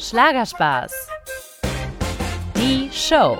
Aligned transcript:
Schlagerspaß. 0.00 0.92
Die 2.56 2.88
Show. 2.90 3.38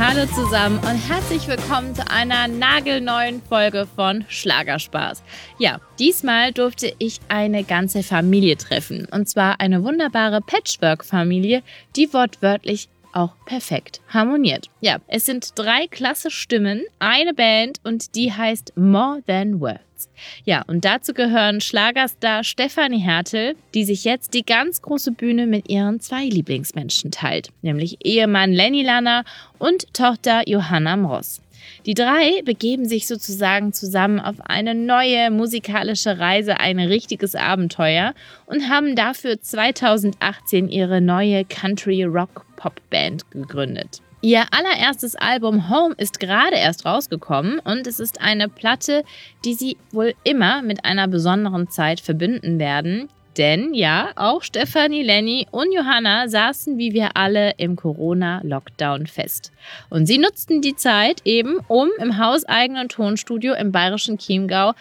Hallo 0.00 0.26
zusammen 0.34 0.78
und 0.78 0.96
herzlich 1.08 1.46
willkommen 1.46 1.94
zu 1.94 2.10
einer 2.10 2.48
nagelneuen 2.48 3.40
Folge 3.48 3.86
von 3.94 4.24
Schlagerspaß. 4.28 5.22
Ja, 5.58 5.80
diesmal 6.00 6.52
durfte 6.52 6.92
ich 6.98 7.20
eine 7.28 7.62
ganze 7.62 8.02
Familie 8.02 8.56
treffen. 8.56 9.06
Und 9.12 9.28
zwar 9.28 9.60
eine 9.60 9.84
wunderbare 9.84 10.40
Patchwork-Familie, 10.40 11.62
die 11.94 12.12
wortwörtlich 12.12 12.88
auch 13.12 13.34
perfekt 13.46 14.00
harmoniert. 14.08 14.68
Ja, 14.80 14.98
es 15.06 15.26
sind 15.26 15.52
drei 15.58 15.86
klasse 15.86 16.30
Stimmen, 16.30 16.82
eine 16.98 17.34
Band 17.34 17.78
und 17.84 18.14
die 18.14 18.32
heißt 18.32 18.76
More 18.76 19.22
Than 19.26 19.60
Words. 19.60 20.08
Ja, 20.44 20.62
und 20.66 20.84
dazu 20.84 21.12
gehören 21.12 21.60
Schlagerstar 21.60 22.44
Stefanie 22.44 23.00
Hertel, 23.00 23.54
die 23.74 23.84
sich 23.84 24.04
jetzt 24.04 24.34
die 24.34 24.44
ganz 24.44 24.82
große 24.82 25.12
Bühne 25.12 25.46
mit 25.46 25.68
ihren 25.68 26.00
zwei 26.00 26.24
Lieblingsmenschen 26.24 27.10
teilt, 27.10 27.50
nämlich 27.62 27.98
Ehemann 28.04 28.52
Lenny 28.52 28.82
Lanner 28.82 29.24
und 29.58 29.92
Tochter 29.92 30.48
Johanna 30.48 30.96
Moss. 30.96 31.40
Die 31.86 31.94
drei 31.94 32.42
begeben 32.44 32.86
sich 32.86 33.06
sozusagen 33.06 33.72
zusammen 33.72 34.20
auf 34.20 34.36
eine 34.44 34.74
neue 34.74 35.30
musikalische 35.30 36.18
Reise, 36.18 36.60
ein 36.60 36.78
richtiges 36.78 37.34
Abenteuer 37.34 38.14
und 38.46 38.68
haben 38.68 38.96
dafür 38.96 39.40
2018 39.40 40.68
ihre 40.68 41.00
neue 41.00 41.44
Country 41.44 42.04
Rock 42.04 42.46
Pop 42.56 42.80
Band 42.90 43.30
gegründet. 43.30 44.00
Ihr 44.22 44.44
allererstes 44.50 45.16
Album 45.16 45.70
Home 45.70 45.94
ist 45.96 46.20
gerade 46.20 46.56
erst 46.56 46.84
rausgekommen 46.84 47.58
und 47.60 47.86
es 47.86 47.98
ist 48.00 48.20
eine 48.20 48.50
Platte, 48.50 49.02
die 49.46 49.54
sie 49.54 49.78
wohl 49.92 50.12
immer 50.24 50.60
mit 50.60 50.84
einer 50.84 51.08
besonderen 51.08 51.70
Zeit 51.70 52.00
verbinden 52.00 52.58
werden. 52.58 53.08
Denn 53.36 53.74
ja, 53.74 54.10
auch 54.16 54.42
Stefanie, 54.42 55.02
Lenny 55.02 55.46
und 55.50 55.72
Johanna 55.72 56.28
saßen 56.28 56.78
wie 56.78 56.92
wir 56.92 57.16
alle 57.16 57.52
im 57.58 57.76
Corona-Lockdown 57.76 59.06
fest. 59.06 59.52
Und 59.88 60.06
sie 60.06 60.18
nutzten 60.18 60.60
die 60.62 60.74
Zeit 60.74 61.22
eben, 61.24 61.58
um 61.68 61.88
im 61.98 62.18
hauseigenen 62.18 62.88
Tonstudio 62.88 63.54
im 63.54 63.70
bayerischen 63.70 64.18
Chiemgau 64.18 64.72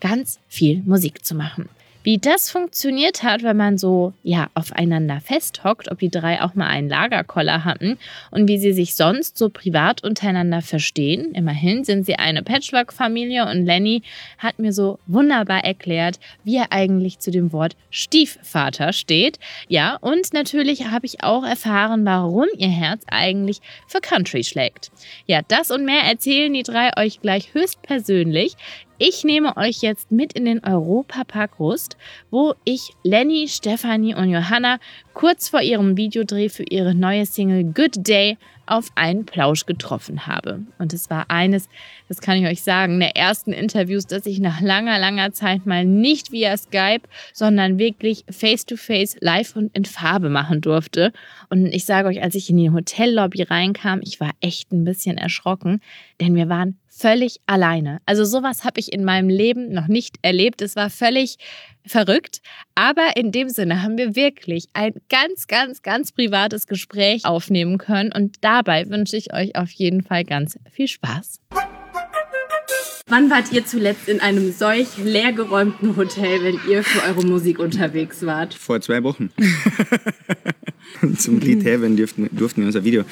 ganz 0.00 0.38
viel 0.48 0.82
Musik 0.84 1.24
zu 1.24 1.34
machen. 1.34 1.68
Wie 2.08 2.16
das 2.16 2.50
funktioniert 2.50 3.22
hat, 3.22 3.42
wenn 3.42 3.58
man 3.58 3.76
so 3.76 4.14
ja 4.22 4.48
aufeinander 4.54 5.20
festhockt, 5.20 5.90
ob 5.90 5.98
die 5.98 6.08
drei 6.08 6.40
auch 6.40 6.54
mal 6.54 6.66
einen 6.66 6.88
Lagerkoller 6.88 7.66
hatten 7.66 7.98
und 8.30 8.48
wie 8.48 8.56
sie 8.56 8.72
sich 8.72 8.94
sonst 8.94 9.36
so 9.36 9.50
privat 9.50 10.02
untereinander 10.02 10.62
verstehen. 10.62 11.34
Immerhin 11.34 11.84
sind 11.84 12.06
sie 12.06 12.14
eine 12.14 12.42
Patchwork-Familie 12.42 13.46
und 13.50 13.66
Lenny 13.66 14.00
hat 14.38 14.58
mir 14.58 14.72
so 14.72 14.98
wunderbar 15.06 15.66
erklärt, 15.66 16.18
wie 16.44 16.56
er 16.56 16.72
eigentlich 16.72 17.18
zu 17.18 17.30
dem 17.30 17.52
Wort 17.52 17.76
Stiefvater 17.90 18.94
steht. 18.94 19.38
Ja, 19.68 19.96
und 20.00 20.32
natürlich 20.32 20.86
habe 20.86 21.04
ich 21.04 21.22
auch 21.22 21.44
erfahren, 21.44 22.06
warum 22.06 22.46
ihr 22.56 22.70
Herz 22.70 23.02
eigentlich 23.08 23.58
für 23.86 24.00
Country 24.00 24.44
schlägt. 24.44 24.90
Ja, 25.26 25.42
das 25.46 25.70
und 25.70 25.84
mehr 25.84 26.04
erzählen 26.04 26.54
die 26.54 26.62
drei 26.62 26.88
euch 26.96 27.20
gleich 27.20 27.52
höchstpersönlich. 27.52 28.56
Ich 29.00 29.22
nehme 29.22 29.56
euch 29.56 29.80
jetzt 29.80 30.10
mit 30.10 30.32
in 30.32 30.44
den 30.44 30.64
Europapark 30.64 31.60
Rust, 31.60 31.96
wo 32.32 32.54
ich 32.64 32.90
Lenny, 33.04 33.46
Stefanie 33.46 34.16
und 34.16 34.28
Johanna 34.28 34.80
kurz 35.14 35.48
vor 35.48 35.62
ihrem 35.62 35.96
Videodreh 35.96 36.48
für 36.48 36.64
ihre 36.64 36.96
neue 36.96 37.24
Single 37.24 37.62
Good 37.62 38.08
Day 38.08 38.38
auf 38.66 38.90
einen 38.96 39.24
Plausch 39.24 39.66
getroffen 39.66 40.26
habe. 40.26 40.62
Und 40.78 40.92
es 40.92 41.10
war 41.10 41.26
eines, 41.30 41.68
das 42.08 42.20
kann 42.20 42.38
ich 42.38 42.46
euch 42.46 42.62
sagen, 42.62 42.98
der 42.98 43.16
ersten 43.16 43.52
Interviews, 43.52 44.06
das 44.06 44.26
ich 44.26 44.40
nach 44.40 44.60
langer, 44.60 44.98
langer 44.98 45.32
Zeit 45.32 45.64
mal 45.64 45.84
nicht 45.84 46.32
via 46.32 46.56
Skype, 46.56 47.02
sondern 47.32 47.78
wirklich 47.78 48.24
face-to-face, 48.28 49.14
-face, 49.14 49.18
live 49.20 49.54
und 49.54 49.76
in 49.76 49.84
Farbe 49.84 50.28
machen 50.28 50.60
durfte. 50.60 51.12
Und 51.50 51.66
ich 51.66 51.84
sage 51.84 52.08
euch, 52.08 52.20
als 52.20 52.34
ich 52.34 52.50
in 52.50 52.56
die 52.56 52.70
Hotellobby 52.70 53.42
reinkam, 53.42 54.00
ich 54.02 54.18
war 54.18 54.32
echt 54.40 54.72
ein 54.72 54.84
bisschen 54.84 55.18
erschrocken, 55.18 55.80
denn 56.20 56.34
wir 56.34 56.48
waren 56.48 56.78
völlig 56.98 57.40
alleine. 57.46 58.00
Also 58.06 58.24
sowas 58.24 58.64
habe 58.64 58.80
ich 58.80 58.92
in 58.92 59.04
meinem 59.04 59.28
Leben 59.28 59.72
noch 59.72 59.86
nicht 59.86 60.16
erlebt. 60.22 60.62
Es 60.62 60.76
war 60.76 60.90
völlig 60.90 61.36
verrückt. 61.86 62.40
Aber 62.74 63.16
in 63.16 63.32
dem 63.32 63.48
Sinne 63.48 63.82
haben 63.82 63.96
wir 63.96 64.16
wirklich 64.16 64.66
ein 64.74 64.94
ganz, 65.08 65.46
ganz, 65.46 65.82
ganz 65.82 66.12
privates 66.12 66.66
Gespräch 66.66 67.24
aufnehmen 67.24 67.78
können. 67.78 68.12
Und 68.12 68.36
dabei 68.42 68.88
wünsche 68.88 69.16
ich 69.16 69.32
euch 69.32 69.56
auf 69.56 69.70
jeden 69.70 70.02
Fall 70.02 70.24
ganz 70.24 70.58
viel 70.70 70.88
Spaß. 70.88 71.40
Wann 73.10 73.30
wart 73.30 73.50
ihr 73.52 73.64
zuletzt 73.64 74.06
in 74.06 74.20
einem 74.20 74.52
solch 74.52 74.98
leergeräumten 74.98 75.96
Hotel, 75.96 76.44
wenn 76.44 76.60
ihr 76.70 76.84
für 76.84 77.02
eure 77.08 77.24
Musik 77.24 77.58
unterwegs 77.58 78.26
wart? 78.26 78.52
Vor 78.52 78.82
zwei 78.82 79.02
Wochen. 79.02 79.30
Zum 81.16 81.40
Lied 81.40 81.64
Heaven 81.64 81.96
durften, 81.96 82.28
durften 82.32 82.60
wir 82.60 82.66
unser 82.66 82.84
Video 82.84 83.04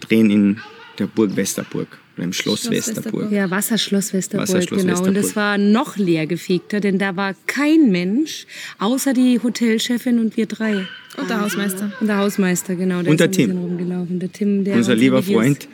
drehen 0.00 0.30
in 0.30 0.60
der 0.98 1.06
Burg 1.06 1.36
Westerburg. 1.36 1.98
Oder 2.16 2.24
im 2.24 2.32
Schloss, 2.32 2.62
Schloss 2.62 2.72
Westerburg. 2.72 3.04
Westerburg. 3.04 3.32
Ja, 3.32 3.50
Wasserschloss 3.50 4.12
Westerburg, 4.12 4.48
Wasserschloss 4.48 4.80
genau. 4.80 4.92
Westerburg. 4.92 5.16
Und 5.16 5.16
es 5.16 5.36
war 5.36 5.58
noch 5.58 5.96
leergefegter, 5.96 6.80
denn 6.80 6.98
da 6.98 7.16
war 7.16 7.34
kein 7.46 7.90
Mensch, 7.90 8.46
außer 8.78 9.14
die 9.14 9.40
Hotelchefin 9.42 10.18
und 10.18 10.36
wir 10.36 10.46
drei. 10.46 10.86
Und 11.16 11.28
der 11.28 11.40
Hausmeister. 11.40 11.92
Und 12.00 12.06
der 12.06 12.18
Hausmeister, 12.18 12.74
genau. 12.74 13.02
Der 13.02 13.10
und 13.10 13.20
der 13.20 13.30
Tim. 13.30 13.50
Rumgelaufen. 13.50 14.18
Der 14.18 14.32
Tim, 14.32 14.64
der 14.64 14.76
unser 14.76 14.94
lieber 14.94 15.24
Videos 15.24 15.42
Freund, 15.42 15.68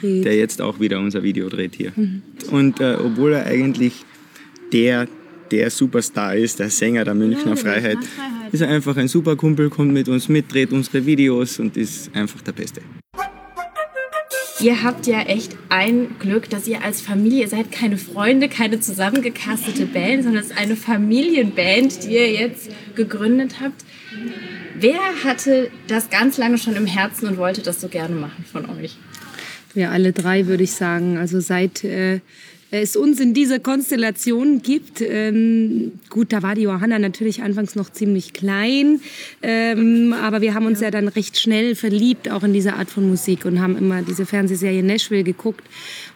dreht. 0.00 0.24
der 0.24 0.36
jetzt 0.36 0.60
auch 0.60 0.80
wieder 0.80 0.98
unser 0.98 1.22
Video 1.22 1.48
dreht 1.48 1.74
hier. 1.76 1.92
Mhm. 1.94 2.22
Und 2.50 2.80
äh, 2.80 2.96
obwohl 3.02 3.32
er 3.32 3.46
eigentlich 3.46 4.04
der, 4.72 5.08
der 5.50 5.70
Superstar 5.70 6.36
ist, 6.36 6.58
der 6.58 6.70
Sänger 6.70 7.04
der 7.04 7.14
Münchner 7.14 7.50
ja, 7.50 7.56
Freiheit, 7.56 7.98
Freiheit, 7.98 8.52
ist 8.52 8.60
er 8.60 8.68
einfach 8.68 8.96
ein 8.96 9.08
super 9.08 9.36
Kumpel, 9.36 9.70
kommt 9.70 9.92
mit 9.92 10.08
uns 10.08 10.28
mit, 10.28 10.52
dreht 10.52 10.72
unsere 10.72 11.04
Videos 11.04 11.58
und 11.58 11.76
ist 11.76 12.14
einfach 12.14 12.40
der 12.42 12.52
Beste. 12.52 12.80
Ihr 14.60 14.82
habt 14.82 15.06
ja 15.06 15.22
echt 15.22 15.56
ein 15.70 16.18
Glück, 16.18 16.50
dass 16.50 16.66
ihr 16.66 16.84
als 16.84 17.00
Familie 17.00 17.48
seid 17.48 17.72
keine 17.72 17.96
Freunde, 17.96 18.48
keine 18.48 18.78
zusammengecastete 18.78 19.86
Band, 19.86 20.24
sondern 20.24 20.42
es 20.42 20.50
ist 20.50 20.58
eine 20.58 20.76
Familienband, 20.76 22.04
die 22.04 22.10
ihr 22.10 22.30
jetzt 22.32 22.70
gegründet 22.94 23.56
habt. 23.60 23.84
Wer 24.78 25.00
hatte 25.24 25.70
das 25.86 26.10
ganz 26.10 26.36
lange 26.36 26.58
schon 26.58 26.76
im 26.76 26.86
Herzen 26.86 27.26
und 27.28 27.36
wollte 27.38 27.62
das 27.62 27.80
so 27.80 27.88
gerne 27.88 28.14
machen 28.14 28.44
von 28.50 28.68
euch? 28.68 28.96
Wir 29.72 29.90
alle 29.90 30.12
drei, 30.12 30.46
würde 30.46 30.64
ich 30.64 30.72
sagen. 30.72 31.16
Also 31.16 31.40
seit 31.40 31.84
äh, 31.84 32.20
es 32.70 32.96
uns 32.96 33.20
in 33.20 33.34
dieser 33.34 33.58
Konstellation 33.58 34.62
gibt. 34.62 35.00
Ähm, 35.00 35.92
gut, 36.08 36.32
da 36.32 36.42
war 36.42 36.54
die 36.54 36.62
Johanna 36.62 36.98
natürlich 36.98 37.42
anfangs 37.42 37.74
noch 37.74 37.90
ziemlich 37.90 38.32
klein, 38.32 39.00
ähm, 39.42 40.12
aber 40.12 40.40
wir 40.40 40.54
haben 40.54 40.66
uns 40.66 40.80
ja 40.80 40.90
dann 40.90 41.08
recht 41.08 41.38
schnell 41.38 41.74
verliebt 41.74 42.30
auch 42.30 42.42
in 42.42 42.52
diese 42.52 42.74
Art 42.74 42.90
von 42.90 43.08
Musik 43.08 43.44
und 43.44 43.60
haben 43.60 43.76
immer 43.76 44.02
diese 44.02 44.26
Fernsehserie 44.26 44.82
Nashville 44.82 45.24
geguckt 45.24 45.64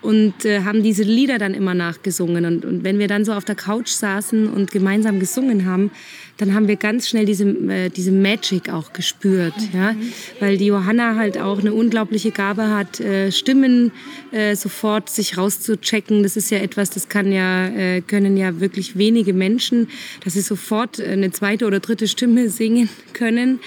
und 0.00 0.44
äh, 0.44 0.60
haben 0.62 0.82
diese 0.82 1.03
Lieder 1.03 1.38
dann 1.38 1.54
immer 1.54 1.75
nachgesungen. 1.75 2.44
Und, 2.44 2.64
und 2.64 2.84
wenn 2.84 2.98
wir 2.98 3.09
dann 3.09 3.25
so 3.25 3.32
auf 3.32 3.44
der 3.44 3.56
Couch 3.56 3.88
saßen 3.88 4.48
und 4.48 4.70
gemeinsam 4.70 5.19
gesungen 5.19 5.66
haben, 5.66 5.91
dann 6.37 6.55
haben 6.55 6.67
wir 6.67 6.77
ganz 6.77 7.09
schnell 7.09 7.27
diese, 7.27 7.45
äh, 7.45 7.91
diese 7.91 8.11
Magic 8.11 8.69
auch 8.69 8.93
gespürt. 8.93 9.55
Ja? 9.72 9.95
Weil 10.41 10.56
die 10.56 10.67
Johanna 10.67 11.15
halt 11.15 11.39
auch 11.39 11.61
eine 11.61 11.72
unglaubliche 11.72 12.33
Gabe 12.33 12.71
hat, 12.71 13.00
äh, 13.00 13.31
Stimmen 13.31 13.93
äh, 14.33 14.56
sofort 14.56 15.09
sich 15.09 15.39
rauszuchecken. 15.39 16.23
Das 16.23 16.37
ist 16.37 16.50
ja 16.50 16.59
etwas, 16.59 16.91
das 16.91 17.09
kann 17.09 17.31
ja, 17.31 17.69
äh, 17.69 18.00
können 18.00 18.37
ja 18.37 18.61
wirklich 18.61 18.99
wenige 18.99 19.33
Menschen, 19.33 19.89
dass 20.25 20.34
sie 20.34 20.41
sofort 20.41 21.00
eine 21.00 21.31
zweite 21.31 21.67
oder 21.67 21.81
dritte 21.81 22.09
Stimme 22.09 22.49
singen 22.49 22.89
können. 23.12 23.61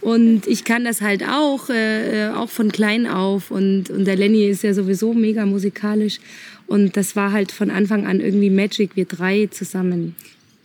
Und 0.00 0.46
ich 0.46 0.64
kann 0.64 0.84
das 0.84 1.00
halt 1.00 1.22
auch, 1.22 1.70
äh, 1.70 2.30
auch 2.34 2.50
von 2.50 2.72
klein 2.72 3.06
auf. 3.06 3.50
Und, 3.50 3.90
und 3.90 4.04
der 4.04 4.16
Lenny 4.16 4.46
ist 4.46 4.64
ja 4.64 4.74
sowieso 4.74 5.14
mega 5.14 5.46
musikalisch. 5.46 6.18
Und 6.66 6.96
das 6.96 7.16
war 7.16 7.32
halt 7.32 7.52
von 7.52 7.70
Anfang 7.70 8.06
an 8.06 8.20
irgendwie 8.20 8.50
Magic, 8.50 8.90
wir 8.94 9.06
drei 9.06 9.46
zusammen. 9.50 10.14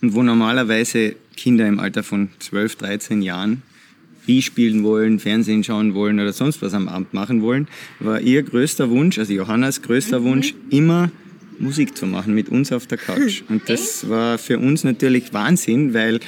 Und 0.02 0.14
wo 0.14 0.22
normalerweise 0.22 1.16
Kinder 1.36 1.66
im 1.66 1.80
Alter 1.80 2.02
von 2.02 2.28
12, 2.38 2.76
13 2.76 3.22
Jahren 3.22 3.62
Wii 4.26 4.42
spielen 4.42 4.84
wollen, 4.84 5.18
Fernsehen 5.18 5.64
schauen 5.64 5.94
wollen 5.94 6.18
oder 6.18 6.32
sonst 6.32 6.62
was 6.62 6.74
am 6.74 6.88
Abend 6.88 7.12
machen 7.12 7.42
wollen, 7.42 7.68
war 8.00 8.20
ihr 8.20 8.42
größter 8.42 8.90
Wunsch, 8.90 9.18
also 9.18 9.32
Johannas 9.32 9.82
größter 9.82 10.20
mhm. 10.20 10.24
Wunsch, 10.24 10.54
immer 10.70 11.10
Musik 11.58 11.96
zu 11.96 12.06
machen 12.06 12.34
mit 12.34 12.48
uns 12.48 12.72
auf 12.72 12.86
der 12.86 12.98
Couch. 12.98 13.42
Und 13.48 13.68
das 13.68 14.08
war 14.08 14.38
für 14.38 14.58
uns 14.58 14.82
natürlich 14.82 15.32
Wahnsinn, 15.32 15.94
weil 15.94 16.20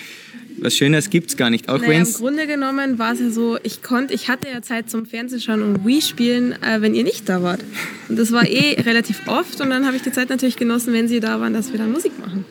was 0.59 0.75
Schönes 0.75 1.11
gibt 1.11 1.31
es 1.31 1.37
gar 1.37 1.51
nicht. 1.51 1.69
Auch 1.69 1.79
naja, 1.79 2.01
Im 2.01 2.13
Grunde 2.13 2.47
genommen 2.47 2.99
war 2.99 3.13
es 3.13 3.21
ja 3.21 3.31
so, 3.31 3.59
ich 3.63 3.83
konnte, 3.83 4.15
ich 4.15 4.29
hatte 4.29 4.49
ja 4.49 4.63
Zeit 4.63 4.89
zum 4.89 5.05
Fernsehschauen 5.05 5.63
und 5.63 5.85
Wii 5.85 6.01
spielen, 6.01 6.53
äh, 6.63 6.81
wenn 6.81 6.95
ihr 6.95 7.05
nicht 7.05 7.29
da 7.29 7.43
wart. 7.43 7.63
Und 8.09 8.19
das 8.19 8.33
war 8.33 8.49
eh 8.49 8.81
relativ 8.81 9.27
oft 9.27 9.61
und 9.61 9.71
dann 9.71 9.85
habe 9.85 9.97
ich 9.97 10.03
die 10.03 10.13
Zeit 10.13 10.31
natürlich 10.31 10.57
genossen, 10.57 10.95
wenn 10.95 11.09
sie 11.09 11.21
da 11.21 11.41
waren, 11.41 11.53
dass 11.53 11.73
wir 11.73 11.79
dann 11.79 11.93
Musik 11.93 12.19
machen. 12.19 12.45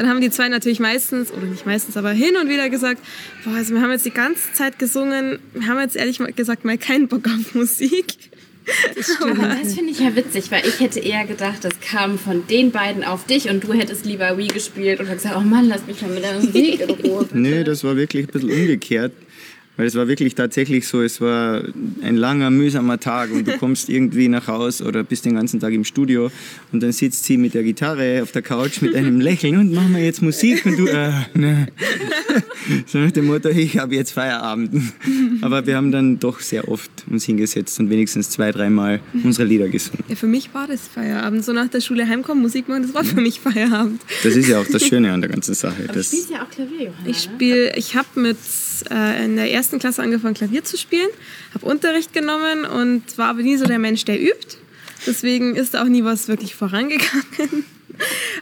Dann 0.00 0.08
haben 0.08 0.22
die 0.22 0.30
zwei 0.30 0.48
natürlich 0.48 0.80
meistens, 0.80 1.30
oder 1.30 1.44
nicht 1.44 1.66
meistens, 1.66 1.94
aber 1.98 2.12
hin 2.12 2.34
und 2.40 2.48
wieder 2.48 2.70
gesagt, 2.70 3.02
boah, 3.44 3.52
also 3.52 3.74
wir 3.74 3.82
haben 3.82 3.90
jetzt 3.90 4.06
die 4.06 4.10
ganze 4.10 4.50
Zeit 4.54 4.78
gesungen, 4.78 5.40
wir 5.52 5.66
haben 5.66 5.78
jetzt 5.78 5.94
ehrlich 5.94 6.18
gesagt 6.36 6.64
mal 6.64 6.78
keinen 6.78 7.06
Bock 7.06 7.26
auf 7.26 7.54
Musik. 7.54 8.06
Aber 9.20 9.56
das 9.62 9.74
finde 9.74 9.90
ich 9.90 10.00
ja 10.00 10.16
witzig, 10.16 10.50
weil 10.50 10.66
ich 10.66 10.80
hätte 10.80 11.00
eher 11.00 11.26
gedacht, 11.26 11.58
das 11.64 11.80
kam 11.80 12.18
von 12.18 12.46
den 12.46 12.70
beiden 12.70 13.04
auf 13.04 13.26
dich 13.26 13.50
und 13.50 13.62
du 13.62 13.74
hättest 13.74 14.06
lieber 14.06 14.38
Wii 14.38 14.46
gespielt 14.46 15.00
und 15.00 15.12
gesagt, 15.12 15.36
oh 15.36 15.42
Mann, 15.42 15.68
lass 15.68 15.86
mich 15.86 16.00
mal 16.00 16.08
mit 16.08 16.24
der 16.24 16.40
Musik 16.40 16.80
in 16.80 16.88
Ruhe. 16.88 17.24
Bitte. 17.24 17.38
Nee, 17.38 17.62
das 17.62 17.84
war 17.84 17.94
wirklich 17.94 18.26
ein 18.26 18.32
bisschen 18.32 18.50
umgekehrt. 18.50 19.12
Weil 19.80 19.86
es 19.86 19.94
war 19.94 20.08
wirklich 20.08 20.34
tatsächlich 20.34 20.86
so, 20.86 21.00
es 21.00 21.22
war 21.22 21.62
ein 22.02 22.14
langer, 22.14 22.50
mühsamer 22.50 23.00
Tag 23.00 23.32
und 23.32 23.48
du 23.48 23.56
kommst 23.56 23.88
irgendwie 23.88 24.28
nach 24.28 24.46
Haus 24.46 24.82
oder 24.82 25.02
bist 25.04 25.24
den 25.24 25.36
ganzen 25.36 25.58
Tag 25.58 25.72
im 25.72 25.84
Studio 25.84 26.30
und 26.70 26.82
dann 26.82 26.92
sitzt 26.92 27.24
sie 27.24 27.38
mit 27.38 27.54
der 27.54 27.62
Gitarre 27.62 28.20
auf 28.22 28.30
der 28.30 28.42
Couch 28.42 28.82
mit 28.82 28.94
einem 28.94 29.20
Lächeln 29.22 29.56
und 29.56 29.72
machen 29.72 29.94
wir 29.94 30.04
jetzt 30.04 30.20
Musik 30.20 30.66
und 30.66 30.78
du, 30.78 30.86
äh, 30.86 31.12
ne. 31.32 31.68
So 32.86 32.98
nach 32.98 33.10
dem 33.10 33.26
Motto, 33.26 33.48
ich 33.48 33.78
habe 33.78 33.94
jetzt 33.94 34.12
Feierabend. 34.12 34.70
Aber 35.40 35.66
wir 35.66 35.76
haben 35.76 35.90
dann 35.90 36.18
doch 36.18 36.40
sehr 36.40 36.68
oft 36.68 36.90
uns 37.10 37.24
hingesetzt 37.24 37.80
und 37.80 37.90
wenigstens 37.90 38.30
zwei, 38.30 38.52
dreimal 38.52 39.00
unsere 39.24 39.48
Lieder 39.48 39.68
gesungen. 39.68 40.04
Ja, 40.08 40.14
für 40.14 40.26
mich 40.26 40.52
war 40.54 40.66
das 40.68 40.86
Feierabend. 40.86 41.44
So 41.44 41.52
nach 41.52 41.68
der 41.68 41.80
Schule 41.80 42.06
heimkommen, 42.06 42.42
Musik 42.42 42.68
machen, 42.68 42.82
das 42.82 42.94
war 42.94 43.02
für 43.02 43.20
mich 43.20 43.40
Feierabend. 43.40 44.00
Das 44.22 44.36
ist 44.36 44.48
ja 44.48 44.60
auch 44.60 44.66
das 44.70 44.82
Schöne 44.86 45.10
an 45.10 45.20
der 45.22 45.30
ganzen 45.30 45.54
Sache. 45.54 45.84
Aber 45.84 45.94
du 45.94 46.04
spielst 46.04 46.30
ja 46.30 46.42
auch 46.44 46.50
Klavier, 46.50 46.86
Johanna. 46.86 47.08
Ich 47.08 47.22
spiele, 47.22 47.76
ich 47.76 47.96
habe 47.96 48.20
mit 48.20 48.36
äh, 48.90 49.24
in 49.24 49.36
der 49.36 49.50
ersten 49.50 49.69
Klasse 49.78 50.02
angefangen 50.02 50.34
Klavier 50.34 50.64
zu 50.64 50.76
spielen, 50.76 51.08
habe 51.54 51.66
Unterricht 51.66 52.12
genommen 52.12 52.64
und 52.64 53.16
war 53.18 53.28
aber 53.28 53.42
nie 53.42 53.56
so 53.56 53.64
der 53.64 53.78
Mensch, 53.78 54.04
der 54.04 54.20
übt. 54.20 54.56
Deswegen 55.06 55.56
ist 55.56 55.74
da 55.74 55.82
auch 55.82 55.88
nie 55.88 56.04
was 56.04 56.28
wirklich 56.28 56.54
vorangegangen. 56.54 57.64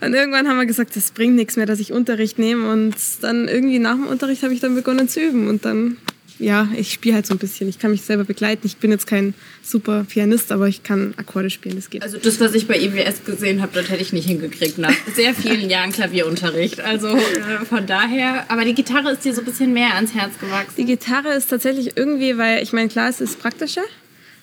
Und 0.01 0.15
irgendwann 0.15 0.49
haben 0.49 0.59
wir 0.59 0.67
gesagt, 0.67 0.95
das 0.95 1.11
bringt 1.11 1.35
nichts 1.35 1.57
mehr, 1.57 1.67
dass 1.67 1.81
ich 1.81 1.93
Unterricht 1.93 2.39
nehme. 2.39 2.71
Und 2.71 2.95
dann 3.23 3.49
irgendwie 3.49 3.79
nach 3.79 3.95
dem 3.95 4.07
Unterricht 4.07 4.43
habe 4.43 4.55
ich 4.55 4.61
dann 4.61 4.75
begonnen 4.75 5.09
zu 5.09 5.21
üben. 5.21 5.49
Und 5.49 5.65
dann, 5.65 5.97
ja, 6.39 6.69
ich 6.77 6.93
spiele 6.93 7.17
halt 7.17 7.27
so 7.27 7.35
ein 7.35 7.39
bisschen. 7.39 7.69
Ich 7.69 7.79
kann 7.79 7.91
mich 7.91 8.03
selber 8.03 8.25
begleiten. 8.25 8.67
Ich 8.67 8.77
bin 8.77 8.91
jetzt 8.91 9.07
kein 9.07 9.35
super 9.63 10.05
Pianist, 10.09 10.53
aber 10.53 10.69
ich 10.69 10.83
kann 10.83 11.15
Akkorde 11.17 11.51
spielen. 11.51 11.77
Das 11.77 11.91
geht. 11.91 12.03
Also 12.03 12.19
das, 12.19 12.39
was 12.41 12.55
ich 12.55 12.67
bei 12.67 12.79
IWS 12.79 13.25
gesehen 13.25 13.61
habe, 13.61 13.73
das 13.75 13.91
hätte 13.91 14.03
ich 14.03 14.13
nicht 14.13 14.27
hingekriegt 14.27 14.79
nach 14.79 14.95
sehr 15.15 15.35
vielen 15.35 15.69
Jahren 15.71 15.93
Klavierunterricht. 15.93 16.81
Also 16.81 17.09
äh, 17.09 17.65
von 17.69 17.87
daher, 17.87 18.51
aber 18.51 18.65
die 18.65 18.75
Gitarre 18.75 19.13
ist 19.13 19.25
dir 19.25 19.35
so 19.35 19.43
ein 19.43 19.45
bisschen 19.45 19.73
mehr 19.73 19.95
ans 19.95 20.15
Herz 20.15 20.39
gewachsen. 20.39 20.75
Die 20.77 20.85
Gitarre 20.85 21.35
ist 21.35 21.49
tatsächlich 21.51 21.97
irgendwie, 21.97 22.39
weil 22.39 22.63
ich 22.63 22.73
meine, 22.73 22.89
klar, 22.89 23.09
es 23.09 23.21
ist 23.21 23.41
praktischer, 23.41 23.83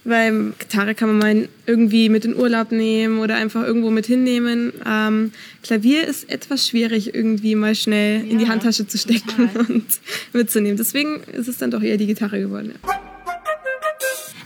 weil 0.06 0.54
Gitarre 0.60 0.96
kann 0.96 1.10
man 1.10 1.18
mal 1.18 1.50
irgendwie 1.66 2.10
mit 2.10 2.24
in 2.26 2.36
Urlaub 2.36 2.72
nehmen 2.72 3.20
oder 3.20 3.36
einfach 3.36 3.64
irgendwo 3.66 3.90
mit 3.90 4.06
hinnehmen. 4.06 4.72
Ähm, 4.88 5.32
Klavier 5.64 6.08
ist 6.08 6.30
etwas 6.30 6.68
schwierig, 6.68 7.14
irgendwie 7.14 7.56
mal 7.56 7.76
schnell 7.76 8.22
in 8.22 8.38
die 8.38 8.46
Ja, 8.46 8.52
Handtasche 8.52 8.88
zu 8.88 8.98
stecken 8.98 9.50
total. 9.52 9.66
und 9.76 9.86
mitzunehmen. 10.34 10.78
Deswegen 10.78 11.22
ist 11.34 11.48
es 11.48 11.58
dann 11.58 11.72
doch 11.72 11.82
eher 11.82 11.98
die 11.98 12.08
Gitarre 12.08 12.40
geworden. 12.40 12.74
Ja. 12.86 13.00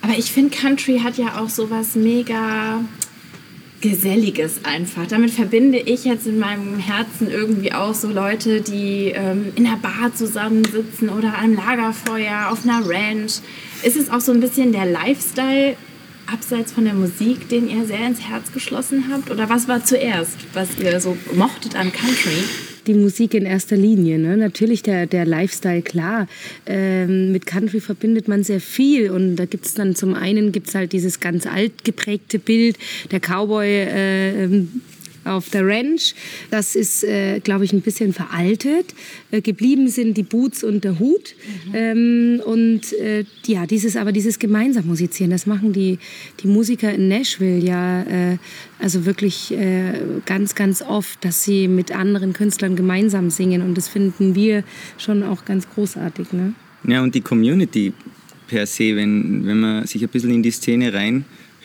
Aber 0.02 0.18
ich 0.18 0.32
finde, 0.32 0.56
Country 0.56 1.00
hat 1.04 1.18
ja 1.18 1.40
auch 1.40 1.50
sowas 1.50 1.96
mega 1.96 2.84
Geselliges 3.82 4.66
einfach. 4.66 5.08
Damit 5.08 5.32
verbinde 5.32 5.80
ich 5.80 6.06
jetzt 6.06 6.28
in 6.28 6.40
meinem 6.40 6.80
Herzen 6.80 7.30
irgendwie 7.30 7.72
auch 7.72 7.94
so 7.94 8.10
Leute, 8.10 8.62
die 8.62 9.12
ähm, 9.16 9.54
in 9.56 9.64
der 9.64 9.78
Bar 9.78 10.14
zusammensitzen 10.14 11.10
oder 11.10 11.38
am 11.38 11.54
Lagerfeuer, 11.54 12.50
auf 12.52 12.64
einer 12.64 12.88
Ranch. 12.88 13.40
Ist 13.84 13.96
es 13.96 14.10
auch 14.10 14.20
so 14.20 14.32
ein 14.32 14.42
bisschen 14.42 14.72
der 14.72 14.86
Lifestyle 14.86 15.76
abseits 16.32 16.72
von 16.72 16.86
der 16.86 16.94
Musik, 16.94 17.50
den 17.50 17.70
ihr 17.70 17.86
sehr 17.86 18.06
ins 18.06 18.22
Herz 18.22 18.52
geschlossen 18.52 19.06
habt? 19.12 19.32
Oder 19.32 19.50
was 19.50 19.68
war 19.68 19.84
zuerst, 19.84 20.38
was 20.54 20.78
ihr 20.78 21.00
so 21.00 21.18
mochtet 21.34 21.76
an 21.76 21.92
Country? 21.92 22.44
Die 22.90 22.96
Musik 22.96 23.36
in 23.36 23.46
erster 23.46 23.78
Linie. 23.78 24.18
Ne? 24.18 24.36
Natürlich 24.36 24.82
der, 24.82 25.06
der 25.06 25.26
Lifestyle, 25.26 25.82
klar. 25.84 26.28
Ähm, 26.66 27.32
mit 27.32 27.46
Country 27.46 27.80
verbindet 27.80 28.28
man 28.28 28.44
sehr 28.44 28.60
viel. 28.60 29.12
Und 29.12 29.36
da 29.36 29.46
gibt 29.46 29.68
es 29.68 29.76
dann 29.76 29.96
zum 29.96 30.16
einen 30.16 30.52
gibt's 30.52 30.74
halt 30.76 30.92
dieses 30.92 31.20
ganz 31.20 31.46
alt 31.46 31.86
geprägte 31.86 32.40
Bild, 32.40 32.78
der 33.12 33.20
Cowboy 33.20 33.68
äh, 33.68 34.44
ähm, 34.44 34.82
auf 35.24 35.50
der 35.50 35.66
Ranch. 35.66 36.16
Das 36.52 36.76
ist, 36.76 37.04
äh, 37.04 37.40
glaube 37.40 37.66
ich, 37.66 37.74
ein 37.74 37.82
bisschen 37.82 38.14
veraltet. 38.14 38.94
Äh, 39.32 39.42
geblieben 39.42 39.88
sind 39.88 40.18
die 40.18 40.24
Boots 40.24 40.64
und 40.64 40.84
der 40.84 41.00
Hut. 41.00 41.36
Ähm, 41.74 42.42
und 42.46 42.94
äh, 42.94 43.26
ja, 43.46 43.66
dieses, 43.66 43.96
aber 43.96 44.12
dieses 44.12 44.40
gemeinsam 44.40 44.88
musizieren, 44.88 45.32
das 45.32 45.46
machen 45.46 45.74
die, 45.74 46.00
die 46.42 46.48
Musiker 46.48 46.94
in 46.94 47.08
Nashville 47.08 47.60
ja 47.60 48.04
äh, 48.04 48.38
also 48.80 49.06
wirklich 49.06 49.52
äh, 49.52 49.94
ganz, 50.26 50.56
ganz 50.56 50.82
oft, 50.82 51.24
dass 51.24 51.44
sie 51.44 51.68
mit 51.68 51.96
anderen 51.96 52.34
Künstlern 52.34 52.76
gemeinsam 52.76 53.30
singen. 53.30 53.62
Und 53.62 53.78
das 53.78 53.88
finden 53.88 54.36
wir 54.36 54.64
schon 54.98 55.24
auch 55.24 55.46
ganz 55.46 55.70
großartig. 55.70 56.32
Ne? 56.32 56.54
Ja, 56.88 57.02
und 57.04 57.14
die 57.14 57.22
Community 57.22 57.94
per 58.48 58.66
se, 58.66 58.96
wenn, 58.96 59.46
wenn 59.46 59.60
man 59.60 59.86
sich 59.86 60.02
ein 60.02 60.10
bisschen 60.10 60.34
in 60.34 60.44
die 60.44 60.52
Szene 60.52 60.94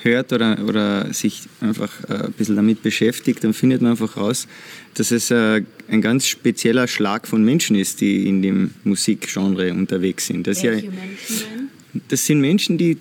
reinhört 0.05 0.33
oder, 0.33 0.59
oder 0.65 1.12
sich 1.12 1.43
einfach 1.61 1.91
äh, 2.09 2.27
ein 2.27 2.33
bisschen 2.33 2.56
damit 2.56 2.83
beschäftigt, 2.83 3.43
dann 3.45 3.55
findet 3.55 3.83
man 3.83 3.93
einfach 3.93 4.17
raus, 4.17 4.47
dass 4.95 5.11
es 5.11 5.31
äh, 5.31 5.62
ein 5.89 6.01
ganz 6.01 6.27
spezieller 6.27 6.87
Schlag 6.87 7.27
von 7.27 7.45
Menschen 7.45 7.77
ist, 7.77 8.01
die 8.01 8.29
in 8.29 8.43
dem 8.43 8.71
Musikgenre 8.85 9.73
unterwegs 9.73 10.27
sind. 10.27 10.47
Das, 10.47 10.59
ist 10.59 10.65
ja, 10.65 10.73
Welche 10.73 10.91
Menschen 10.91 11.65
das 12.09 12.27
sind 12.27 12.41
Menschen, 12.41 12.79
die, 12.79 12.97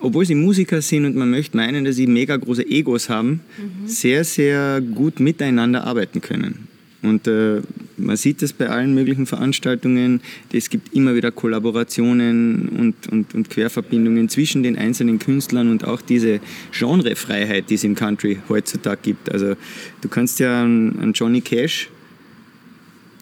obwohl 0.00 0.24
sie 0.24 0.34
Musiker 0.34 0.80
sind 0.82 1.04
und 1.04 1.16
man 1.16 1.30
möchte 1.30 1.56
meinen, 1.56 1.84
dass 1.84 1.96
sie 1.96 2.06
mega 2.06 2.36
große 2.36 2.66
Egos 2.66 3.08
haben, 3.08 3.40
sehr, 3.86 4.24
sehr 4.24 4.80
gut 4.80 5.20
miteinander 5.20 5.84
arbeiten 5.84 6.20
können. 6.20 6.65
Und 7.06 7.26
äh, 7.26 7.62
man 7.96 8.16
sieht 8.16 8.42
das 8.42 8.52
bei 8.52 8.68
allen 8.68 8.94
möglichen 8.94 9.26
Veranstaltungen. 9.26 10.20
Es 10.52 10.70
gibt 10.70 10.94
immer 10.94 11.14
wieder 11.14 11.30
Kollaborationen 11.30 12.68
und, 12.68 13.08
und, 13.08 13.34
und 13.34 13.50
Querverbindungen 13.50 14.28
zwischen 14.28 14.62
den 14.62 14.76
einzelnen 14.76 15.18
Künstlern 15.18 15.70
und 15.70 15.84
auch 15.84 16.02
diese 16.02 16.40
Genrefreiheit, 16.72 17.70
die 17.70 17.74
es 17.74 17.84
im 17.84 17.94
Country 17.94 18.38
heutzutage 18.48 19.00
gibt. 19.02 19.32
Also 19.32 19.54
du 20.00 20.08
kannst 20.08 20.40
ja 20.40 20.62
einen, 20.62 21.12
Johnny 21.14 21.40
Cash 21.40 21.90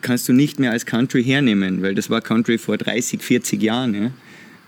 kannst 0.01 0.29
du 0.29 0.33
nicht 0.35 0.61
mehr 0.61 0.71
als 0.71 0.85
Country 0.85 1.25
hernehmen, 1.25 1.83
weil 1.83 1.95
das 1.95 2.11
war 2.11 2.21
Country 2.21 2.59
vor 2.59 2.77
30, 2.77 3.23
40 3.23 3.63
Jahren. 3.63 3.95
Ja? 3.95 4.11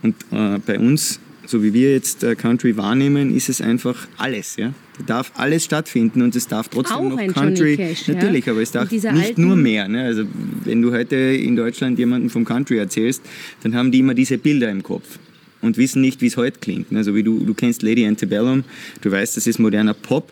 Und 0.03 0.15
äh, 0.33 0.59
bei 0.65 0.79
uns, 0.79 1.21
so 1.47 1.63
wie 1.63 1.73
wir 1.73 1.93
jetzt 1.93 2.23
äh, 2.25 2.35
Country 2.35 2.77
wahrnehmen, 2.77 3.35
ist 3.35 3.49
es 3.49 3.61
einfach 3.61 4.09
alles. 4.19 4.57
Ja? 4.57 4.73
Da 4.99 5.05
darf 5.05 5.33
alles 5.37 5.65
stattfinden 5.65 6.23
und 6.23 6.35
es 6.37 6.49
darf 6.49 6.69
trotzdem 6.69 6.97
Auch 6.97 7.03
noch 7.11 7.27
Country. 7.35 7.77
Cash, 7.77 8.09
ja? 8.09 8.15
natürlich, 8.15 8.49
aber 8.51 8.61
es 8.63 8.73
darf 8.73 8.91
nicht 8.91 9.07
alten- 9.07 9.43
nur 9.43 9.57
mehr. 9.57 9.89
Ne? 9.89 10.05
Also 10.05 10.25
wenn 10.65 10.83
du 10.83 10.93
heute 10.93 11.17
in 11.17 11.57
Deutschland 11.57 11.99
jemanden 11.99 12.31
vom 12.31 12.45
Country 12.45 12.79
erzählst, 12.79 13.23
dann 13.63 13.75
haben 13.75 13.91
die 13.93 14.01
immer 14.01 14.15
diese 14.15 14.39
Bilder 14.39 14.71
im 14.71 14.83
Kopf 14.83 15.19
und 15.63 15.77
wissen 15.77 16.01
nicht, 16.03 16.21
wie 16.21 16.27
es 16.27 16.37
heute 16.37 16.59
klingt. 16.61 16.93
Also 16.95 17.15
wie 17.15 17.23
du, 17.23 17.39
du 17.45 17.55
kennst 17.55 17.83
Lady 17.83 18.07
Antebellum, 18.07 18.65
du 19.01 19.11
weißt, 19.11 19.37
das 19.37 19.47
ist 19.47 19.59
moderner 19.59 19.95
Pop, 19.95 20.31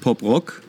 Pop-Rock. 0.00 0.62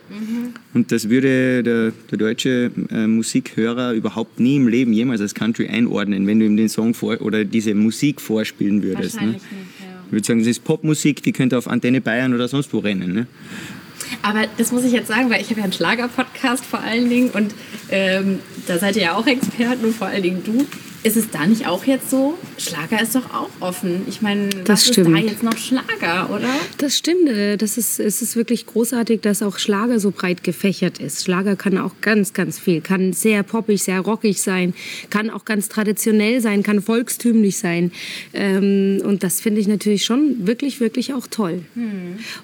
Und 0.74 0.92
das 0.92 1.10
würde 1.10 1.64
der, 1.64 1.94
der 2.12 2.18
deutsche 2.18 2.72
äh, 2.90 3.08
Musikhörer 3.08 3.94
überhaupt 3.94 4.40
nie 4.40 4.58
im 4.58 4.68
Leben 4.68 4.92
jemals 4.92 5.22
als 5.22 5.34
Country 5.34 5.68
einordnen, 5.68 6.28
wenn 6.28 6.40
du 6.40 6.46
ihm 6.46 6.58
den 6.58 6.70
Song 6.70 6.94
vor 6.94 7.22
oder 7.22 7.46
diese 7.46 7.74
Musik 7.74 8.20
vorspielen 8.20 8.84
würdest. 8.84 9.22
Ne? 9.22 9.28
Nicht, 9.28 9.40
ja. 9.40 9.88
Ich 10.08 10.12
würde 10.12 10.28
sagen, 10.28 10.40
das 10.40 10.50
ist 10.50 10.64
Popmusik, 10.66 11.24
die 11.24 11.32
könnte 11.32 11.58
auf 11.58 11.68
Antenne 11.68 12.02
Bayern 12.02 12.34
oder 12.34 12.50
sonst 12.50 12.74
wo 12.74 12.80
rennen. 12.80 13.14
Ne? 13.14 13.28
Aber 14.22 14.46
das 14.58 14.72
muss 14.74 14.84
ich 14.84 14.92
jetzt 14.92 15.08
sagen, 15.08 15.30
weil 15.30 15.42
ich 15.42 15.50
habe 15.50 15.60
ja 15.60 15.64
einen 15.64 15.74
Schlager-Podcast 15.74 16.66
vor 16.66 16.82
allen 16.82 17.10
Dingen 17.10 17.30
und 17.30 17.56
ähm, 17.90 18.40
da 18.68 18.78
seid 18.78 18.98
ihr 18.98 19.04
ja 19.04 19.16
auch 19.16 19.26
Experten 19.26 19.86
und 19.86 19.96
vor 19.96 20.08
allen 20.08 20.24
Dingen 20.24 20.44
du. 20.44 20.66
Ist 21.04 21.18
es 21.18 21.32
da 21.32 21.48
nicht 21.48 21.68
auch 21.68 21.84
jetzt 21.86 22.12
so? 22.12 22.38
Schlager 22.60 23.02
ist 23.02 23.16
doch 23.16 23.34
auch 23.34 23.50
offen. 23.60 24.04
Ich 24.08 24.22
meine, 24.22 24.50
was 24.66 24.84
ist 24.84 24.90
da 24.98 25.02
stimmt. 25.04 25.24
jetzt 25.24 25.42
noch 25.42 25.58
Schlager, 25.58 26.30
oder? 26.30 26.50
Das 26.78 26.96
stimmt. 26.96 27.28
äh, 27.28 27.58
Das 27.58 27.78
ist, 27.78 28.00
es 28.00 28.22
ist 28.22 28.36
wirklich 28.36 28.68
großartig, 28.68 29.22
dass 29.22 29.42
auch 29.42 29.58
Schlager 29.58 30.00
so 30.00 30.12
breit 30.12 30.44
gefächert 30.44 31.00
ist. 31.00 31.24
Schlager 31.24 31.56
kann 31.56 31.80
auch 31.80 31.94
ganz, 32.02 32.34
ganz 32.34 32.60
viel. 32.60 32.82
Kann 32.82 33.14
sehr 33.14 33.42
poppig, 33.42 33.82
sehr 33.82 34.00
rockig 34.02 34.42
sein, 34.42 34.76
kann 35.10 35.32
auch 35.32 35.44
ganz 35.46 35.70
traditionell 35.70 36.40
sein, 36.40 36.62
kann 36.62 36.82
volkstümlich 36.82 37.58
sein. 37.58 37.92
Ähm, 38.34 39.02
und 39.04 39.24
das 39.24 39.42
finde 39.42 39.60
ich 39.60 39.68
natürlich 39.68 40.06
schon 40.06 40.46
wirklich, 40.46 40.80
wirklich 40.82 41.16
auch 41.16 41.26
toll. 41.26 41.62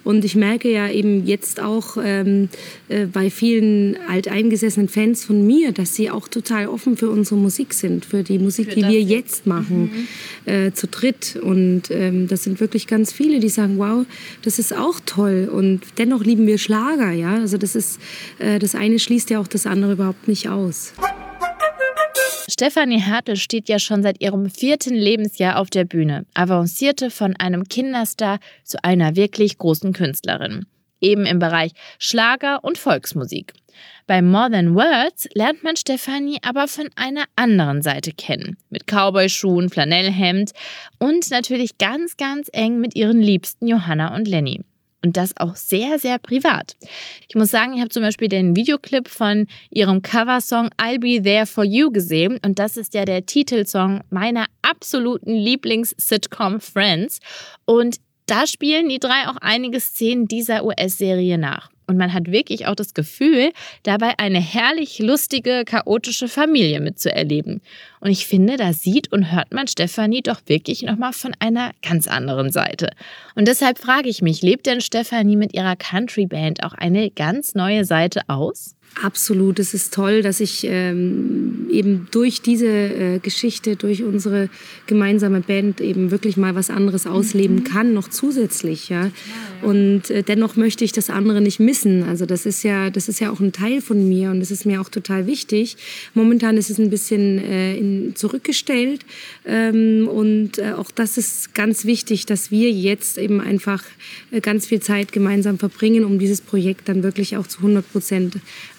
Und 0.03 0.25
ich 0.25 0.35
merke 0.35 0.71
ja 0.71 0.89
eben 0.89 1.27
jetzt 1.27 1.59
auch 1.59 1.97
ähm, 2.03 2.49
äh, 2.89 3.05
bei 3.05 3.29
vielen 3.29 3.97
alteingesessenen 4.09 4.89
Fans 4.89 5.25
von 5.25 5.45
mir, 5.45 5.71
dass 5.73 5.93
sie 5.93 6.09
auch 6.09 6.27
total 6.27 6.67
offen 6.67 6.97
für 6.97 7.11
unsere 7.11 7.35
Musik 7.35 7.73
sind, 7.75 8.05
für 8.05 8.23
die 8.23 8.46
Musik, 8.47 8.73
die 8.75 8.83
wir 8.83 9.01
jetzt. 9.01 9.45
machen, 9.45 10.07
äh, 10.45 10.71
zu 10.71 10.87
dritt. 10.87 11.37
Und 11.41 11.91
ähm, 11.91 12.27
das 12.27 12.43
sind 12.43 12.59
wirklich 12.59 12.87
ganz 12.87 13.11
viele, 13.11 13.39
die 13.39 13.49
sagen, 13.49 13.77
wow, 13.77 14.05
das 14.41 14.59
ist 14.59 14.73
auch 14.73 14.99
toll. 15.05 15.49
Und 15.51 15.81
dennoch 15.97 16.23
lieben 16.23 16.47
wir 16.47 16.57
Schlager, 16.57 17.11
ja. 17.11 17.35
Also 17.35 17.57
das 17.57 17.75
ist, 17.75 17.99
äh, 18.39 18.59
das 18.59 18.73
eine 18.73 18.99
schließt 18.99 19.29
ja 19.29 19.39
auch 19.39 19.47
das 19.47 19.65
andere 19.65 19.93
überhaupt 19.93 20.27
nicht 20.27 20.47
aus. 20.47 20.93
Stefanie 22.49 23.01
Hertel 23.01 23.35
steht 23.35 23.67
ja 23.67 23.77
schon 23.77 24.01
seit 24.03 24.21
ihrem 24.21 24.49
vierten 24.49 24.95
Lebensjahr 24.95 25.59
auf 25.59 25.69
der 25.69 25.83
Bühne, 25.83 26.25
avancierte 26.33 27.11
von 27.11 27.35
einem 27.35 27.65
Kinderstar 27.65 28.39
zu 28.63 28.81
einer 28.83 29.17
wirklich 29.17 29.57
großen 29.57 29.91
Künstlerin. 29.91 30.65
eben 31.01 31.25
im 31.25 31.39
Bereich 31.39 31.71
Schlager 31.99 32.63
und 32.63 32.77
Volksmusik. 32.77 33.53
Bei 34.07 34.21
More 34.21 34.51
Than 34.51 34.75
Words 34.75 35.27
lernt 35.33 35.63
man 35.63 35.75
Stefanie 35.75 36.39
aber 36.41 36.67
von 36.67 36.89
einer 36.95 37.25
anderen 37.35 37.81
Seite 37.81 38.11
kennen. 38.11 38.57
Mit 38.69 38.87
Cowboyschuhen, 38.87 39.69
Flanellhemd 39.69 40.51
und 40.99 41.29
natürlich 41.29 41.77
ganz, 41.77 42.17
ganz 42.17 42.49
eng 42.53 42.79
mit 42.79 42.95
ihren 42.95 43.21
Liebsten 43.21 43.67
Johanna 43.67 44.15
und 44.15 44.27
Lenny. 44.27 44.61
Und 45.03 45.15
das 45.15 45.37
auch 45.37 45.55
sehr, 45.55 45.99
sehr 45.99 46.17
privat. 46.17 46.75
Ich 47.29 47.35
muss 47.35 47.51
sagen, 47.51 47.75
ich 47.75 47.79
habe 47.79 47.89
zum 47.89 48.01
Beispiel 48.01 48.29
den 48.29 48.55
Videoclip 48.55 49.07
von 49.07 49.47
ihrem 49.69 50.01
Coversong 50.01 50.69
I'll 50.77 50.99
Be 50.99 51.21
There 51.21 51.45
For 51.45 51.63
You 51.63 51.91
gesehen. 51.91 52.39
Und 52.43 52.57
das 52.59 52.77
ist 52.77 52.93
ja 52.93 53.05
der 53.05 53.25
Titelsong 53.25 54.01
meiner 54.09 54.47
absoluten 54.63 55.33
Lieblings-Sitcom 55.33 56.59
Friends. 56.59 57.19
Und 57.65 57.97
da 58.25 58.47
spielen 58.47 58.89
die 58.89 58.99
drei 58.99 59.27
auch 59.27 59.37
einige 59.37 59.79
Szenen 59.79 60.27
dieser 60.27 60.65
US-Serie 60.65 61.37
nach. 61.37 61.69
Und 61.87 61.97
man 61.97 62.13
hat 62.13 62.31
wirklich 62.31 62.67
auch 62.67 62.75
das 62.75 62.93
Gefühl, 62.93 63.51
dabei 63.83 64.19
eine 64.19 64.39
herrlich 64.39 64.99
lustige, 64.99 65.63
chaotische 65.65 66.27
Familie 66.27 66.81
mitzuerleben. 66.81 67.61
Und 68.01 68.11
ich 68.11 68.27
finde, 68.27 68.57
da 68.57 68.73
sieht 68.73 69.11
und 69.11 69.31
hört 69.31 69.53
man 69.53 69.67
Stefanie 69.67 70.21
doch 70.21 70.41
wirklich 70.45 70.83
nochmal 70.83 71.13
von 71.13 71.33
einer 71.39 71.71
ganz 71.81 72.07
anderen 72.07 72.51
Seite. 72.51 72.91
Und 73.35 73.47
deshalb 73.47 73.79
frage 73.79 74.09
ich 74.09 74.21
mich, 74.21 74.41
lebt 74.41 74.65
denn 74.65 74.81
Stefanie 74.81 75.37
mit 75.37 75.53
ihrer 75.53 75.75
Country-Band 75.75 76.63
auch 76.63 76.73
eine 76.73 77.09
ganz 77.09 77.55
neue 77.55 77.85
Seite 77.85 78.21
aus? 78.27 78.76
Absolut, 79.01 79.59
es 79.59 79.75
ist 79.75 79.93
toll, 79.93 80.23
dass 80.23 80.39
ich 80.39 80.65
ähm, 80.67 81.67
eben 81.69 82.07
durch 82.09 82.41
diese 82.41 82.67
äh, 82.67 83.19
Geschichte, 83.19 83.75
durch 83.75 84.03
unsere 84.03 84.49
gemeinsame 84.87 85.41
Band 85.41 85.81
eben 85.81 86.09
wirklich 86.09 86.35
mal 86.35 86.55
was 86.55 86.71
anderes 86.71 87.05
ausleben 87.05 87.63
kann, 87.63 87.93
noch 87.93 88.07
zusätzlich, 88.07 88.89
ja. 88.89 89.11
Und 89.61 90.09
äh, 90.09 90.23
dennoch 90.23 90.55
möchte 90.55 90.83
ich 90.83 90.93
das 90.93 91.09
andere 91.09 91.41
nicht 91.41 91.59
missen. 91.59 92.03
Also 92.03 92.25
das 92.25 92.45
ist 92.45 92.63
ja, 92.63 92.89
das 92.89 93.07
ist 93.07 93.19
ja 93.19 93.31
auch 93.31 93.39
ein 93.39 93.51
Teil 93.51 93.81
von 93.81 94.07
mir 94.07 94.31
und 94.31 94.39
das 94.39 94.49
ist 94.49 94.65
mir 94.65 94.81
auch 94.81 94.89
total 94.89 95.27
wichtig. 95.27 95.77
Momentan 96.15 96.57
ist 96.57 96.69
es 96.69 96.79
ein 96.79 96.89
bisschen 96.89 97.37
äh, 97.37 97.75
in, 97.77 98.15
zurückgestellt 98.15 99.05
ähm, 99.45 100.07
und 100.07 100.57
äh, 100.57 100.73
auch 100.73 100.89
das 100.89 101.17
ist 101.17 101.53
ganz 101.53 101.85
wichtig, 101.85 102.25
dass 102.25 102.49
wir 102.49 102.71
jetzt 102.71 103.19
eben 103.19 103.41
einfach 103.41 103.83
äh, 104.31 104.41
ganz 104.41 104.65
viel 104.65 104.79
Zeit 104.79 105.11
gemeinsam 105.11 105.59
verbringen, 105.59 106.03
um 106.03 106.17
dieses 106.17 106.41
Projekt 106.41 106.89
dann 106.89 107.03
wirklich 107.03 107.37
auch 107.37 107.45
zu 107.45 107.59
100 107.59 107.91
Prozent 107.91 108.37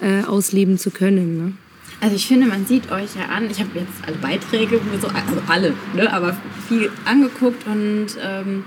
äh, 0.08 0.24
ausleben 0.24 0.78
zu 0.78 0.90
können. 0.90 1.36
Ne? 1.36 1.52
Also 2.00 2.16
ich 2.16 2.26
finde, 2.26 2.46
man 2.46 2.64
sieht 2.66 2.90
euch 2.90 3.16
ja 3.16 3.26
an. 3.34 3.50
Ich 3.50 3.60
habe 3.60 3.70
jetzt 3.74 4.06
alle 4.06 4.16
Beiträge, 4.16 4.80
so, 5.00 5.08
also 5.08 5.42
alle, 5.48 5.74
ne, 5.94 6.12
aber 6.12 6.36
viel 6.68 6.90
angeguckt 7.04 7.66
und 7.66 8.06
ähm, 8.22 8.64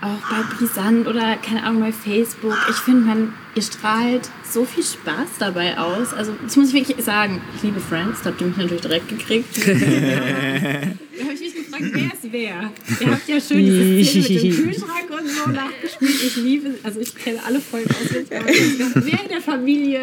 auch 0.00 0.30
bei 0.30 0.56
Brisant 0.56 1.06
oder 1.06 1.36
keine 1.36 1.62
Ahnung 1.62 1.82
bei 1.82 1.92
Facebook. 1.92 2.56
Ich 2.70 2.76
finde, 2.76 3.06
man 3.06 3.32
ihr 3.54 3.62
strahlt 3.62 4.28
so 4.48 4.64
viel 4.64 4.82
Spaß 4.82 5.28
dabei 5.38 5.78
aus. 5.78 6.14
Also 6.14 6.32
das 6.42 6.56
muss 6.56 6.68
ich 6.68 6.74
wirklich 6.74 7.04
sagen. 7.04 7.40
Ich 7.56 7.62
liebe 7.62 7.80
Friends, 7.80 8.22
da 8.22 8.30
habt 8.30 8.40
ihr 8.40 8.46
mich 8.46 8.56
natürlich 8.56 8.80
direkt 8.80 9.08
gekriegt. 9.08 9.58
da 9.66 9.72
habe 9.72 11.34
ich 11.34 11.40
mich 11.40 11.54
gefragt, 11.54 11.84
wer 11.92 12.04
ist 12.04 12.32
wer? 12.32 12.72
Ihr 13.00 13.10
habt 13.10 13.28
ja 13.28 13.40
schön 13.40 13.58
diese 13.58 14.04
Szene 14.04 14.28
mit 14.28 14.42
dem 14.42 14.64
Kühlschrank 14.64 15.10
und 15.10 15.28
so 15.28 15.50
nachgespielt. 15.50 16.24
Ich 16.24 16.36
liebe, 16.36 16.74
also 16.82 17.00
ich 17.00 17.14
kenne 17.14 17.40
alle 17.44 17.60
Folgen 17.60 17.90
aus. 17.90 18.94
Wer 18.94 19.22
in 19.22 19.28
der 19.28 19.40
Familie 19.42 20.00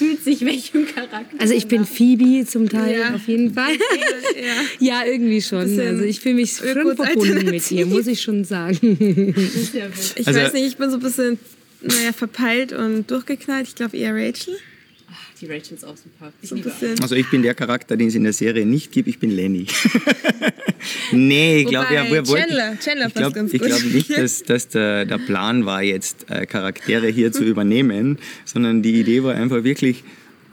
fühlt 0.00 0.24
sich 0.24 0.40
welchem 0.46 0.86
Charakter. 0.86 1.36
Also 1.38 1.52
ich 1.52 1.66
bin 1.68 1.84
Phoebe 1.84 2.46
zum 2.46 2.68
Teil 2.70 2.98
Ja. 2.98 3.14
auf 3.14 3.28
jeden 3.28 3.52
Fall. 3.52 3.74
ja, 4.80 5.04
irgendwie 5.04 5.42
schon. 5.42 5.58
Also 5.78 6.02
ich 6.04 6.20
fühle 6.20 6.36
mich 6.36 6.54
schon 6.56 6.96
verbunden 6.96 7.50
mit 7.50 7.70
ihr, 7.70 7.84
muss 7.84 8.06
ich 8.06 8.22
schon 8.22 8.44
sagen. 8.44 8.78
Ich 10.16 10.26
Also- 10.26 10.40
weiß 10.40 10.52
nicht, 10.54 10.64
ich 10.66 10.76
bin 10.78 10.88
so 10.90 10.96
ein 10.96 11.02
bisschen, 11.02 11.38
naja, 11.82 12.12
verpeilt 12.14 12.72
und 12.72 13.10
durchgeknallt. 13.10 13.68
Ich 13.68 13.74
glaube 13.74 13.96
eher 13.98 14.14
Rachel. 14.14 14.54
Die 15.40 15.46
Rachel 15.46 15.74
ist 15.74 15.84
auch 15.84 15.96
super. 15.96 16.32
Ich 16.42 16.50
So. 16.50 17.02
Also 17.02 17.14
ich 17.14 17.30
bin 17.30 17.42
der 17.42 17.54
Charakter, 17.54 17.96
den 17.96 18.08
es 18.08 18.14
in 18.14 18.24
der 18.24 18.34
Serie 18.34 18.66
nicht 18.66 18.92
gibt. 18.92 19.08
Ich 19.08 19.18
bin 19.18 19.30
Lenny. 19.30 19.66
nee, 21.12 21.60
ich 21.60 21.66
glaube, 21.66 21.94
ja, 21.94 22.04
wir 22.10 22.26
wollten. 22.28 22.48
Chandler- 22.50 22.78
Chandler 22.78 23.06
ich 23.06 23.14
glaube 23.14 23.40
glaub 23.80 23.84
nicht, 23.84 24.10
dass, 24.16 24.42
dass 24.42 24.68
der, 24.68 25.06
der 25.06 25.18
Plan 25.18 25.64
war, 25.64 25.82
jetzt 25.82 26.30
äh, 26.30 26.44
Charaktere 26.44 27.08
hier 27.08 27.32
zu 27.32 27.44
übernehmen, 27.52 28.18
sondern 28.44 28.82
die 28.82 29.00
Idee 29.00 29.22
war 29.22 29.34
einfach 29.34 29.64
wirklich, 29.64 30.04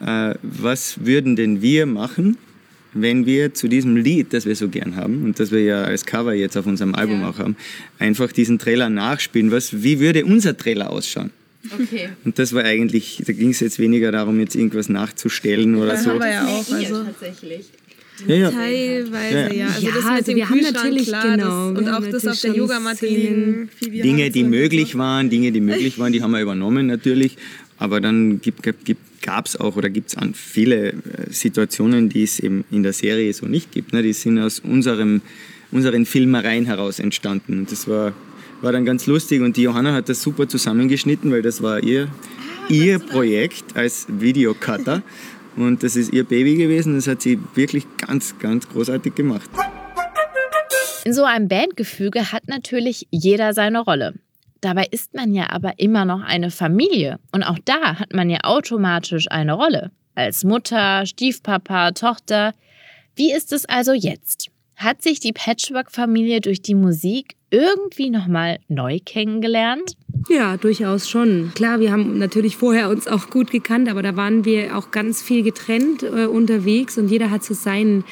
äh, 0.06 0.36
was 0.42 1.06
würden 1.06 1.36
denn 1.36 1.62
wir 1.62 1.86
machen, 1.86 2.38
wenn 2.94 3.26
wir 3.26 3.54
zu 3.54 3.68
diesem 3.68 3.98
Lied, 3.98 4.32
das 4.32 4.46
wir 4.46 4.56
so 4.56 4.70
gern 4.70 4.96
haben 4.96 5.24
und 5.24 5.40
das 5.40 5.52
wir 5.52 5.62
ja 5.64 5.84
als 5.84 6.06
Cover 6.06 6.34
jetzt 6.34 6.56
auf 6.58 6.66
unserem 6.66 6.96
Album 6.96 7.24
auch 7.24 7.40
haben, 7.40 7.58
einfach 8.00 8.32
diesen 8.32 8.58
Trailer 8.58 8.90
nachspielen. 8.90 9.52
Was, 9.52 9.84
wie 9.84 10.00
würde 10.00 10.24
unser 10.26 10.56
Trailer 10.58 10.90
ausschauen? 10.90 11.32
Okay. 11.72 12.10
Und 12.26 12.38
das 12.40 12.54
war 12.54 12.64
eigentlich, 12.64 13.22
da 13.26 13.34
ging 13.34 13.50
es 13.50 13.60
jetzt 13.60 13.80
weniger 13.80 14.12
darum, 14.12 14.40
jetzt 14.40 14.56
irgendwas 14.56 14.90
nachzustellen 14.90 15.76
oder 15.76 15.92
Das 15.94 16.04
so. 16.04 16.12
haben 16.12 16.20
wir 16.20 16.30
ja 16.32 16.46
auch. 16.48 16.68
Ihr 16.70 16.76
Also 16.78 17.04
tatsächlich. 17.04 17.66
Ja, 18.28 18.36
ja. 18.36 18.52
teilweise, 18.52 19.36
Ja. 19.36 19.54
ja. 19.54 19.68
Also 19.68 19.86
Ja, 19.88 19.92
das 19.96 20.06
also 20.06 20.36
wir 20.36 20.50
haben 20.50 20.62
natürlich, 20.62 21.08
klar, 21.08 21.38
genau, 21.38 21.72
das, 21.72 21.80
und 21.80 21.90
auch 21.90 22.12
das 22.12 22.28
auf 22.28 22.42
der 22.42 22.56
Yogamatte 22.56 23.06
liegen. 23.06 23.70
Dinge, 23.82 24.32
die 24.32 24.44
möglich 24.44 24.94
so. 24.94 24.98
waren, 25.00 25.30
Dinge, 25.30 25.52
die 25.52 25.62
möglich 25.62 26.00
waren, 26.00 26.12
die 26.14 26.22
haben 26.24 26.32
wir 26.32 26.42
übernommen 26.42 26.88
natürlich. 26.88 27.38
Aber 27.78 28.02
dann 28.02 28.42
gibt, 28.42 28.64
gibt, 28.86 29.22
gab 29.22 29.46
es 29.46 29.56
auch 29.56 29.76
oder 29.76 29.90
gibt 29.90 30.10
es 30.10 30.16
viele 30.34 30.94
äh, 30.94 30.94
Situationen, 31.30 32.10
die 32.10 32.24
es 32.24 32.40
eben 32.40 32.66
in 32.72 32.82
der 32.82 32.94
Serie 32.94 33.32
so 33.34 33.46
nicht 33.46 33.72
gibt. 33.72 33.94
Ne? 33.94 34.02
Die 34.02 34.14
sind 34.14 34.40
aus 34.40 34.60
unserem, 34.60 35.22
unseren 35.72 36.08
Filmereien 36.08 36.66
heraus 36.66 36.98
entstanden. 37.00 37.60
Und 37.60 37.72
das 37.72 37.88
war, 37.88 38.14
war 38.62 38.72
dann 38.72 38.86
ganz 38.86 39.06
lustig. 39.06 39.42
Und 39.42 39.58
die 39.58 39.64
Johanna 39.64 39.94
hat 39.94 40.10
das 40.10 40.22
super 40.22 40.48
zusammengeschnitten, 40.48 41.32
weil 41.32 41.42
das 41.42 41.62
war 41.62 41.84
ihr, 41.84 42.08
ihr 42.70 43.00
Projekt 43.00 43.76
als 43.76 44.08
Videocutter. 44.10 45.02
Und 45.56 45.82
das 45.82 45.96
ist 45.96 46.14
ihr 46.14 46.24
Baby 46.24 46.56
gewesen. 46.56 46.96
Das 46.96 47.08
hat 47.08 47.24
sie 47.24 47.40
wirklich 47.56 47.86
ganz, 47.98 48.38
ganz 48.38 48.70
großartig 48.70 49.16
gemacht. 49.16 49.50
In 51.04 51.14
so 51.14 51.24
einem 51.24 51.48
Bandgefüge 51.48 52.32
hat 52.32 52.48
natürlich 52.48 53.08
jeder 53.12 53.54
seine 53.54 53.80
Rolle. 53.80 54.14
Dabei 54.62 54.88
ist 54.92 55.14
man 55.14 55.34
ja 55.34 55.50
aber 55.52 55.80
immer 55.80 56.04
noch 56.04 56.22
eine 56.22 56.52
Familie 56.52 57.20
und 57.32 57.44
auch 57.44 57.60
da 57.64 57.98
hat 57.98 58.14
man 58.14 58.30
ja 58.30 58.40
automatisch 58.44 59.32
eine 59.32 59.54
Rolle. 59.54 59.92
Als 60.16 60.44
Mutter, 60.44 61.06
Stiefpapa, 61.06 61.92
Tochter. 61.92 62.54
Wie 63.16 63.32
ist 63.32 63.54
es 63.54 63.64
also 63.66 63.94
jetzt? 63.94 64.50
Hat 64.76 65.02
sich 65.02 65.22
die 65.22 65.32
Patchwork-Familie 65.32 66.42
durch 66.42 66.62
die 66.62 66.76
Musik 66.76 67.37
irgendwie 67.50 68.10
nochmal 68.10 68.60
neu 68.68 69.00
kennengelernt? 69.04 69.96
Ja, 70.30 70.58
durchaus 70.58 71.10
schon. 71.10 71.52
Klar, 71.56 71.80
wir 71.80 71.92
haben 71.92 72.18
natürlich 72.18 72.58
vorher 72.58 72.90
uns 72.90 73.08
auch 73.08 73.30
gut 73.30 73.52
gekannt, 73.52 73.90
aber 73.90 74.02
da 74.02 74.16
waren 74.18 74.44
wir 74.44 74.78
auch 74.78 74.92
ganz 74.92 75.22
viel 75.22 75.44
getrennt 75.44 76.04
äh, 76.04 76.26
unterwegs 76.26 76.98
und 76.98 77.10
jeder 77.10 77.32
hat 77.32 77.44
so 77.44 77.54
sein 77.54 78.04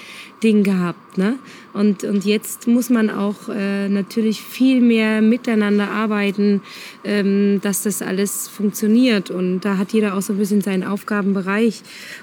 Ding 0.41 0.63
gehabt. 0.63 1.17
Ne? 1.17 1.37
Und, 1.75 2.05
und 2.05 2.23
jetzt 2.23 2.67
muss 2.67 2.89
man 2.89 3.09
auch 3.09 3.49
äh, 3.49 3.89
natürlich 3.89 4.41
viel 4.41 4.79
mehr 4.79 5.21
miteinander 5.21 5.89
arbeiten, 5.89 6.61
ähm, 7.03 7.59
dass 7.61 7.83
das 7.83 8.01
alles 8.01 8.47
funktioniert. 8.47 9.29
Und 9.29 9.61
da 9.61 9.77
hat 9.77 9.91
jeder 9.91 10.15
auch 10.15 10.21
so 10.21 10.33
ein 10.33 10.39
bisschen 10.39 10.61
seinen 10.61 10.83
Aufgabenbereich. 10.83 11.81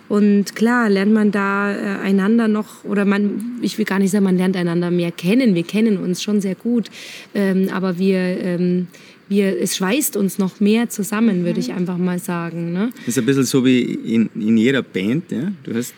Und 0.08 0.56
klar, 0.56 0.88
lernt 0.88 1.12
man 1.12 1.32
da 1.32 1.70
äh, 1.70 1.98
einander 2.02 2.48
noch, 2.48 2.84
oder 2.84 3.04
man, 3.04 3.58
ich 3.60 3.76
will 3.76 3.84
gar 3.84 3.98
nicht 3.98 4.10
sagen, 4.10 4.24
man 4.24 4.38
lernt 4.38 4.56
einander 4.56 4.90
mehr 4.90 5.12
kennen. 5.12 5.54
Wir 5.54 5.64
kennen 5.64 5.98
uns 5.98 6.22
schon 6.22 6.40
sehr 6.40 6.54
gut, 6.54 6.88
ähm, 7.34 7.68
aber 7.72 7.98
wir... 7.98 8.18
Ähm, 8.18 8.86
wir, 9.28 9.58
es 9.62 9.76
schweißt 9.76 10.16
uns 10.18 10.38
noch 10.38 10.60
mehr 10.60 10.90
zusammen, 10.90 11.46
würde 11.46 11.58
ich 11.58 11.72
einfach 11.72 11.96
mal 11.96 12.18
sagen. 12.18 12.72
Ne? 12.72 12.90
Das 12.98 13.08
ist 13.08 13.18
ein 13.18 13.24
bisschen 13.24 13.44
so 13.44 13.64
wie 13.64 13.80
in, 13.80 14.28
in 14.34 14.58
jeder 14.58 14.82
Band. 14.82 15.30
Ja? 15.30 15.52
Du 15.62 15.74
hast 15.74 15.94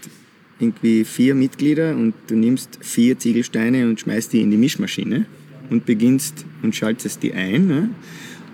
irgendwie 0.58 1.04
vier 1.04 1.34
Mitglieder 1.34 1.96
und 1.96 2.14
du 2.28 2.36
nimmst 2.36 2.78
vier 2.80 3.18
Ziegelsteine 3.18 3.88
und 3.88 4.00
schmeißt 4.00 4.32
die 4.32 4.40
in 4.40 4.50
die 4.50 4.56
Mischmaschine 4.56 5.26
und 5.70 5.86
beginnst 5.86 6.44
und 6.62 6.74
schaltest 6.74 7.22
die 7.22 7.32
ein. 7.32 7.66
Ne? 7.66 7.90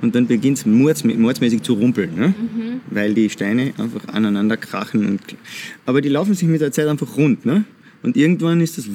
Und 0.02 0.14
dann 0.14 0.26
beginnt 0.26 0.59
es 0.59 0.66
mordsmä 0.66 1.14
mordsmäßig 1.14 1.62
zu 1.62 1.75
rumpeln, 1.75 2.14
ne? 2.16 2.35
weil 2.90 3.12
die 3.12 3.28
Steine 3.28 3.75
einfach 3.76 4.09
aneinander 4.09 4.57
krachen. 4.57 5.07
Und, 5.07 5.21
aber 5.85 6.00
die 6.00 6.09
laufen 6.09 6.35
sich 6.35 6.49
mit 6.49 6.61
der 6.61 6.73
Zeit 6.73 6.87
einfach 6.87 7.16
rund. 7.16 7.45
Ne? 7.45 7.64
Und 8.02 8.16
irgendwann 8.16 8.61
ist 8.61 8.78
das... 8.78 8.88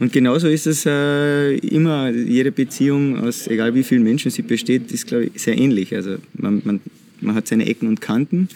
Und 0.00 0.12
genauso 0.12 0.48
ist 0.48 0.66
es 0.66 0.84
äh, 0.86 1.54
immer, 1.58 2.10
jede 2.10 2.50
Beziehung, 2.50 3.16
aus 3.20 3.46
egal 3.46 3.74
wie 3.76 3.84
vielen 3.84 4.02
Menschen 4.02 4.30
sie 4.30 4.42
besteht, 4.42 4.90
ist, 4.90 5.06
glaube 5.06 5.26
ich, 5.26 5.40
sehr 5.40 5.56
ähnlich. 5.56 5.94
Also 5.94 6.16
man, 6.34 6.62
man, 6.64 6.80
man 7.20 7.36
hat 7.36 7.46
seine 7.46 7.66
Ecken 7.66 7.86
und 7.86 8.00
Kanten 8.00 8.48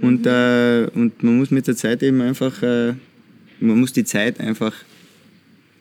und, 0.00 0.26
äh, 0.26 0.88
und 0.94 1.22
man 1.22 1.38
muss 1.38 1.50
mit 1.50 1.66
der 1.66 1.76
Zeit 1.76 2.02
eben 2.02 2.20
einfach, 2.20 2.62
äh, 2.62 2.94
man 3.60 3.78
muss 3.80 3.92
die 3.92 4.04
Zeit 4.04 4.40
einfach 4.40 4.72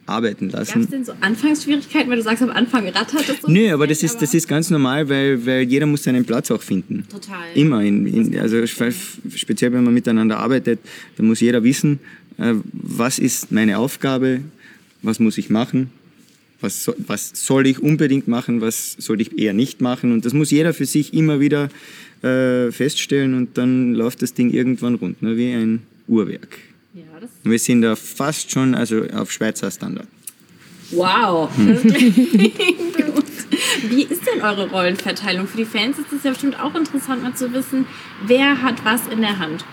arbeiten 0.05 0.49
Gab 0.49 0.61
es 0.61 0.69
lassen. 0.75 0.89
denn 0.89 1.05
so 1.05 1.13
Anfangsschwierigkeiten, 1.21 2.09
weil 2.09 2.17
du 2.17 2.23
sagst, 2.23 2.41
am 2.41 2.49
Anfang 2.49 2.87
rattert 2.87 3.29
es 3.29 3.41
so? 3.41 3.47
Nö, 3.51 3.71
aber 3.71 3.85
das 3.85 4.01
ist, 4.01 4.19
das 4.21 4.33
ist 4.33 4.47
ganz 4.47 4.69
normal, 4.71 5.07
weil, 5.07 5.45
weil 5.45 5.61
jeder 5.63 5.85
muss 5.85 6.03
seinen 6.03 6.25
Platz 6.25 6.49
auch 6.49 6.61
finden. 6.63 7.05
Total. 7.11 7.37
Immer. 7.53 7.83
In, 7.83 8.07
in, 8.07 8.39
also 8.39 8.65
spe- 8.65 8.91
speziell, 9.35 9.71
wenn 9.71 9.83
man 9.83 9.93
miteinander 9.93 10.39
arbeitet, 10.39 10.79
dann 11.17 11.27
muss 11.27 11.39
jeder 11.41 11.63
wissen, 11.63 11.99
äh, 12.39 12.53
was 12.73 13.19
ist 13.19 13.51
meine 13.51 13.77
Aufgabe, 13.77 14.41
was 15.03 15.19
muss 15.19 15.37
ich 15.37 15.49
machen. 15.51 15.91
was, 16.59 16.83
so, 16.83 16.95
was 17.07 17.31
soll 17.35 17.67
ich 17.67 17.79
unbedingt 17.79 18.27
machen, 18.27 18.61
was 18.61 18.93
soll 18.97 19.21
ich 19.21 19.37
eher 19.37 19.53
nicht 19.53 19.79
machen. 19.79 20.11
Und 20.11 20.25
das 20.25 20.33
muss 20.33 20.49
jeder 20.49 20.73
für 20.73 20.85
sich 20.87 21.13
immer 21.13 21.39
wieder 21.39 21.69
äh, 22.23 22.71
feststellen 22.71 23.33
und 23.33 23.57
dann 23.57 23.93
läuft 23.93 24.21
das 24.21 24.33
Ding 24.33 24.51
irgendwann 24.51 24.95
rund, 24.95 25.21
ne, 25.21 25.37
wie 25.37 25.53
ein 25.53 25.83
Uhrwerk. 26.07 26.57
Ja, 26.93 27.03
das 27.19 27.29
wir 27.43 27.59
sind 27.59 27.81
da 27.81 27.95
fast 27.95 28.51
schon 28.51 28.75
also 28.75 29.03
auf 29.13 29.31
Schweizer 29.31 29.71
Standard. 29.71 30.07
Wow, 30.91 31.49
das 31.57 31.81
klingt 31.81 32.15
gut. 33.15 33.25
Wie 33.89 34.03
ist 34.03 34.21
denn 34.25 34.41
eure 34.41 34.69
Rollenverteilung? 34.69 35.47
Für 35.47 35.57
die 35.57 35.65
Fans 35.65 35.99
ist 35.99 36.11
es 36.11 36.23
ja 36.23 36.31
bestimmt 36.31 36.59
auch 36.59 36.73
interessant, 36.73 37.23
mal 37.23 37.35
zu 37.35 37.53
wissen, 37.53 37.85
wer 38.25 38.61
hat 38.61 38.83
was 38.83 39.07
in 39.07 39.21
der 39.21 39.37
Hand. 39.37 39.63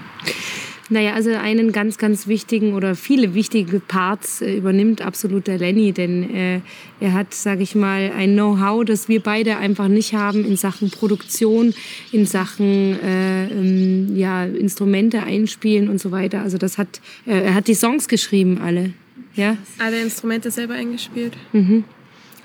Naja, 0.88 1.14
also 1.14 1.30
einen 1.30 1.72
ganz, 1.72 1.98
ganz 1.98 2.28
wichtigen 2.28 2.74
oder 2.74 2.94
viele 2.94 3.34
wichtige 3.34 3.80
Parts 3.80 4.40
äh, 4.40 4.56
übernimmt 4.56 5.02
absolut 5.02 5.48
der 5.48 5.58
Lenny, 5.58 5.92
denn 5.92 6.32
äh, 6.34 6.60
er 7.00 7.12
hat, 7.12 7.34
sage 7.34 7.62
ich 7.62 7.74
mal, 7.74 8.12
ein 8.16 8.34
Know-how, 8.34 8.84
das 8.84 9.08
wir 9.08 9.20
beide 9.20 9.56
einfach 9.56 9.88
nicht 9.88 10.14
haben 10.14 10.44
in 10.44 10.56
Sachen 10.56 10.90
Produktion, 10.90 11.74
in 12.12 12.24
Sachen 12.24 13.00
äh, 13.00 13.46
ähm, 13.46 14.16
ja, 14.16 14.44
Instrumente 14.44 15.24
einspielen 15.24 15.88
und 15.88 16.00
so 16.00 16.12
weiter. 16.12 16.42
Also 16.42 16.56
das 16.56 16.78
hat, 16.78 17.00
äh, 17.26 17.32
er 17.32 17.54
hat 17.54 17.66
die 17.66 17.74
Songs 17.74 18.06
geschrieben 18.06 18.60
alle, 18.62 18.92
ja, 19.34 19.56
Alle 19.78 20.00
Instrumente 20.00 20.52
selber 20.52 20.74
eingespielt. 20.74 21.32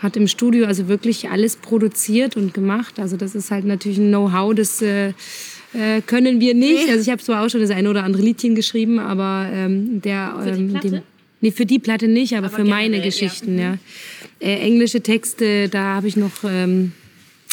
hat 0.01 0.17
im 0.17 0.27
Studio 0.27 0.65
also 0.65 0.87
wirklich 0.87 1.29
alles 1.29 1.55
produziert 1.55 2.35
und 2.35 2.55
gemacht. 2.55 2.99
Also 2.99 3.17
das 3.17 3.35
ist 3.35 3.51
halt 3.51 3.65
natürlich 3.65 3.99
ein 3.99 4.07
Know-how, 4.07 4.55
das 4.55 4.81
äh, 4.81 5.13
äh, 5.73 6.01
können 6.01 6.39
wir 6.39 6.53
nicht. 6.53 6.89
Also 6.89 7.01
ich 7.01 7.09
habe 7.09 7.21
zwar 7.21 7.45
auch 7.45 7.49
schon 7.49 7.61
das 7.61 7.69
eine 7.69 7.89
oder 7.89 8.03
andere 8.03 8.21
Liedchen 8.21 8.55
geschrieben, 8.55 8.99
aber 8.99 9.49
ähm, 9.51 10.01
der 10.01 10.35
Für 10.43 10.51
die 10.51 10.59
ähm, 10.59 10.69
Platte? 10.69 10.89
dem, 10.89 11.01
nee, 11.41 11.51
für 11.51 11.65
die 11.65 11.79
Platte 11.79 12.07
nicht, 12.07 12.35
aber, 12.35 12.47
Aber 12.47 12.55
für 12.57 12.63
meine 12.63 12.97
generell, 12.97 12.99
ja. 12.99 13.05
Geschichten, 13.05 13.59
ja. 13.59 13.77
Äh, 14.39 14.59
englische 14.59 15.01
Texte, 15.01 15.69
da 15.69 15.95
habe 15.95 16.07
ich 16.07 16.17
noch, 16.17 16.43
ähm, 16.43 16.91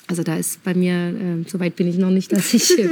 also 0.07 0.23
da 0.23 0.37
ist 0.37 0.65
bei 0.65 0.75
mir, 0.75 0.93
ähm, 0.93 1.47
so 1.47 1.61
weit 1.61 1.77
bin 1.77 1.87
ich 1.87 1.99
noch 1.99 2.11
nicht, 2.11 2.33
dass 2.33 2.53
ich 2.55 2.77
äh, 2.79 2.89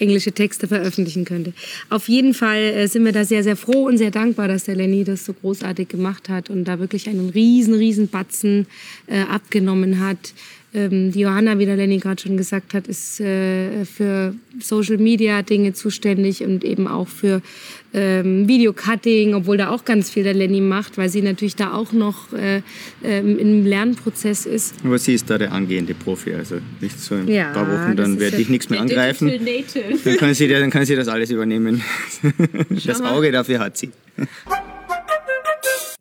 englische 0.00 0.32
Texte 0.32 0.66
veröffentlichen 0.66 1.24
könnte. 1.24 1.52
Auf 1.88 2.08
jeden 2.08 2.34
Fall 2.34 2.62
äh, 2.62 2.86
sind 2.88 3.04
wir 3.04 3.12
da 3.12 3.24
sehr, 3.24 3.44
sehr 3.44 3.56
froh 3.56 3.86
und 3.86 3.98
sehr 3.98 4.10
dankbar, 4.10 4.48
dass 4.48 4.64
der 4.64 4.74
Lenny 4.74 5.04
das 5.04 5.24
so 5.24 5.32
großartig 5.32 5.88
gemacht 5.88 6.28
hat 6.28 6.50
und 6.50 6.64
da 6.64 6.80
wirklich 6.80 7.08
einen 7.08 7.30
riesen, 7.30 7.74
riesen 7.74 8.08
Batzen 8.08 8.66
äh, 9.06 9.20
abgenommen 9.20 10.00
hat. 10.00 10.32
Ähm, 10.72 11.10
die 11.10 11.20
Johanna, 11.20 11.58
wie 11.58 11.66
der 11.66 11.76
Lenny 11.76 11.98
gerade 11.98 12.22
schon 12.22 12.36
gesagt 12.36 12.74
hat, 12.74 12.86
ist 12.86 13.20
äh, 13.20 13.84
für 13.84 14.34
Social 14.60 14.98
Media 14.98 15.42
Dinge 15.42 15.72
zuständig 15.72 16.44
und 16.44 16.62
eben 16.62 16.86
auch 16.86 17.08
für 17.08 17.42
ähm, 17.92 18.46
Videocutting, 18.46 19.34
obwohl 19.34 19.56
da 19.56 19.70
auch 19.70 19.84
ganz 19.84 20.10
viel 20.10 20.22
der 20.22 20.34
Lenny 20.34 20.60
macht, 20.60 20.96
weil 20.96 21.08
sie 21.08 21.22
natürlich 21.22 21.56
da 21.56 21.72
auch 21.72 21.92
noch 21.92 22.32
äh, 22.32 22.62
ähm, 23.02 23.38
im 23.38 23.66
Lernprozess 23.66 24.46
ist. 24.46 24.76
Aber 24.84 24.98
sie 24.98 25.14
ist 25.14 25.28
da 25.28 25.38
der 25.38 25.52
angehende 25.52 25.94
Profi, 25.94 26.34
also 26.34 26.56
nicht 26.80 27.00
so 27.00 27.16
in 27.16 27.22
ein 27.22 27.28
Ja, 27.28 27.52
paar 27.52 27.66
Wochen, 27.66 27.96
dann 27.96 28.20
werde 28.20 28.36
ja 28.36 28.42
ich 28.42 28.48
nichts 28.48 28.70
mehr 28.70 28.80
angreifen. 28.80 29.28
Dann 30.04 30.16
kann, 30.18 30.34
sie, 30.34 30.46
dann 30.46 30.70
kann 30.70 30.86
sie 30.86 30.94
das 30.94 31.08
alles 31.08 31.30
übernehmen. 31.30 31.82
Das 32.86 33.00
Auge 33.00 33.30
dafür 33.30 33.58
hat 33.58 33.76
sie. 33.76 33.90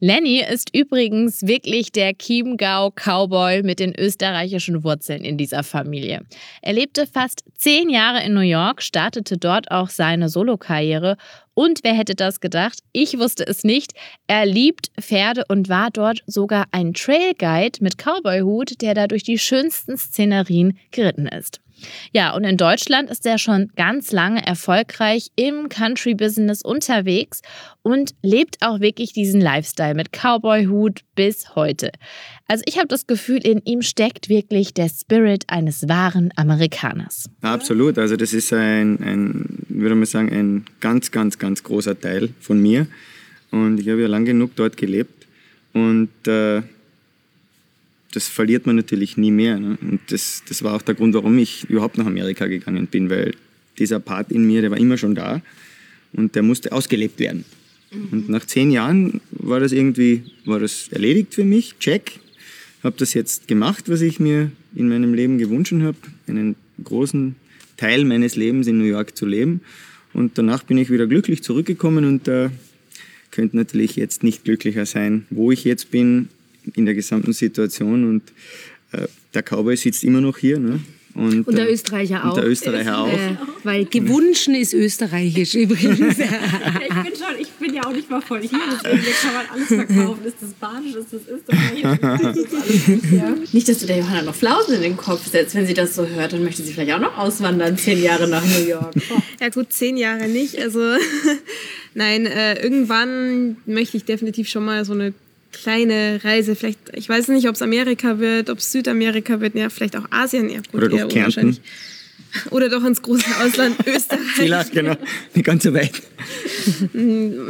Lenny 0.01 0.41
ist 0.41 0.73
übrigens 0.73 1.45
wirklich 1.45 1.91
der 1.91 2.13
Chiemgau-Cowboy 2.13 3.63
mit 3.63 3.79
den 3.79 3.93
österreichischen 3.97 4.85
Wurzeln 4.85 5.25
in 5.25 5.37
dieser 5.37 5.61
Familie. 5.63 6.21
Er 6.61 6.71
lebte 6.71 7.05
fast 7.05 7.43
zehn 7.57 7.89
Jahre 7.89 8.23
in 8.23 8.33
New 8.33 8.39
York, 8.39 8.81
startete 8.81 9.37
dort 9.37 9.71
auch 9.71 9.89
seine 9.89 10.29
Solokarriere 10.29 11.17
und 11.53 11.79
wer 11.83 11.93
hätte 11.93 12.15
das 12.15 12.39
gedacht? 12.39 12.79
Ich 12.93 13.19
wusste 13.19 13.45
es 13.45 13.65
nicht. 13.65 13.91
Er 14.27 14.45
liebt 14.45 14.89
Pferde 14.97 15.43
und 15.49 15.67
war 15.67 15.89
dort 15.91 16.23
sogar 16.25 16.67
ein 16.71 16.93
Trailguide 16.93 17.79
mit 17.81 17.97
Cowboyhut, 17.97 18.79
der 18.79 18.93
da 18.93 19.07
durch 19.07 19.23
die 19.23 19.37
schönsten 19.37 19.97
Szenerien 19.97 20.77
geritten 20.91 21.27
ist. 21.27 21.59
Ja, 22.11 22.35
und 22.35 22.43
in 22.43 22.57
Deutschland 22.57 23.09
ist 23.09 23.25
er 23.25 23.37
schon 23.37 23.71
ganz 23.75 24.11
lange 24.11 24.45
erfolgreich 24.45 25.29
im 25.35 25.69
Country-Business 25.69 26.61
unterwegs 26.61 27.41
und 27.81 28.13
lebt 28.21 28.57
auch 28.61 28.79
wirklich 28.79 29.13
diesen 29.13 29.41
Lifestyle 29.41 29.95
mit 29.95 30.11
Cowboy-Hut 30.11 31.01
bis 31.15 31.55
heute. 31.55 31.91
Also 32.47 32.63
ich 32.65 32.77
habe 32.77 32.87
das 32.87 33.07
Gefühl, 33.07 33.45
in 33.45 33.61
ihm 33.65 33.81
steckt 33.81 34.29
wirklich 34.29 34.73
der 34.73 34.89
Spirit 34.89 35.45
eines 35.47 35.87
wahren 35.87 36.31
Amerikaners. 36.35 37.29
Absolut, 37.41 37.97
also 37.97 38.15
das 38.15 38.33
ist 38.33 38.51
ein, 38.53 38.99
ein 39.01 39.65
würde 39.69 39.95
man 39.95 40.05
sagen, 40.05 40.31
ein 40.31 40.65
ganz, 40.79 41.11
ganz, 41.11 41.37
ganz 41.37 41.63
großer 41.63 41.99
Teil 41.99 42.29
von 42.39 42.61
mir. 42.61 42.87
Und 43.51 43.79
ich 43.79 43.89
habe 43.89 44.01
ja 44.01 44.07
lang 44.07 44.25
genug 44.25 44.55
dort 44.55 44.77
gelebt 44.77 45.27
und 45.73 46.09
äh, 46.27 46.61
das 48.13 48.27
verliert 48.27 48.65
man 48.65 48.75
natürlich 48.75 49.17
nie 49.17 49.31
mehr. 49.31 49.59
Ne? 49.59 49.77
Und 49.81 49.99
das, 50.07 50.43
das 50.47 50.63
war 50.63 50.75
auch 50.75 50.81
der 50.81 50.95
Grund, 50.95 51.13
warum 51.13 51.37
ich 51.37 51.69
überhaupt 51.69 51.97
nach 51.97 52.05
Amerika 52.05 52.47
gegangen 52.47 52.87
bin, 52.87 53.09
weil 53.09 53.33
dieser 53.77 53.99
Part 53.99 54.31
in 54.31 54.45
mir, 54.45 54.61
der 54.61 54.71
war 54.71 54.77
immer 54.77 54.97
schon 54.97 55.15
da 55.15 55.41
und 56.13 56.35
der 56.35 56.43
musste 56.43 56.71
ausgelebt 56.71 57.19
werden. 57.19 57.45
Und 57.91 58.29
nach 58.29 58.45
zehn 58.45 58.71
Jahren 58.71 59.21
war 59.31 59.59
das 59.59 59.71
irgendwie 59.71 60.23
war 60.45 60.59
das 60.59 60.89
erledigt 60.89 61.33
für 61.33 61.43
mich, 61.43 61.75
check. 61.79 62.19
Habe 62.83 62.95
das 62.97 63.13
jetzt 63.13 63.47
gemacht, 63.47 63.89
was 63.89 64.01
ich 64.01 64.19
mir 64.19 64.51
in 64.75 64.87
meinem 64.87 65.13
Leben 65.13 65.37
gewünscht 65.37 65.73
habe, 65.73 65.97
einen 66.27 66.55
großen 66.83 67.35
Teil 67.77 68.05
meines 68.05 68.35
Lebens 68.35 68.67
in 68.67 68.77
New 68.77 68.85
York 68.85 69.17
zu 69.17 69.25
leben. 69.25 69.61
Und 70.13 70.37
danach 70.37 70.63
bin 70.63 70.77
ich 70.77 70.89
wieder 70.89 71.07
glücklich 71.07 71.43
zurückgekommen 71.43 72.05
und 72.05 72.27
äh, 72.27 72.49
könnte 73.31 73.57
natürlich 73.57 73.95
jetzt 73.95 74.23
nicht 74.23 74.43
glücklicher 74.43 74.85
sein, 74.85 75.25
wo 75.29 75.51
ich 75.51 75.63
jetzt 75.63 75.91
bin 75.91 76.29
in 76.75 76.85
der 76.85 76.95
gesamten 76.95 77.33
Situation. 77.33 78.07
Und 78.07 78.23
äh, 78.91 79.07
der 79.33 79.43
Cowboy 79.43 79.75
sitzt 79.75 80.03
immer 80.03 80.21
noch 80.21 80.37
hier. 80.37 80.59
Ne? 80.59 80.79
Und, 81.15 81.47
Und 81.47 81.57
der 81.57 81.67
äh, 81.67 81.73
Österreicher 81.73 82.23
auch. 82.23 82.29
Und 82.29 82.37
der 82.37 82.47
Österreicher 82.47 82.97
auch. 82.99 83.07
Äh, 83.07 83.35
weil 83.63 83.85
gewünschen 83.85 84.55
ist 84.55 84.73
österreichisch 84.73 85.55
übrigens. 85.55 86.17
Ich 86.89 86.95
bin 87.03 87.13
schon, 87.15 87.39
ich 87.39 87.49
bin 87.51 87.73
ja 87.73 87.83
auch 87.85 87.91
nicht 87.91 88.09
mal 88.09 88.21
voll 88.21 88.41
hier, 88.41 88.59
deswegen 88.83 89.15
kann 89.21 89.33
man 89.33 89.45
alles 89.51 89.67
verkaufen. 89.67 90.25
Ist 90.25 90.37
das 90.41 90.49
Badisch, 90.53 90.95
ist 90.95 91.13
das 91.13 91.21
Österreichisch, 91.27 92.37
ist 92.37 92.53
das 92.53 93.11
ja. 93.11 93.35
Nicht, 93.51 93.69
dass 93.69 93.79
du 93.79 93.85
der 93.85 93.97
Johanna 93.99 94.23
noch 94.23 94.35
Flausen 94.35 94.75
in 94.75 94.81
den 94.81 94.97
Kopf 94.97 95.27
setzt, 95.27 95.55
wenn 95.55 95.65
sie 95.65 95.73
das 95.73 95.95
so 95.95 96.07
hört, 96.07 96.33
dann 96.33 96.43
möchte 96.43 96.63
sie 96.63 96.73
vielleicht 96.73 96.93
auch 96.93 96.99
noch 96.99 97.17
auswandern, 97.17 97.77
zehn 97.77 98.01
Jahre 98.01 98.27
nach 98.27 98.43
New 98.43 98.67
York. 98.67 98.93
Ja 99.39 99.49
gut, 99.49 99.71
zehn 99.71 99.97
Jahre 99.97 100.27
nicht. 100.27 100.59
Also 100.59 100.79
nein, 101.93 102.25
äh, 102.25 102.61
irgendwann 102.61 103.57
möchte 103.65 103.97
ich 103.97 104.05
definitiv 104.05 104.49
schon 104.49 104.65
mal 104.65 104.83
so 104.85 104.93
eine 104.93 105.13
kleine 105.51 106.19
Reise. 106.23 106.55
Vielleicht, 106.55 106.79
ich 106.93 107.07
weiß 107.09 107.29
nicht, 107.29 107.47
ob 107.47 107.55
es 107.55 107.61
Amerika 107.61 108.19
wird, 108.19 108.49
ob 108.49 108.59
es 108.59 108.71
Südamerika 108.71 109.41
wird, 109.41 109.55
ja, 109.55 109.69
vielleicht 109.69 109.95
auch 109.95 110.05
Asien. 110.11 110.49
Ja, 110.49 110.59
gut, 110.71 110.83
Oder 110.83 110.89
doch 110.89 111.09
Kärnten. 111.09 111.57
Oder 112.51 112.69
doch 112.69 112.83
ins 112.83 113.01
große 113.01 113.25
Ausland, 113.43 113.75
Österreich. 113.87 114.19
Vielleicht, 114.35 114.71
genau. 114.71 114.95
Die 115.35 115.41
ganze 115.41 115.73
Welt. 115.73 116.01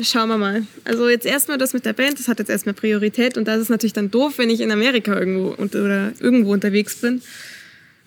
Schauen 0.01 0.29
wir 0.29 0.37
mal. 0.37 0.65
Also 0.85 1.09
jetzt 1.09 1.25
erstmal 1.25 1.57
das 1.57 1.73
mit 1.73 1.85
der 1.85 1.93
Band, 1.93 2.17
das 2.17 2.27
hat 2.27 2.39
jetzt 2.39 2.49
erstmal 2.49 2.73
Priorität 2.75 3.37
und 3.37 3.47
das 3.47 3.59
ist 3.59 3.69
natürlich 3.69 3.93
dann 3.93 4.09
doof, 4.09 4.37
wenn 4.37 4.49
ich 4.49 4.61
in 4.61 4.71
Amerika 4.71 5.19
irgendwo 5.19 5.49
und, 5.49 5.75
oder 5.75 6.13
irgendwo 6.19 6.53
unterwegs 6.53 6.95
bin. 6.95 7.21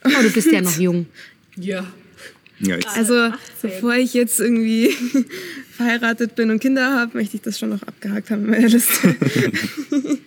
Oh, 0.04 0.22
du 0.22 0.30
bist 0.30 0.50
ja 0.50 0.62
noch 0.62 0.76
jung. 0.78 1.06
Ja. 1.56 1.86
Ja. 2.62 2.76
Also 2.94 3.30
bevor 3.60 3.94
ich 3.94 4.14
jetzt 4.14 4.38
irgendwie 4.40 4.90
verheiratet 5.76 6.36
bin 6.36 6.50
und 6.50 6.60
Kinder 6.60 6.92
habe, 6.94 7.18
möchte 7.18 7.36
ich 7.36 7.42
das 7.42 7.58
schon 7.58 7.70
noch 7.70 7.82
abgehakt 7.82 8.30
haben 8.30 8.44
in 8.44 8.50
meiner 8.50 8.68
Liste. 8.68 9.16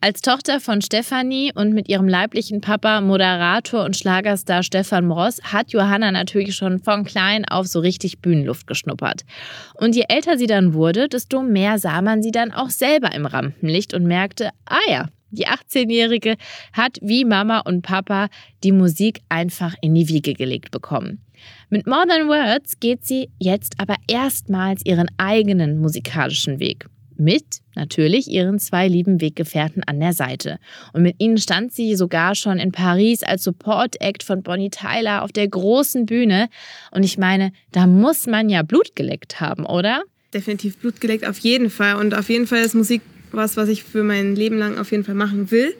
Als 0.00 0.20
Tochter 0.20 0.60
von 0.60 0.80
Stefanie 0.80 1.52
und 1.52 1.74
mit 1.74 1.88
ihrem 1.88 2.06
leiblichen 2.06 2.60
Papa, 2.60 3.00
Moderator 3.00 3.84
und 3.84 3.96
Schlagerstar 3.96 4.62
Stefan 4.62 5.06
Moss, 5.06 5.40
hat 5.42 5.72
Johanna 5.72 6.12
natürlich 6.12 6.54
schon 6.54 6.78
von 6.78 7.04
klein 7.04 7.44
auf 7.44 7.66
so 7.66 7.80
richtig 7.80 8.20
Bühnenluft 8.20 8.68
geschnuppert. 8.68 9.22
Und 9.74 9.96
je 9.96 10.04
älter 10.08 10.38
sie 10.38 10.46
dann 10.46 10.72
wurde, 10.72 11.08
desto 11.08 11.42
mehr 11.42 11.80
sah 11.80 12.00
man 12.00 12.22
sie 12.22 12.30
dann 12.30 12.52
auch 12.52 12.70
selber 12.70 13.12
im 13.12 13.26
Rampenlicht 13.26 13.92
und 13.92 14.04
merkte, 14.04 14.50
ah 14.66 14.78
ja, 14.88 15.08
die 15.30 15.46
18-Jährige 15.46 16.36
hat 16.72 16.98
wie 17.02 17.24
Mama 17.24 17.60
und 17.60 17.82
Papa 17.82 18.28
die 18.64 18.72
Musik 18.72 19.20
einfach 19.28 19.74
in 19.80 19.94
die 19.94 20.08
Wiege 20.08 20.34
gelegt 20.34 20.70
bekommen. 20.70 21.20
Mit 21.70 21.86
More 21.86 22.06
Than 22.06 22.28
Words 22.28 22.80
geht 22.80 23.04
sie 23.04 23.30
jetzt 23.38 23.74
aber 23.78 23.96
erstmals 24.08 24.82
ihren 24.84 25.08
eigenen 25.18 25.78
musikalischen 25.78 26.58
Weg. 26.60 26.86
Mit 27.20 27.62
natürlich 27.74 28.28
ihren 28.28 28.60
zwei 28.60 28.86
lieben 28.86 29.20
Weggefährten 29.20 29.82
an 29.82 29.98
der 29.98 30.12
Seite. 30.12 30.58
Und 30.92 31.02
mit 31.02 31.16
ihnen 31.18 31.38
stand 31.38 31.72
sie 31.72 31.96
sogar 31.96 32.36
schon 32.36 32.58
in 32.58 32.70
Paris 32.70 33.24
als 33.24 33.42
Support-Act 33.42 34.22
von 34.22 34.42
Bonnie 34.42 34.70
Tyler 34.70 35.24
auf 35.24 35.32
der 35.32 35.48
großen 35.48 36.06
Bühne. 36.06 36.48
Und 36.92 37.02
ich 37.02 37.18
meine, 37.18 37.52
da 37.72 37.88
muss 37.88 38.26
man 38.26 38.48
ja 38.48 38.62
Blut 38.62 38.94
geleckt 38.94 39.40
haben, 39.40 39.66
oder? 39.66 40.02
Definitiv 40.32 40.78
Blut 40.78 41.00
geleckt, 41.00 41.26
auf 41.26 41.38
jeden 41.38 41.70
Fall. 41.70 41.96
Und 41.96 42.14
auf 42.14 42.28
jeden 42.28 42.46
Fall 42.46 42.60
ist 42.60 42.74
Musik 42.74 43.02
was, 43.32 43.56
was 43.56 43.68
ich 43.68 43.84
für 43.84 44.02
mein 44.02 44.34
Leben 44.34 44.58
lang 44.58 44.78
auf 44.78 44.90
jeden 44.90 45.04
Fall 45.04 45.14
machen 45.14 45.50
will. 45.50 45.74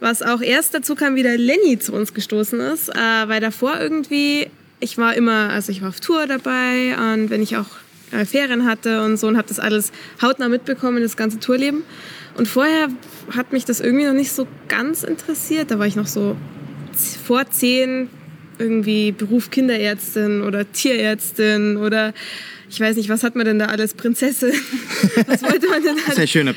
Was 0.00 0.22
auch 0.22 0.40
erst 0.40 0.74
dazu 0.74 0.94
kam, 0.94 1.14
wie 1.14 1.22
der 1.22 1.38
Lenny 1.38 1.78
zu 1.78 1.92
uns 1.92 2.12
gestoßen 2.12 2.58
ist, 2.60 2.88
äh, 2.88 3.28
weil 3.28 3.40
davor 3.40 3.78
irgendwie, 3.80 4.48
ich 4.80 4.98
war 4.98 5.14
immer, 5.14 5.50
also 5.50 5.70
ich 5.70 5.80
war 5.80 5.90
auf 5.90 6.00
Tour 6.00 6.26
dabei 6.26 6.96
und 6.98 7.30
wenn 7.30 7.40
ich 7.40 7.56
auch 7.56 7.68
äh, 8.10 8.24
Ferien 8.24 8.66
hatte 8.66 9.02
und 9.04 9.16
so 9.16 9.28
und 9.28 9.36
habe 9.36 9.48
das 9.48 9.60
alles 9.60 9.92
hautnah 10.20 10.48
mitbekommen, 10.48 11.02
das 11.02 11.16
ganze 11.16 11.38
Tourleben. 11.38 11.84
Und 12.36 12.48
vorher 12.48 12.88
hat 13.34 13.52
mich 13.52 13.64
das 13.64 13.80
irgendwie 13.80 14.06
noch 14.06 14.14
nicht 14.14 14.32
so 14.32 14.46
ganz 14.68 15.02
interessiert. 15.02 15.70
Da 15.70 15.78
war 15.78 15.86
ich 15.86 15.96
noch 15.96 16.06
so 16.06 16.36
vor 17.24 17.48
zehn 17.50 18.08
irgendwie 18.58 19.12
Beruf 19.12 19.50
Kinderärztin 19.50 20.42
oder 20.42 20.70
Tierärztin 20.70 21.76
oder 21.76 22.12
ich 22.72 22.80
weiß 22.80 22.96
nicht, 22.96 23.08
was 23.10 23.22
hat 23.22 23.36
man 23.36 23.44
denn 23.44 23.58
da 23.58 23.66
alles? 23.66 23.92
Prinzessin. 23.94 24.52
Was 25.26 25.42
wollte 25.42 25.68
man 25.68 25.82
denn 25.82 25.94
da? 25.96 26.02
Das 26.06 26.14
ist 26.14 26.20
ein 26.20 26.28
schöner 26.28 26.50
Äh, 26.52 26.54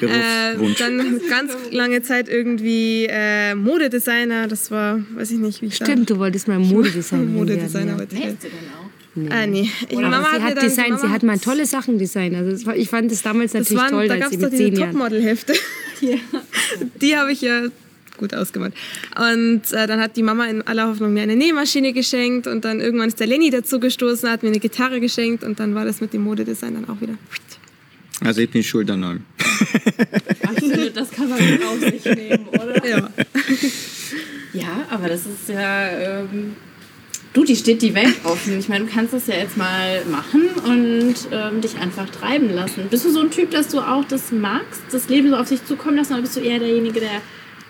Berufswunsch. 0.56 0.78
dann 0.80 1.22
ganz 1.30 1.52
lange 1.72 2.02
Zeit 2.02 2.30
irgendwie 2.30 3.06
äh, 3.10 3.54
Modedesigner. 3.56 4.48
Das 4.48 4.72
war, 4.72 5.00
weiß 5.16 5.32
ich 5.32 5.38
nicht, 5.40 5.62
wie 5.62 5.66
ich 5.68 5.76
Stimmt, 5.76 6.10
du 6.10 6.18
wolltest 6.18 6.48
mal 6.48 6.58
Modedesigner 6.60 7.24
Modedesigner 7.26 7.86
werden. 7.98 8.00
wollte 8.00 8.16
ich 8.16 8.22
werden. 8.22 8.38
Hältst 8.40 8.44
du 8.46 8.50
denn 8.50 9.30
auch? 9.30 9.36
Ah, 9.38 9.46
nee. 9.48 9.70
Ich, 9.90 9.98
Ja. 10.00 10.08
Aber 10.08 10.30
sie 10.38 10.44
hat 10.44 10.58
dann- 10.58 10.64
Design, 10.66 10.90
Mama 10.92 11.02
sie 11.02 11.08
hat 11.10 11.24
mal 11.24 11.36
hat- 11.36 11.44
tolle 11.44 11.66
Sachen 11.66 11.98
designt. 11.98 12.36
Also 12.36 12.52
das 12.52 12.66
war, 12.66 12.76
ich 12.76 12.90
fand 12.90 13.12
das 13.12 13.22
damals 13.22 13.52
Das 13.54 13.62
natürlich 13.70 13.82
waren, 13.84 13.92
toll, 13.92 14.08
da 14.08 14.14
als 14.16 14.24
gab 14.24 14.30
sie 14.32 14.36
es 14.38 14.42
doch 14.42 14.50
mit 14.52 14.60
diese 14.60 14.70
zehn 14.72 14.80
Jahren. 14.80 14.92
Topmodel-Hefte. 14.92 15.54
Die 17.02 17.16
habe 17.18 17.32
ich 17.32 17.42
ja 17.42 17.64
gut 18.18 18.34
ausgemalt. 18.34 18.74
Und 19.16 19.72
äh, 19.72 19.88
dann 19.88 20.00
hat 20.00 20.18
die 20.18 20.24
Mama 20.24 20.46
in 20.46 20.62
aller 20.62 20.88
Hoffnung 20.88 21.14
mir 21.14 21.24
eine 21.24 21.36
Nähmaschine 21.36 21.94
geschenkt 21.94 22.48
und 22.48 22.66
dann 22.66 22.80
irgendwann 22.80 23.08
ist 23.08 23.20
der 23.20 23.28
Lenny 23.28 23.50
dazu 23.50 23.80
gestoßen, 23.80 24.30
hat 24.30 24.44
mir 24.44 24.50
eine 24.50 24.60
Gitarre 24.60 25.00
geschenkt 25.00 25.44
und 25.44 25.60
dann 25.60 25.76
war 25.76 25.86
das 25.86 26.02
mit 26.02 26.14
dem 26.14 26.24
Modedesign 26.24 26.74
dann 26.76 26.90
auch 26.90 27.02
wieder. 27.02 27.16
Also 28.22 28.42
ich 28.42 28.50
bin 28.50 28.64
schuld 28.64 28.90
an 28.90 29.04
allem. 29.04 29.24
Das 30.94 31.12
kann 31.12 31.30
man 31.30 31.40
mit 31.50 31.64
auf 31.64 31.80
sich 31.80 32.06
nehmen, 32.06 32.48
oder? 32.48 32.76
Ja. 32.86 33.10
Ja, 34.54 34.86
aber 34.90 35.10
das 35.10 35.22
ist 35.26 35.50
ja. 35.50 35.90
Ähm, 35.90 36.56
du, 37.34 37.44
die 37.44 37.56
steht 37.56 37.82
die 37.82 37.94
Welt 37.94 38.16
offen. 38.24 38.58
Ich 38.58 38.70
meine, 38.70 38.86
du 38.86 38.92
kannst 38.92 39.14
das 39.14 39.28
ja 39.28 39.36
jetzt 39.36 39.58
mal 39.58 40.06
machen 40.06 40.44
und 40.66 41.16
ähm, 41.32 41.62
dich 41.62 41.78
einfach 41.78 42.10
treiben 42.10 42.54
lassen. 42.54 42.88
Bist 42.90 43.04
du 43.06 43.12
so 43.12 43.20
ein 43.20 43.32
Typ, 43.32 43.52
dass 43.52 43.68
du 43.68 43.80
auch 43.80 44.06
das 44.06 44.32
magst, 44.32 44.82
das 44.92 45.10
Leben 45.10 45.30
so 45.30 45.36
auf 45.36 45.48
sich 45.48 45.66
zukommen 45.66 45.98
lassen, 45.98 46.14
oder 46.14 46.22
bist 46.22 46.36
du 46.38 46.40
eher 46.40 46.60
derjenige, 46.60 47.02
der. 47.02 47.22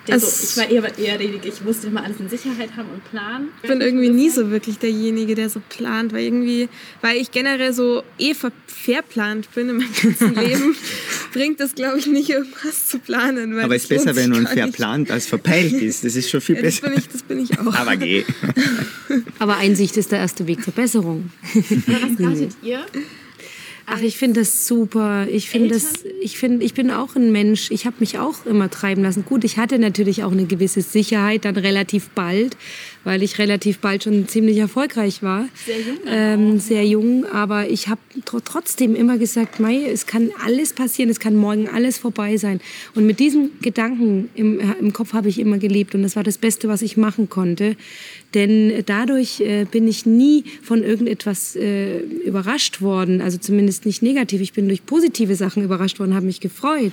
Der 0.07 0.19
so, 0.19 0.27
ich 0.27 0.57
war 0.57 0.69
eher, 0.69 0.97
eher 0.97 1.17
derjenige, 1.17 1.47
ich 1.47 1.61
musste 1.61 1.87
immer 1.87 2.03
alles 2.03 2.19
in 2.19 2.29
Sicherheit 2.29 2.75
haben 2.77 2.89
und 2.89 3.03
planen. 3.09 3.49
Ich 3.63 3.69
bin 3.69 3.81
irgendwie 3.81 4.09
nie 4.09 4.29
so 4.29 4.49
wirklich 4.51 4.77
derjenige, 4.77 5.35
der 5.35 5.49
so 5.49 5.61
plant, 5.69 6.13
weil 6.13 6.23
irgendwie, 6.23 6.69
weil 7.01 7.17
ich 7.17 7.31
generell 7.31 7.73
so 7.73 8.03
eh 8.17 8.33
ver 8.33 8.51
verplant 8.67 9.51
bin 9.55 9.69
in 9.69 9.77
meinem 9.77 9.89
ganzen 10.01 10.35
Leben, 10.35 10.75
bringt 11.33 11.59
das, 11.59 11.73
glaube 11.73 11.97
ich, 11.97 12.05
nicht 12.05 12.29
irgendwas 12.29 12.87
zu 12.87 12.99
planen. 12.99 13.55
Weil 13.55 13.63
Aber 13.63 13.75
es 13.75 13.83
ist 13.83 13.89
besser, 13.89 14.15
wenn 14.15 14.29
man 14.29 14.45
verplant 14.45 15.09
als 15.09 15.25
verpeilt 15.25 15.73
ist. 15.73 16.03
Das 16.03 16.15
ist 16.15 16.29
schon 16.29 16.41
viel 16.41 16.57
Ja, 16.57 16.61
das, 16.61 16.81
besser. 16.81 16.89
bin 16.89 16.99
ich, 16.99 17.07
das 17.09 17.23
bin 17.23 17.39
ich 17.39 17.59
auch. 17.59 17.73
Aber 17.73 17.95
geh. 17.95 18.23
Aber 19.39 19.57
Einsicht 19.57 19.97
ist 19.97 20.11
der 20.11 20.19
erste 20.19 20.45
Weg 20.45 20.63
zur 20.63 20.73
Besserung. 20.73 21.31
Was 21.53 22.25
ratet 22.27 22.51
ihr? 22.61 22.85
Ach, 23.87 24.01
ich 24.01 24.17
finde 24.17 24.41
das 24.41 24.67
super. 24.67 25.27
Ich 25.29 25.49
finde 25.49 25.69
das, 25.69 26.03
ich 26.19 26.39
finde, 26.39 26.65
ich 26.65 26.73
bin 26.73 26.89
auch 26.89 27.15
ein 27.15 27.31
Mensch. 27.31 27.69
Ich 27.69 27.85
habe 27.85 27.97
mich 27.99 28.17
auch 28.17 28.45
immer 28.45 28.69
treiben 28.69 29.03
lassen. 29.03 29.25
Gut, 29.25 29.43
ich 29.43 29.57
hatte 29.57 29.77
natürlich 29.77 30.23
auch 30.23 30.31
eine 30.31 30.45
gewisse 30.45 30.81
Sicherheit 30.81 31.45
dann 31.45 31.55
relativ 31.55 32.09
bald, 32.09 32.57
weil 33.03 33.21
ich 33.21 33.37
relativ 33.37 33.79
bald 33.79 34.03
schon 34.03 34.27
ziemlich 34.27 34.57
erfolgreich 34.57 35.21
war. 35.21 35.47
Sehr 35.65 35.79
jung. 35.79 35.97
Ähm, 36.07 36.59
sehr 36.59 36.85
jung, 36.85 37.25
aber 37.25 37.69
ich 37.69 37.87
habe 37.87 38.01
tr 38.25 38.43
trotzdem 38.43 38.95
immer 38.95 39.19
gesagt, 39.19 39.59
Mai, 39.59 39.85
es 39.85 40.07
kann 40.07 40.31
alles 40.43 40.73
passieren, 40.73 41.11
es 41.11 41.19
kann 41.19 41.35
morgen 41.35 41.69
alles 41.69 41.99
vorbei 41.99 42.37
sein. 42.37 42.61
Und 42.95 43.05
mit 43.05 43.19
diesem 43.19 43.51
Gedanken 43.61 44.29
im, 44.33 44.59
im 44.79 44.93
Kopf 44.93 45.13
habe 45.13 45.29
ich 45.29 45.39
immer 45.39 45.59
gelebt 45.59 45.93
und 45.93 46.01
das 46.01 46.15
war 46.15 46.23
das 46.23 46.39
Beste, 46.39 46.67
was 46.67 46.81
ich 46.81 46.97
machen 46.97 47.29
konnte. 47.29 47.75
Denn 48.35 48.83
dadurch 48.85 49.39
äh, 49.39 49.65
bin 49.65 49.87
ich 49.87 50.05
nie 50.05 50.43
von 50.61 50.83
irgendetwas 50.83 51.55
äh, 51.55 51.99
überrascht 51.99 52.81
worden, 52.81 53.21
also 53.21 53.37
zumindest 53.37 53.85
nicht 53.85 54.03
negativ. 54.03 54.41
Ich 54.41 54.53
bin 54.53 54.67
durch 54.67 54.85
positive 54.85 55.35
Sachen 55.35 55.63
überrascht 55.63 55.99
worden, 55.99 56.13
habe 56.13 56.25
mich 56.25 56.41
gefreut. 56.41 56.91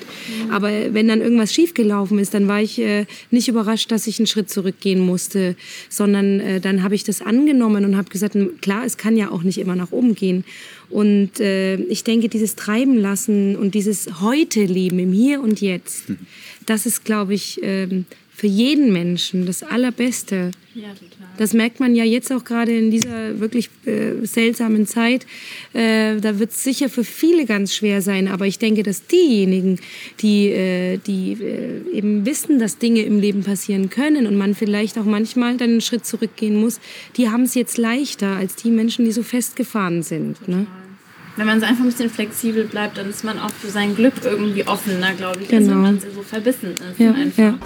Aber 0.50 0.70
wenn 0.94 1.08
dann 1.08 1.20
irgendwas 1.20 1.52
schiefgelaufen 1.52 2.20
ist, 2.20 2.32
dann 2.32 2.46
war 2.46 2.62
ich 2.62 2.78
äh, 2.78 3.06
nicht 3.30 3.48
überrascht, 3.48 3.90
dass 3.90 4.06
ich 4.06 4.20
einen 4.20 4.28
Schritt 4.28 4.48
zurückgehen 4.50 5.00
musste, 5.00 5.56
sondern 5.88 6.38
äh, 6.40 6.60
dann 6.60 6.84
habe 6.84 6.94
ich 6.94 7.02
das 7.02 7.20
angenommen 7.20 7.84
und 7.84 7.96
habe 7.96 8.08
gesagt, 8.08 8.36
"M, 8.36 8.60
klar, 8.60 8.84
es 8.86 8.96
kann 8.96 9.16
ja 9.16 9.30
auch 9.30 9.42
nicht 9.42 9.58
immer 9.58 9.74
nach 9.74 9.90
oben 9.90 10.14
gehen. 10.14 10.44
Und 10.90 11.40
äh, 11.40 11.76
ich 11.76 12.04
denke, 12.04 12.28
dieses 12.28 12.54
Treiben 12.54 12.96
lassen 12.96 13.56
und 13.56 13.74
dieses 13.74 14.20
heute 14.20 14.64
Leben 14.64 14.98
im 15.00 15.12
Hier 15.12 15.40
und 15.40 15.60
Jetzt, 15.60 16.04
das 16.66 16.86
ist, 16.86 17.04
glaube 17.04 17.34
ich, 17.34 17.58
ähm, 17.62 18.04
für 18.34 18.46
jeden 18.46 18.92
Menschen 18.92 19.46
das 19.46 19.62
Allerbeste. 19.62 20.50
Ja, 20.74 20.88
total. 20.88 21.28
Das 21.36 21.52
merkt 21.52 21.80
man 21.80 21.94
ja 21.94 22.02
jetzt 22.04 22.32
auch 22.32 22.44
gerade 22.44 22.76
in 22.76 22.90
dieser 22.90 23.38
wirklich 23.38 23.68
äh, 23.84 24.24
seltsamen 24.24 24.86
Zeit. 24.86 25.26
Äh, 25.74 26.16
da 26.18 26.38
wird 26.38 26.50
es 26.50 26.64
sicher 26.64 26.88
für 26.88 27.04
viele 27.04 27.44
ganz 27.44 27.74
schwer 27.74 28.00
sein. 28.00 28.28
Aber 28.28 28.46
ich 28.46 28.58
denke, 28.58 28.82
dass 28.82 29.06
diejenigen, 29.06 29.78
die, 30.20 30.48
äh, 30.48 30.98
die 30.98 31.32
äh, 31.34 31.96
eben 31.96 32.24
wissen, 32.24 32.58
dass 32.58 32.78
Dinge 32.78 33.02
im 33.02 33.20
Leben 33.20 33.44
passieren 33.44 33.90
können 33.90 34.26
und 34.26 34.36
man 34.36 34.54
vielleicht 34.54 34.98
auch 34.98 35.04
manchmal 35.04 35.56
dann 35.56 35.70
einen 35.70 35.80
Schritt 35.82 36.06
zurückgehen 36.06 36.56
muss, 36.56 36.80
die 37.16 37.28
haben 37.28 37.42
es 37.42 37.54
jetzt 37.54 37.76
leichter 37.76 38.36
als 38.36 38.56
die 38.56 38.70
Menschen, 38.70 39.04
die 39.04 39.12
so 39.12 39.22
festgefahren 39.22 40.02
sind. 40.02 40.48
Ne? 40.48 40.66
Wenn 41.36 41.46
man 41.46 41.60
so 41.60 41.66
einfach 41.66 41.84
ein 41.84 41.90
bisschen 41.90 42.10
flexibel 42.10 42.64
bleibt, 42.64 42.98
dann 42.98 43.08
ist 43.08 43.24
man 43.24 43.38
auch 43.38 43.50
für 43.50 43.68
sein 43.68 43.94
Glück 43.94 44.14
irgendwie 44.24 44.66
offener, 44.66 45.12
glaube 45.14 45.40
ich, 45.42 45.52
als 45.52 45.64
Genau. 45.64 45.74
wenn 45.76 45.82
man 45.82 46.00
so 46.00 46.22
verbissen 46.22 46.72
ist. 46.72 46.98
Ja, 46.98 47.12
einfach. 47.12 47.38
ja. 47.38 47.58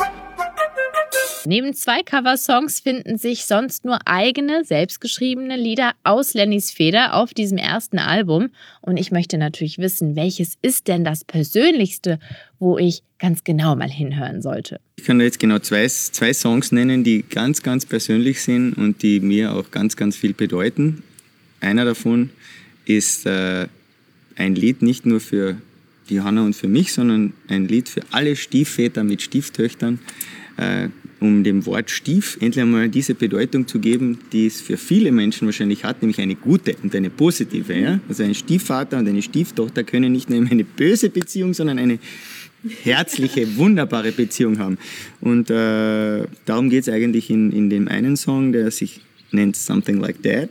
Neben 1.49 1.75
zwei 1.75 2.03
Coversongs 2.03 2.81
finden 2.81 3.19
sich 3.19 3.45
sonst 3.45 3.85
nur 3.85 3.99
eigene, 4.05 4.65
selbstgeschriebene 4.65 5.57
Lieder 5.57 5.93
aus 6.03 6.35
Lennys 6.35 6.73
Feder 6.73 7.15
auf 7.15 7.35
diesem 7.35 7.57
ersten 7.57 8.01
Album. 8.01 8.51
Und 8.81 8.97
ich 8.97 9.12
möchte 9.12 9.39
natürlich 9.39 9.79
wissen, 9.79 10.17
welches 10.17 10.59
ist 10.61 10.89
denn 10.89 11.05
das 11.05 11.25
Persönlichste, 11.25 12.19
wo 12.59 12.79
ich 12.79 13.05
ganz 13.21 13.45
genau 13.45 13.77
mal 13.77 13.89
hinhören 13.89 14.43
sollte. 14.43 14.81
Ich 14.97 15.05
kann 15.05 15.21
jetzt 15.21 15.39
genau 15.39 15.61
zwei, 15.61 15.87
zwei 15.87 16.35
Songs 16.35 16.73
nennen, 16.73 17.05
die 17.05 17.23
ganz, 17.23 17.62
ganz 17.62 17.87
persönlich 17.87 18.43
sind 18.43 18.73
und 18.73 19.03
die 19.03 19.21
mir 19.21 19.55
auch 19.55 19.71
ganz, 19.71 19.97
ganz 19.97 20.17
viel 20.17 20.35
bedeuten. 20.35 21.05
Einer 21.61 21.85
davon 21.85 22.31
ist 22.87 23.25
äh, 23.25 23.69
ein 24.35 24.57
Lied 24.57 24.83
nicht 24.83 25.07
nur 25.07 25.21
für 25.21 25.57
Johanna 26.09 26.43
und 26.43 26.55
für 26.55 26.69
mich, 26.69 26.93
sondern 26.93 27.35
ein 27.47 27.69
Lied 27.69 27.89
für 27.89 28.03
alle 28.11 28.35
Stiefväter 28.35 29.05
mit 29.05 29.23
Stieftöchtern, 29.23 30.01
äh, 30.57 30.88
um 31.21 31.45
dem 31.45 31.64
Wort 31.66 31.90
Stief 31.90 32.37
endlich 32.40 32.61
einmal 32.61 32.88
diese 32.88 33.14
Bedeutung 33.14 33.66
zu 33.66 33.79
geben, 33.79 34.19
die 34.33 34.47
es 34.47 34.61
für 34.61 34.77
viele 34.77 35.12
Menschen 35.12 35.47
wahrscheinlich 35.47 35.85
hat, 35.85 36.03
nämlich 36.03 36.21
eine 36.21 36.35
gute 36.35 36.77
und 36.83 36.95
eine 36.95 37.11
positive. 37.11 37.75
Ja? 37.75 38.01
Also 38.09 38.23
ein 38.23 38.35
Stiefvater 38.35 38.99
und 38.99 39.09
eine 39.09 39.23
Stieftochter 39.23 39.83
können 39.83 40.12
nicht 40.12 40.29
nur 40.29 40.47
eine 40.51 40.64
böse 40.64 41.09
Beziehung, 41.09 41.55
sondern 41.55 41.79
eine 41.79 41.99
herzliche, 42.83 43.57
wunderbare 43.57 44.12
Beziehung 44.12 44.59
haben. 44.59 44.79
Und 45.21 45.51
äh, 45.51 46.25
darum 46.45 46.69
geht 46.69 46.83
es 46.83 46.88
eigentlich 46.88 47.31
in, 47.31 47.51
in 47.53 47.71
dem 47.71 47.88
einen 47.88 48.16
Song, 48.16 48.53
der 48.53 48.71
sich 48.71 49.01
nennt 49.33 49.57
Something 49.57 49.99
Like 49.99 50.23
That. 50.23 50.51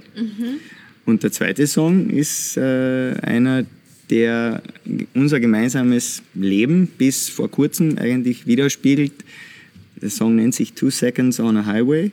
Und 1.05 1.23
der 1.23 1.31
zweite 1.31 1.67
Song 1.67 2.09
ist 2.09 2.57
äh, 2.57 3.13
einer, 3.21 3.65
der 4.09 4.61
unser 5.13 5.39
gemeinsames 5.39 6.21
Leben 6.33 6.87
bis 6.97 7.29
vor 7.29 7.49
kurzem 7.49 7.97
eigentlich 7.97 8.47
widerspiegelt. 8.47 9.13
Der 10.01 10.09
Song 10.09 10.35
nennt 10.35 10.53
sich 10.53 10.73
Two 10.73 10.89
Seconds 10.89 11.39
on 11.39 11.57
a 11.57 11.65
Highway. 11.65 12.11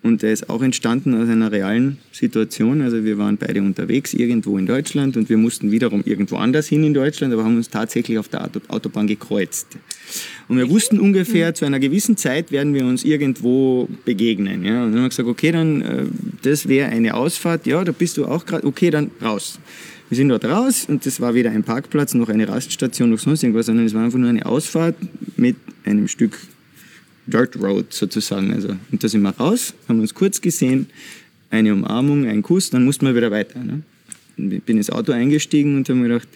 Und 0.00 0.22
der 0.22 0.32
ist 0.32 0.48
auch 0.48 0.62
entstanden 0.62 1.20
aus 1.20 1.28
einer 1.28 1.50
realen 1.50 1.98
Situation. 2.12 2.82
Also 2.82 3.04
wir 3.04 3.18
waren 3.18 3.36
beide 3.36 3.60
unterwegs 3.60 4.14
irgendwo 4.14 4.56
in 4.56 4.64
Deutschland 4.64 5.16
und 5.16 5.28
wir 5.28 5.36
mussten 5.36 5.72
wiederum 5.72 6.02
irgendwo 6.04 6.36
anders 6.36 6.68
hin 6.68 6.84
in 6.84 6.94
Deutschland, 6.94 7.32
aber 7.34 7.42
haben 7.42 7.56
uns 7.56 7.68
tatsächlich 7.68 8.16
auf 8.16 8.28
der 8.28 8.44
Auto- 8.44 8.60
Autobahn 8.68 9.08
gekreuzt. 9.08 9.66
Und 10.46 10.56
wir 10.56 10.70
wussten 10.70 11.00
ungefähr, 11.00 11.52
zu 11.52 11.64
einer 11.64 11.80
gewissen 11.80 12.16
Zeit 12.16 12.52
werden 12.52 12.74
wir 12.74 12.84
uns 12.84 13.04
irgendwo 13.04 13.88
begegnen. 14.04 14.64
Ja? 14.64 14.84
Und 14.84 14.92
dann 14.92 15.00
haben 15.00 15.02
wir 15.02 15.08
gesagt, 15.08 15.28
okay, 15.28 15.50
dann 15.50 15.82
äh, 15.82 16.04
das 16.42 16.68
wäre 16.68 16.90
eine 16.90 17.14
Ausfahrt. 17.14 17.66
Ja, 17.66 17.82
da 17.82 17.90
bist 17.90 18.18
du 18.18 18.26
auch 18.26 18.46
gerade. 18.46 18.66
Okay, 18.66 18.90
dann 18.90 19.10
raus. 19.20 19.58
Wir 20.10 20.16
sind 20.16 20.28
dort 20.28 20.44
raus 20.44 20.86
und 20.88 21.04
das 21.04 21.20
war 21.20 21.34
weder 21.34 21.50
ein 21.50 21.64
Parkplatz 21.64 22.14
noch 22.14 22.28
eine 22.28 22.48
Raststation 22.48 23.10
noch 23.10 23.18
sonst 23.18 23.42
irgendwas, 23.42 23.66
sondern 23.66 23.84
es 23.84 23.94
war 23.94 24.04
einfach 24.04 24.18
nur 24.18 24.30
eine 24.30 24.46
Ausfahrt 24.46 24.94
mit 25.36 25.56
einem 25.84 26.08
Stück 26.08 26.38
Dirt 27.28 27.56
Road 27.56 27.92
sozusagen. 27.92 28.52
Also, 28.52 28.76
und 28.90 29.02
da 29.02 29.08
sind 29.08 29.22
wir 29.22 29.30
raus, 29.30 29.74
haben 29.88 30.00
uns 30.00 30.14
kurz 30.14 30.40
gesehen, 30.40 30.86
eine 31.50 31.72
Umarmung, 31.72 32.26
ein 32.26 32.42
Kuss, 32.42 32.70
dann 32.70 32.84
mussten 32.84 33.06
wir 33.06 33.14
wieder 33.14 33.30
weiter. 33.30 33.60
Ne? 33.62 33.82
Bin 34.36 34.76
ins 34.76 34.90
Auto 34.90 35.12
eingestiegen 35.12 35.76
und 35.76 35.88
habe 35.88 35.98
mir 35.98 36.08
gedacht, 36.08 36.28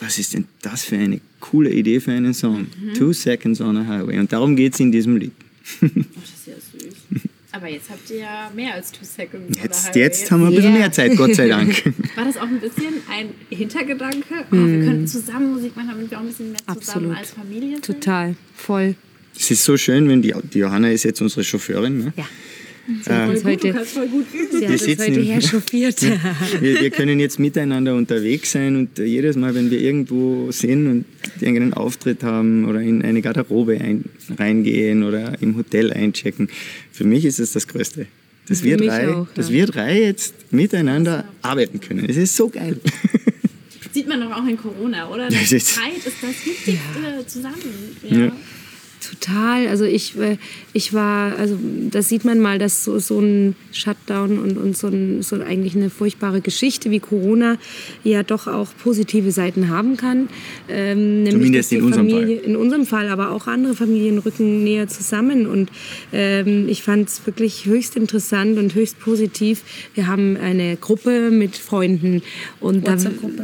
was 0.00 0.18
ist 0.18 0.34
denn 0.34 0.46
das 0.62 0.84
für 0.84 0.96
eine 0.96 1.20
coole 1.40 1.70
Idee 1.70 2.00
für 2.00 2.12
einen 2.12 2.34
Song? 2.34 2.66
Two 2.96 3.12
Seconds 3.12 3.60
on 3.60 3.76
a 3.76 3.86
Highway. 3.86 4.18
Und 4.18 4.32
darum 4.32 4.56
geht 4.56 4.74
es 4.74 4.80
in 4.80 4.92
diesem 4.92 5.16
Lied. 5.16 5.32
Oh, 5.82 5.88
das 6.20 6.30
ist 6.30 6.46
ja 6.46 6.54
süß. 6.54 7.22
Aber 7.54 7.68
jetzt 7.68 7.88
habt 7.88 8.10
ihr 8.10 8.16
ja 8.18 8.50
mehr 8.54 8.74
als 8.74 8.90
Two 8.90 9.04
Seconds. 9.04 9.56
oder 9.56 9.62
Jetzt, 9.64 9.88
Highway. 9.90 10.00
jetzt 10.00 10.30
haben 10.32 10.40
wir 10.40 10.48
ein 10.48 10.54
bisschen 10.56 10.70
Yeah. 10.72 10.78
mehr 10.80 10.92
Zeit, 10.92 11.16
Gott 11.16 11.34
sei 11.36 11.46
Dank. 11.56 11.84
War 12.16 12.24
das 12.24 12.36
auch 12.36 12.42
ein 12.48 12.58
bisschen 12.58 12.94
ein 13.08 13.28
Hintergedanke? 13.48 14.34
Oh, 14.50 14.56
wir 14.56 14.84
könnten 14.84 15.06
zusammen 15.06 15.52
Musik 15.52 15.76
machen, 15.76 15.88
damit 15.92 16.10
wir 16.10 16.18
auch 16.18 16.22
ein 16.22 16.28
bisschen 16.28 16.50
mehr 16.50 16.58
zusammen 16.60 16.78
Absolut. 17.12 17.16
als 17.16 17.30
Familie 17.30 17.70
sind. 17.74 17.84
Total, 17.84 18.34
voll. 18.56 18.96
Es 19.36 19.50
ist 19.50 19.62
so 19.64 19.76
schön, 19.76 20.08
wenn 20.08 20.20
die, 20.22 20.34
die 20.52 20.58
Johanna 20.58 20.90
ist 20.90 21.04
jetzt 21.04 21.20
unsere 21.22 21.44
Chauffeurin. 21.44 21.98
Ne? 22.06 22.12
Ja. 22.16 22.24
Sie 23.02 23.10
hat 23.10 23.30
uns 23.30 23.44
heute, 23.44 23.72
voll 23.84 24.08
gut 24.08 24.26
üben. 24.32 24.48
sie 24.50 24.64
hat 24.64 24.70
Wir 24.70 24.78
sitzen 24.78 25.02
heute 25.02 25.20
herchauffiert. 25.20 26.02
Wir, 26.60 26.80
wir 26.82 26.90
können 26.90 27.18
jetzt 27.18 27.38
miteinander 27.38 27.94
unterwegs 27.94 28.52
sein 28.52 28.76
und 28.76 28.98
äh, 28.98 29.04
jedes 29.04 29.36
Mal, 29.36 29.54
wenn 29.54 29.70
wir 29.70 29.80
irgendwo 29.80 30.50
sind 30.50 30.86
und 30.86 31.04
irgendeinen 31.40 31.74
Auftritt 31.74 32.22
haben 32.22 32.66
oder 32.66 32.80
in 32.80 33.02
eine 33.02 33.22
Garderobe 33.22 33.80
ein, 33.80 34.04
reingehen 34.38 35.02
oder 35.02 35.40
im 35.40 35.56
Hotel 35.56 35.92
einchecken, 35.92 36.48
für 36.92 37.04
mich 37.04 37.24
ist 37.24 37.40
es 37.40 37.52
das 37.52 37.66
Größte. 37.66 38.06
Dass 38.48 38.62
wir, 38.62 38.76
drei, 38.76 39.08
auch, 39.08 39.26
dass 39.34 39.48
ja. 39.48 39.54
wir 39.54 39.66
drei 39.66 40.02
jetzt 40.02 40.52
miteinander 40.52 41.24
arbeiten 41.40 41.80
können. 41.80 42.04
Es 42.08 42.16
ist 42.16 42.36
so 42.36 42.50
geil. 42.50 42.78
Sieht 43.92 44.06
man 44.06 44.20
doch 44.20 44.32
auch 44.32 44.46
in 44.46 44.56
Corona, 44.56 45.08
oder? 45.08 45.28
Das 45.28 45.48
Die 45.48 45.58
Zeit 45.58 45.96
ist 45.96 46.16
das 46.20 46.44
Wichtigste 46.44 47.26
zusammen. 47.26 47.54
Ja. 48.02 48.32
Total. 49.10 49.68
Also 49.68 49.84
ich, 49.84 50.16
äh, 50.18 50.38
ich 50.72 50.92
war, 50.92 51.36
also 51.36 51.58
das 51.90 52.08
sieht 52.08 52.24
man 52.24 52.40
mal, 52.40 52.58
dass 52.58 52.84
so, 52.84 52.98
so 52.98 53.20
ein 53.20 53.54
Shutdown 53.72 54.38
und, 54.38 54.56
und 54.56 54.76
so, 54.76 54.88
ein, 54.88 55.22
so 55.22 55.36
eigentlich 55.36 55.76
eine 55.76 55.90
furchtbare 55.90 56.40
Geschichte 56.40 56.90
wie 56.90 57.00
Corona 57.00 57.58
ja 58.02 58.22
doch 58.22 58.46
auch 58.46 58.68
positive 58.82 59.30
Seiten 59.30 59.68
haben 59.68 59.96
kann. 59.96 60.28
Ähm, 60.68 61.24
nämlich, 61.24 61.32
Zumindest 61.32 61.58
dass 61.58 61.68
die 61.68 61.76
in 61.76 61.82
unserem 61.84 62.08
Familie, 62.08 62.36
In 62.40 62.56
unserem 62.56 62.86
Fall, 62.86 63.08
aber 63.08 63.30
auch 63.30 63.46
andere 63.46 63.74
Familien 63.74 64.18
rücken 64.18 64.64
näher 64.64 64.88
zusammen. 64.88 65.46
Und 65.46 65.70
ähm, 66.12 66.68
ich 66.68 66.82
fand 66.82 67.08
es 67.08 67.26
wirklich 67.26 67.66
höchst 67.66 67.96
interessant 67.96 68.58
und 68.58 68.74
höchst 68.74 69.00
positiv. 69.00 69.62
Wir 69.94 70.06
haben 70.06 70.36
eine 70.36 70.76
Gruppe 70.76 71.30
mit 71.30 71.56
Freunden 71.56 72.22
und 72.60 72.86
da, 72.86 72.96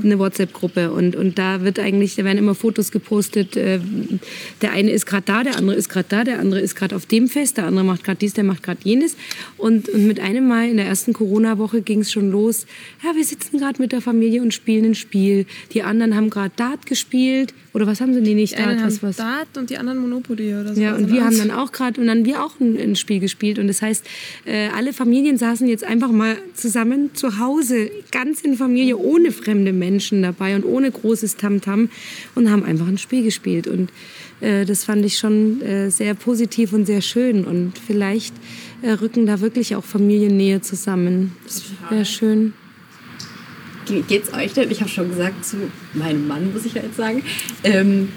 eine 0.03 0.19
WhatsApp-Gruppe 0.19 0.91
und, 0.91 1.17
und 1.17 1.39
da 1.39 1.63
wird 1.63 1.79
eigentlich, 1.79 2.17
da 2.17 2.25
werden 2.25 2.39
immer 2.39 2.55
Fotos 2.55 2.93
gepostet. 2.93 3.57
Äh, 3.57 3.81
der 4.63 4.73
eine 4.73 4.91
ist 4.91 5.07
gerade 5.07 5.25
da, 5.27 5.45
der 5.45 5.57
andere 5.61 5.77
ist 5.77 5.89
gerade 5.89 6.07
da, 6.09 6.25
der 6.25 6.41
andere 6.41 6.61
ist 6.61 6.75
gerade 6.75 6.97
auf 6.97 7.07
dem 7.07 7.29
Fest, 7.29 7.57
der 7.57 7.67
andere 7.67 7.85
macht 7.85 8.03
gerade 8.03 8.19
dies, 8.19 8.35
der 8.35 8.45
macht 8.45 8.63
gerade 8.63 8.81
jenes. 8.83 9.17
Und, 9.57 9.89
und 9.89 10.07
mit 10.07 10.19
einem 10.19 10.49
Mal 10.49 10.69
in 10.69 10.77
der 10.77 10.87
ersten 10.87 11.13
Corona-Woche 11.13 11.83
ging 11.83 12.01
es 12.01 12.11
schon 12.11 12.31
los. 12.31 12.67
Ja, 13.05 13.15
wir 13.15 13.25
sitzen 13.25 13.59
gerade 13.59 13.81
mit 13.81 13.93
der 13.93 14.01
Familie 14.01 14.43
und 14.43 14.53
spielen 14.53 14.87
ein 14.87 14.95
Spiel. 14.95 15.47
Die 15.73 15.83
anderen 15.83 16.17
haben 16.17 16.31
gerade 16.31 16.53
Dart 16.57 16.87
gespielt. 16.87 17.55
Oder 17.73 17.87
was 17.87 18.01
haben 18.01 18.13
sie 18.13 18.23
denn 18.23 18.35
nicht? 18.35 18.59
Die 18.59 18.63
Dart, 18.63 18.83
was, 18.83 19.03
was? 19.03 19.17
Dart 19.17 19.57
und 19.57 19.71
die 19.71 19.79
anderen 19.79 20.01
Monopoly 20.01 20.55
oder 20.55 20.75
so. 20.75 20.81
Ja, 20.81 20.97
und 20.97 21.13
wir 21.13 21.25
haben 21.25 21.39
dann 21.39 21.53
auch 21.53 21.71
gerade, 21.71 22.01
und 22.01 22.09
dann 22.09 22.25
wir 22.25 22.43
auch 22.45 22.59
ein, 22.59 22.77
ein 22.77 22.97
Spiel 22.97 23.21
gespielt. 23.21 23.59
Und 23.59 23.69
das 23.69 23.81
heißt, 23.81 24.05
äh, 24.45 24.69
alle 24.69 24.93
Familien 24.93 25.39
saßen 25.39 25.69
jetzt 25.69 25.85
einfach 25.85 26.11
mal 26.11 26.37
zusammen 26.55 27.15
zu 27.15 27.39
Hause, 27.39 27.91
ganz 28.11 28.41
in 28.41 28.57
Familie, 28.57 28.97
ohne 28.97 29.31
fremde 29.31 29.73
Menschen 29.73 30.23
dabei 30.23 30.57
und 30.57 30.65
ohne 30.65 30.91
großes 30.91 31.37
Tamtam 31.37 31.91
und 32.35 32.51
haben 32.51 32.65
einfach 32.65 32.89
ein 32.89 32.99
Spiel 32.99 33.23
gespielt. 33.23 33.69
Und 33.69 33.91
äh, 34.41 34.65
das 34.65 34.85
fand 34.85 35.05
ich 35.05 35.19
schon 35.19 35.61
äh, 35.63 35.91
sehr 35.91 36.15
positiv 36.15 36.73
und 36.73 36.87
sehr 36.87 37.03
schön. 37.03 37.45
Und 37.45 37.75
vielleicht 37.79 38.35
äh, 38.83 38.91
rücken 38.93 39.27
da 39.27 39.41
wirklich 39.41 39.77
auch 39.77 39.85
Familiennähe 39.85 40.61
zusammen. 40.61 41.37
Das 41.45 41.63
wäre 41.91 42.05
schön. 42.05 42.55
Geht's 44.09 44.33
euch 44.33 44.53
denn? 44.53 44.71
Ich 44.71 44.81
habe 44.81 44.91
schon 44.91 45.09
gesagt 45.09 45.45
zu 45.45 45.57
meinem 45.95 46.29
Mann, 46.29 46.53
muss 46.53 46.65
ich 46.65 46.75
jetzt 46.75 46.97
sagen, 46.97 47.25
ähm, 47.65 48.09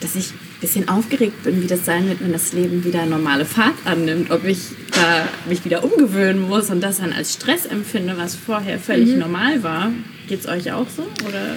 dass 0.00 0.16
ich 0.16 0.30
ein 0.30 0.60
bisschen 0.60 0.88
aufgeregt 0.88 1.44
bin, 1.44 1.62
wie 1.62 1.68
das 1.68 1.84
sein 1.84 2.08
wird, 2.08 2.20
wenn 2.20 2.32
das 2.32 2.52
Leben 2.52 2.84
wieder 2.84 3.06
normale 3.06 3.44
Fahrt 3.44 3.76
annimmt. 3.84 4.30
Ob 4.30 4.44
ich 4.44 4.58
da 4.90 5.28
mich 5.48 5.64
wieder 5.64 5.84
umgewöhnen 5.84 6.48
muss 6.48 6.70
und 6.70 6.80
das 6.80 6.98
dann 6.98 7.12
als 7.12 7.34
Stress 7.34 7.66
empfinde, 7.66 8.14
was 8.16 8.34
vorher 8.34 8.78
völlig 8.78 9.16
normal 9.16 9.62
war. 9.62 9.92
Geht's 10.26 10.48
euch 10.48 10.72
auch 10.72 10.86
so? 10.88 11.06
Oder? 11.26 11.56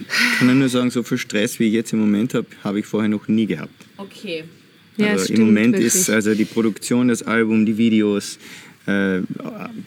Ich 0.00 0.38
kann 0.38 0.58
nur 0.58 0.68
sagen, 0.68 0.90
so 0.90 1.02
viel 1.02 1.18
Stress, 1.18 1.58
wie 1.58 1.68
ich 1.68 1.74
jetzt 1.74 1.92
im 1.92 2.00
Moment 2.00 2.34
habe, 2.34 2.46
habe 2.64 2.80
ich 2.80 2.86
vorher 2.86 3.08
noch 3.08 3.28
nie 3.28 3.46
gehabt. 3.46 3.74
Okay. 3.96 4.44
Ja, 4.96 5.06
Aber 5.06 5.16
es 5.16 5.30
im 5.30 5.36
stimmt 5.36 5.48
Moment 5.48 5.74
wirklich. 5.74 5.94
ist 5.94 6.10
also 6.10 6.34
die 6.34 6.44
Produktion, 6.44 7.08
das 7.08 7.22
Album, 7.22 7.64
die 7.64 7.76
Videos, 7.78 8.38
äh, 8.86 9.20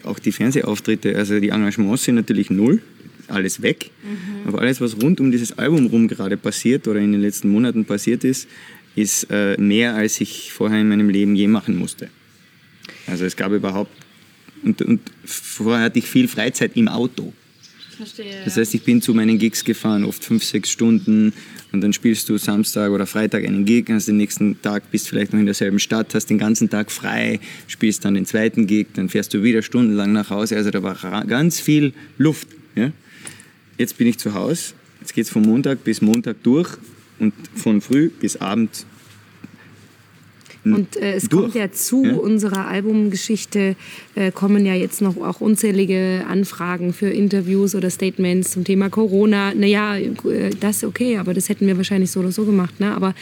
auch 0.02 0.18
die 0.18 0.32
Fernsehauftritte, 0.32 1.16
also 1.16 1.38
die 1.40 1.50
Engagements 1.50 2.04
sind 2.04 2.16
natürlich 2.16 2.50
null, 2.50 2.80
alles 3.28 3.62
weg. 3.62 3.90
Mhm. 4.02 4.48
Aber 4.48 4.60
alles, 4.60 4.80
was 4.80 5.00
rund 5.00 5.20
um 5.20 5.30
dieses 5.30 5.56
Album 5.58 5.86
rum 5.86 6.08
gerade 6.08 6.36
passiert 6.36 6.88
oder 6.88 7.00
in 7.00 7.12
den 7.12 7.20
letzten 7.20 7.48
Monaten 7.48 7.84
passiert 7.84 8.24
ist, 8.24 8.48
ist 8.96 9.26
äh, 9.30 9.56
mehr, 9.60 9.94
als 9.94 10.20
ich 10.20 10.52
vorher 10.52 10.80
in 10.80 10.88
meinem 10.88 11.08
Leben 11.08 11.34
je 11.34 11.48
machen 11.48 11.76
musste. 11.76 12.08
Also 13.06 13.24
es 13.24 13.36
gab 13.36 13.52
überhaupt, 13.52 13.90
und, 14.62 14.80
und 14.82 15.00
vorher 15.24 15.84
hatte 15.84 15.98
ich 15.98 16.06
viel 16.06 16.28
Freizeit 16.28 16.72
im 16.76 16.88
Auto. 16.88 17.32
Verstehe. 17.94 18.42
Das 18.44 18.56
heißt, 18.56 18.74
ich 18.74 18.82
bin 18.82 19.00
zu 19.00 19.14
meinen 19.14 19.38
Gigs 19.38 19.64
gefahren, 19.64 20.04
oft 20.04 20.24
fünf, 20.24 20.44
sechs 20.44 20.70
Stunden 20.70 21.32
und 21.72 21.80
dann 21.80 21.92
spielst 21.92 22.28
du 22.28 22.38
Samstag 22.38 22.90
oder 22.90 23.06
Freitag 23.06 23.44
einen 23.44 23.64
Gig, 23.64 23.86
hast 23.88 24.08
den 24.08 24.16
nächsten 24.16 24.60
Tag, 24.62 24.90
bist 24.90 25.08
vielleicht 25.08 25.32
noch 25.32 25.40
in 25.40 25.46
derselben 25.46 25.78
Stadt, 25.78 26.14
hast 26.14 26.26
den 26.26 26.38
ganzen 26.38 26.70
Tag 26.70 26.90
frei, 26.90 27.40
spielst 27.66 28.04
dann 28.04 28.14
den 28.14 28.26
zweiten 28.26 28.66
Gig, 28.66 28.88
dann 28.94 29.08
fährst 29.08 29.34
du 29.34 29.42
wieder 29.42 29.62
stundenlang 29.62 30.12
nach 30.12 30.30
Hause. 30.30 30.56
Also 30.56 30.70
da 30.70 30.82
war 30.82 31.24
ganz 31.26 31.60
viel 31.60 31.92
Luft. 32.18 32.48
Ja? 32.74 32.92
Jetzt 33.78 33.98
bin 33.98 34.06
ich 34.06 34.18
zu 34.18 34.34
Hause, 34.34 34.74
jetzt 35.00 35.14
geht 35.14 35.24
es 35.24 35.30
von 35.30 35.42
Montag 35.42 35.84
bis 35.84 36.00
Montag 36.00 36.42
durch 36.42 36.70
und 37.18 37.32
von 37.54 37.80
früh 37.80 38.08
bis 38.08 38.36
Abend 38.36 38.86
Und 40.64 40.96
äh, 40.96 41.14
es 41.14 41.28
durch. 41.28 41.42
kommt 41.42 41.54
ja 41.54 41.70
zu 41.70 42.04
Ja? 42.04 42.14
unserer 42.14 42.66
Albumgeschichte, 42.68 43.76
äh, 44.14 44.30
kommen 44.32 44.64
ja 44.64 44.74
jetzt 44.74 45.02
noch 45.02 45.16
auch 45.18 45.40
unzählige 45.40 46.24
Anfragen 46.28 46.92
für 46.92 47.08
Interviews 47.10 47.74
oder 47.74 47.90
Statements 47.90 48.52
zum 48.52 48.64
Thema 48.64 48.88
Corona. 48.88 49.52
Naja, 49.54 49.96
äh, 49.96 50.10
das 50.58 50.84
okay, 50.84 51.18
aber 51.18 51.34
das 51.34 51.48
hätten 51.48 51.66
wir 51.66 51.76
wahrscheinlich 51.76 52.10
so 52.10 52.20
oder 52.20 52.32
so 52.32 52.44
gemacht. 52.44 52.80
Ne? 52.80 52.94
Aber 52.94 53.14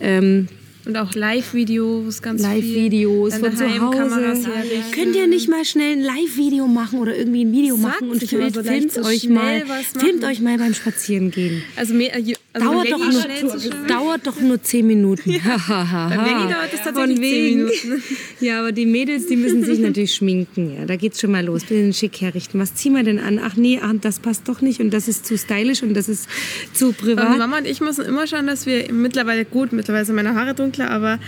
ähm, 0.00 0.48
Und 0.86 0.96
auch 0.96 1.14
Live-Videos, 1.14 2.22
ganz 2.22 2.40
viel. 2.46 2.50
Live-Videos 2.54 3.36
von 3.36 3.56
zu 3.56 3.80
Hause. 3.80 4.48
Könnt 4.94 5.14
ihr 5.14 5.26
nicht 5.26 5.48
mal 5.48 5.64
schnell 5.64 5.92
ein 5.92 6.02
Live-Video 6.02 6.66
machen 6.66 6.98
oder 6.98 7.16
irgendwie 7.16 7.44
ein 7.44 7.52
Video 7.52 7.76
Sagt 7.76 8.00
machen 8.00 8.10
und 8.10 8.22
filmt, 8.22 8.54
so 8.54 8.62
filmt 8.62 8.98
euch 8.98 9.28
mal, 9.28 9.62
was 9.68 9.94
machen. 9.94 10.06
filmt 10.06 10.24
euch 10.24 10.40
mal 10.40 10.58
beim 10.58 10.74
Spazierengehen. 10.74 11.62
Also, 11.76 11.94
mehr, 11.94 12.12
also 12.52 12.66
Dauert 12.68 12.90
doch, 12.90 12.98
nur, 12.98 13.86
dauert 13.86 14.26
doch 14.26 14.40
nur 14.40 14.60
zehn 14.62 14.84
Minuten. 14.86 15.30
Beim 15.68 16.10
Veggie 16.24 16.52
dauert 16.52 16.72
das 16.72 16.82
tatsächlich 16.82 17.18
zehn. 17.20 17.56
Minuten. 17.58 18.02
Ja, 18.40 18.60
aber 18.60 18.72
die 18.72 18.86
Mädels, 18.86 19.26
die 19.26 19.36
müssen 19.36 19.62
sich 19.64 19.78
natürlich 19.78 20.14
schminken. 20.14 20.74
Ja, 20.78 20.86
da 20.86 20.96
geht's 20.96 21.20
schon 21.20 21.30
mal 21.30 21.44
los. 21.44 21.60
Bitte 21.62 21.74
den 21.82 21.92
Schick 21.92 22.20
herrichten. 22.22 22.58
Was 22.58 22.74
ziehen 22.74 22.94
wir 22.94 23.02
denn 23.04 23.18
an? 23.18 23.38
Ach 23.42 23.54
nee, 23.54 23.78
ach, 23.82 23.92
das 24.00 24.18
passt 24.18 24.48
doch 24.48 24.62
nicht 24.62 24.80
und 24.80 24.90
das 24.90 25.06
ist 25.08 25.26
zu 25.26 25.36
stylisch 25.38 25.82
und 25.82 25.92
das 25.94 26.08
ist 26.08 26.26
zu 26.72 26.86
Und 26.88 26.96
privat. 26.98 27.38
Mama 27.38 27.58
und 27.58 27.66
ich 27.66 27.80
müssen 27.80 28.04
immer 28.06 28.26
schauen, 28.26 28.46
dass 28.46 28.64
wir 28.66 28.90
mittlerweile, 28.92 29.44
gut, 29.44 29.72
mittlerweile 29.72 30.04
sind 30.06 30.16
meine 30.16 30.34
Haare 30.34 30.54
dunkler, 30.54 30.90
aber 30.90 31.18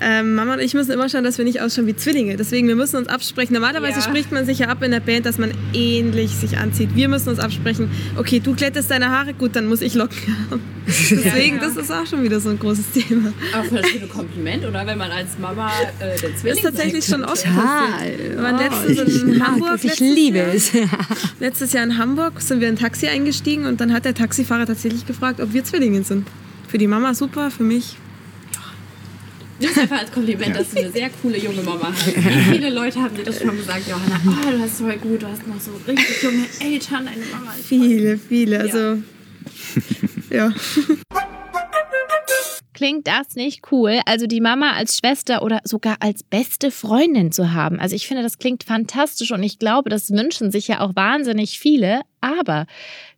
ähm, 0.00 0.34
Mama 0.36 0.54
und 0.54 0.60
ich 0.60 0.72
müssen 0.74 0.92
immer 0.92 1.08
schauen, 1.08 1.24
dass 1.24 1.36
wir 1.38 1.44
nicht 1.44 1.60
ausschauen 1.60 1.86
wie 1.88 1.96
Zwillinge. 1.96 2.36
Deswegen, 2.36 2.68
wir 2.68 2.76
müssen 2.76 2.96
uns 2.96 3.08
absprechen. 3.08 3.52
Normalerweise 3.52 3.98
Ja. 3.98 4.04
spricht 4.04 4.30
man 4.32 4.46
sich 4.46 4.60
ja 4.60 4.68
ab 4.68 4.82
in 4.82 4.92
der 4.92 5.00
Band, 5.00 5.26
dass 5.26 5.36
man 5.38 5.50
ähnlich 5.74 6.30
sich 6.30 6.56
anzieht. 6.56 6.90
Wir 6.94 7.08
müssen 7.08 7.28
uns 7.30 7.38
absprechen, 7.40 7.90
okay, 8.16 8.40
du 8.40 8.54
glättest 8.54 8.90
deine 8.90 9.10
Haare, 9.10 9.34
gut, 9.34 9.56
dann 9.56 9.66
muss 9.66 9.82
ich 9.82 9.94
Locken 9.94 10.16
haben. 10.50 10.60
Deswegen, 10.86 11.58
das 11.60 11.76
ist 11.76 11.90
auch 11.92 12.06
schon 12.06 12.22
wieder 12.22 12.40
so 12.40 12.48
ein 12.50 12.58
großes 12.58 12.86
Thema. 12.92 13.32
Auch 13.54 13.64
für 13.64 13.76
das 13.76 13.88
schöne 13.88 14.06
Kompliment, 14.06 14.64
oder? 14.64 14.86
Wenn 14.86 14.98
man 14.98 15.10
als 15.10 15.38
Mama 15.38 15.70
äh, 16.00 16.18
den 16.18 16.36
Zwilling 16.36 16.56
Ist 16.56 16.62
tatsächlich 16.64 17.04
schon 17.04 17.24
oft 17.24 17.44
Total. 17.44 17.98
passiert. 18.00 18.18
Wir 18.36 18.42
waren 18.42 18.54
Oh, 18.56 18.58
letztens 18.92 19.22
in 19.22 19.46
Hamburg. 19.46 19.74
ich 19.76 19.82
letztes 19.84 20.00
liebe 20.00 20.38
Jahr. 20.38 20.54
es. 20.54 20.72
Letztes 21.40 21.72
Jahr 21.72 21.84
in 21.84 21.98
Hamburg 21.98 22.40
sind 22.40 22.60
wir 22.60 22.68
in 22.68 22.74
ein 22.74 22.78
Taxi 22.78 23.06
eingestiegen 23.08 23.66
und 23.66 23.80
dann 23.80 23.92
hat 23.92 24.04
der 24.04 24.14
Taxifahrer 24.14 24.66
tatsächlich 24.66 25.06
gefragt, 25.06 25.40
ob 25.40 25.52
wir 25.52 25.62
Zwillinge 25.64 26.02
sind. 26.02 26.26
Für 26.68 26.78
die 26.78 26.86
Mama 26.86 27.14
super, 27.14 27.50
für 27.50 27.62
mich. 27.64 27.96
Nimm 29.60 29.70
es 29.70 29.76
einfach 29.78 29.98
als 29.98 30.10
Kompliment, 30.10 30.56
dass 30.56 30.70
du 30.70 30.78
eine 30.78 30.90
sehr 30.90 31.10
coole 31.20 31.38
junge 31.38 31.60
Mama 31.62 31.92
hast. 31.92 32.06
Wie 32.16 32.54
viele 32.54 32.70
Leute 32.70 32.98
haben 33.00 33.14
dir 33.14 33.24
das 33.24 33.40
schon 33.42 33.54
gesagt, 33.56 33.82
Johanna? 33.86 34.18
Oh, 34.48 34.50
du 34.50 34.58
hast 34.62 34.78
voll 34.78 34.96
gut, 34.96 35.22
du 35.22 35.26
hast 35.28 35.46
noch 35.46 35.60
so 35.60 35.72
richtig 35.86 36.22
junge 36.22 36.44
Eltern, 36.60 37.04
deine 37.04 37.26
Mama 37.30 37.50
voll 37.52 37.62
Viele, 37.68 38.18
viele. 38.18 38.60
Also, 38.60 38.78
ja. 38.78 38.96
Klingt 42.72 43.06
das 43.06 43.34
nicht 43.34 43.70
cool? 43.72 44.00
Also 44.06 44.26
die 44.26 44.40
Mama 44.40 44.72
als 44.72 44.96
Schwester 44.96 45.42
oder 45.42 45.60
sogar 45.64 45.98
als 46.00 46.22
beste 46.22 46.70
Freundin 46.70 47.30
zu 47.30 47.52
haben. 47.52 47.78
Also 47.78 47.94
ich 47.94 48.08
finde, 48.08 48.22
das 48.22 48.38
klingt 48.38 48.64
fantastisch 48.64 49.32
und 49.32 49.42
ich 49.42 49.58
glaube, 49.58 49.90
das 49.90 50.10
wünschen 50.10 50.50
sich 50.50 50.68
ja 50.68 50.80
auch 50.80 50.96
wahnsinnig 50.96 51.58
viele. 51.58 52.00
Aber 52.22 52.64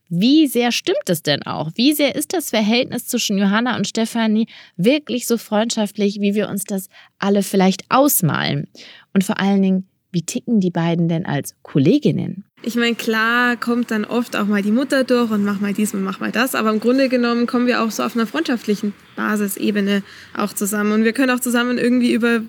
wie 0.09 0.49
sehr 0.49 0.73
stimmt 0.73 1.09
es 1.09 1.23
denn 1.23 1.45
auch? 1.45 1.71
Wie 1.77 1.93
sehr 1.93 2.17
ist 2.17 2.33
das 2.33 2.51
Verhältnis 2.51 3.07
zwischen 3.07 3.39
Johanna 3.39 3.77
und 3.77 3.87
Stefanie 3.87 4.49
wirklich 4.77 5.29
so 5.29 5.39
freundschaftlich, 5.39 6.21
wie 6.21 6.35
wir 6.35 6.49
uns 6.49 6.65
das 6.65 6.89
alle 7.19 7.45
vielleicht 7.45 7.85
ausmalen? 7.89 8.69
Und 9.15 9.23
vor 9.23 9.39
allen 9.39 9.63
Dingen, 9.63 9.89
wie 10.13 10.23
ticken 10.23 10.61
die 10.61 10.71
beiden 10.71 11.09
denn 11.09 11.27
als 11.27 11.55
Kolleginnen? 11.63 12.45
Ich 12.63 12.77
meine, 12.77 12.95
klar 12.95 13.57
kommt 13.57 13.91
dann 13.91 14.05
oft 14.05 14.37
auch 14.37 14.47
mal 14.47 14.63
die 14.63 14.71
Mutter 14.71 15.03
durch 15.05 15.31
und 15.31 15.43
mach 15.45 15.61
mal 15.61 15.73
dies 15.73 15.95
und 15.95 16.03
mach 16.05 16.21
mal 16.21 16.31
das, 16.31 16.55
aber 16.55 16.71
im 16.71 16.79
Grunde 16.79 17.09
genommen 17.09 17.47
kommen 17.47 17.67
wir 17.67 17.83
auch 17.83 17.91
so 17.91 18.03
auf 18.05 18.15
einer 18.15 18.27
freundschaftlichen 18.27 18.93
Basisebene 19.17 20.03
auch 20.37 20.53
zusammen. 20.53 20.93
Und 20.93 21.05
wir 21.05 21.13
können 21.13 21.31
auch 21.31 21.41
zusammen 21.41 21.79
irgendwie 21.79 22.13
über 22.13 22.43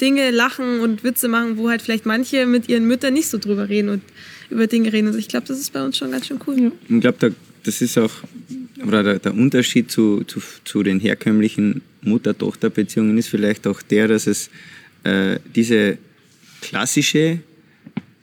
Dinge 0.00 0.30
lachen 0.30 0.80
und 0.80 1.04
Witze 1.04 1.28
machen, 1.28 1.58
wo 1.58 1.68
halt 1.68 1.82
vielleicht 1.82 2.06
manche 2.06 2.46
mit 2.46 2.68
ihren 2.68 2.86
Müttern 2.86 3.14
nicht 3.14 3.28
so 3.28 3.36
drüber 3.36 3.68
reden 3.68 3.88
und 3.88 4.02
über 4.48 4.66
Dinge 4.66 4.92
reden. 4.92 5.08
Also 5.08 5.18
ich 5.18 5.28
glaube, 5.28 5.46
das 5.46 5.58
ist 5.58 5.72
bei 5.72 5.84
uns 5.84 5.98
schon 5.98 6.12
ganz 6.12 6.28
schön 6.28 6.38
cool. 6.46 6.72
Ich 6.88 7.00
glaube, 7.00 7.18
da, 7.18 7.28
das 7.64 7.82
ist 7.82 7.98
auch, 7.98 8.12
oder 8.86 9.02
der, 9.02 9.18
der 9.18 9.34
Unterschied 9.34 9.90
zu, 9.90 10.22
zu, 10.24 10.40
zu 10.64 10.82
den 10.82 11.00
herkömmlichen 11.00 11.82
Mutter-Tochter-Beziehungen 12.02 13.18
ist 13.18 13.28
vielleicht 13.28 13.66
auch 13.66 13.82
der, 13.82 14.08
dass 14.08 14.26
es 14.26 14.50
äh, 15.02 15.40
diese 15.54 15.98
klassische, 16.68 17.38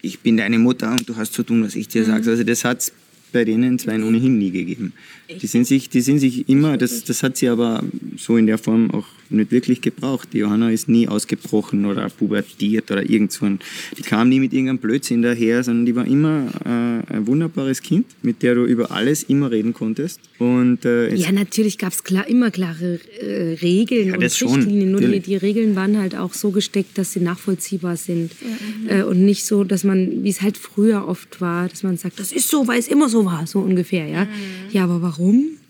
ich 0.01 0.19
bin 0.19 0.38
deine 0.38 0.60
Mutter 0.60 0.91
und 0.91 1.10
du 1.10 1.15
hast 1.15 1.34
zu 1.34 1.41
tun, 1.41 1.63
was 1.63 1.75
ich 1.75 1.88
dir 1.88 2.05
sage. 2.05 2.29
Also 2.29 2.43
das 2.43 2.63
hat 2.63 2.79
es 2.79 2.91
bei 3.34 3.43
denen 3.43 3.79
zwei 3.79 3.95
ohnehin 3.95 4.38
nie 4.38 4.51
gegeben. 4.51 4.93
Die 5.29 5.47
sind 5.47 5.65
sich, 5.65 5.89
die 5.89 6.01
sind 6.01 6.19
sich 6.19 6.47
immer, 6.47 6.77
das, 6.77 7.03
das 7.03 7.23
hat 7.23 7.38
sie 7.38 7.49
aber 7.49 7.83
so 8.17 8.38
in 8.38 8.45
der 8.45 8.57
Form 8.57 8.91
auch 8.91 9.05
nicht 9.29 9.51
wirklich 9.51 9.81
gebraucht. 9.81 10.29
Die 10.33 10.39
Johanna 10.39 10.71
ist 10.71 10.88
nie 10.88 11.07
ausgebrochen 11.07 11.85
oder 11.85 12.09
pubertiert 12.09 12.91
oder 12.91 13.07
irgend 13.09 13.31
so. 13.31 13.45
Ein, 13.45 13.59
die 13.97 14.01
kam 14.01 14.29
nie 14.29 14.39
mit 14.39 14.53
irgendeinem 14.53 14.77
Blödsinn 14.77 15.21
daher, 15.21 15.63
sondern 15.63 15.85
die 15.85 15.95
war 15.95 16.05
immer 16.05 16.47
äh, 16.63 17.13
ein 17.13 17.27
wunderbares 17.27 17.81
Kind, 17.81 18.05
mit 18.21 18.43
der 18.43 18.55
du 18.55 18.65
über 18.65 18.91
alles 18.91 19.23
immer 19.23 19.51
reden 19.51 19.73
konntest. 19.73 20.19
Und, 20.38 20.85
äh, 20.85 21.13
Ja, 21.15 21.31
natürlich 21.31 21.77
gab 21.77 21.93
es 21.93 22.03
klar, 22.03 22.27
immer 22.27 22.51
klare 22.51 22.99
äh, 23.19 23.57
Regeln 23.61 24.09
Ja, 24.09 24.13
und 24.15 24.23
das 24.23 24.38
schon, 24.38 24.55
Richtlinien. 24.55 24.91
Nur 24.91 25.01
die, 25.01 25.19
die 25.19 25.35
Regeln 25.38 25.75
waren 25.75 25.97
halt 25.97 26.15
auch 26.15 26.33
so 26.33 26.51
gesteckt, 26.51 26.97
dass 26.97 27.13
sie 27.13 27.21
nachvollziehbar 27.21 27.97
sind. 27.97 28.31
Äh, 28.88 29.03
und 29.03 29.25
nicht 29.25 29.45
so, 29.45 29.63
dass 29.63 29.83
man, 29.83 30.23
wie 30.23 30.29
es 30.29 30.41
halt 30.41 30.57
früher 30.57 31.07
oft 31.07 31.41
war, 31.41 31.67
dass 31.67 31.83
man 31.83 31.97
sagt, 31.97 32.19
das 32.19 32.31
ist 32.31 32.49
so, 32.49 32.67
weil 32.67 32.79
es 32.79 32.88
immer 32.88 33.09
so 33.09 33.25
war, 33.25 33.47
so 33.47 33.59
ungefähr. 33.59 34.07
Ja, 34.07 34.27
ja 34.71 34.83
aber 34.83 35.01
warum? 35.01 35.14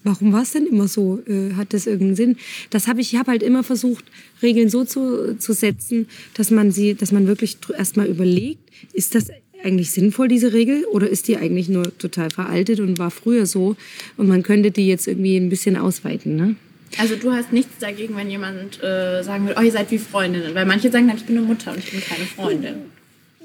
Warum 0.04 0.32
war 0.32 0.44
es 0.44 0.52
denn 0.52 0.68
immer 0.68 0.88
so? 0.88 1.20
Äh, 1.28 1.54
hat 1.54 1.74
das 1.74 1.88
irgendeinen 1.88 2.16
Sinn? 2.16 2.38
Das 2.70 2.88
habe 2.88 3.02
ich, 3.02 3.14
ich 3.14 3.20
habe 3.20 3.32
halt 3.32 3.44
immer 3.44 3.64
versucht, 3.64 4.06
Regeln 4.42 4.70
so 4.70 4.86
zu, 4.86 5.38
zu 5.38 5.54
setzen, 5.54 6.08
dass 6.36 6.52
man 6.52 6.72
sie, 6.72 6.94
dass 6.94 7.12
man 7.12 7.28
wirklich 7.28 7.58
erstmal 7.76 8.08
überlegt, 8.08 8.60
ist 8.94 9.16
das 9.16 9.28
eigentlich 9.64 9.92
sinnvoll, 9.92 10.28
diese 10.28 10.54
Regel? 10.54 10.86
Oder 10.86 11.10
ist 11.10 11.28
die 11.28 11.38
eigentlich 11.38 11.70
nur 11.70 11.98
total 11.98 12.30
veraltet 12.30 12.80
und 12.80 13.00
war 13.00 13.12
früher 13.12 13.46
so? 13.46 13.76
Und 14.16 14.28
man 14.28 14.44
könnte 14.44 14.72
die 14.72 14.88
jetzt 14.88 15.08
irgendwie 15.08 15.38
ein 15.38 15.50
bisschen 15.50 15.76
ausweiten, 15.76 16.36
ne? 16.36 16.56
Also 16.98 17.16
du 17.16 17.32
hast 17.32 17.52
nichts 17.52 17.80
dagegen, 17.80 18.16
wenn 18.16 18.30
jemand 18.30 18.82
äh, 18.82 19.22
sagen 19.22 19.48
würde, 19.48 19.60
oh, 19.60 19.64
ihr 19.64 19.72
seid 19.72 19.92
wie 19.92 19.98
Freundinnen. 19.98 20.54
Weil 20.56 20.66
manche 20.66 20.92
sagen 20.92 21.08
dann, 21.08 21.18
ich 21.18 21.26
bin 21.26 21.38
eine 21.38 21.46
Mutter 21.46 21.72
und 21.72 21.80
ich 21.80 21.92
bin 21.92 22.00
keine 22.00 22.26
Freundin. 22.26 22.76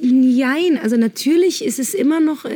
Nein, 0.02 0.78
also 0.82 0.96
natürlich 0.96 1.62
ist 1.62 1.78
es 1.78 1.92
immer 1.92 2.20
noch 2.20 2.46
äh, 2.46 2.50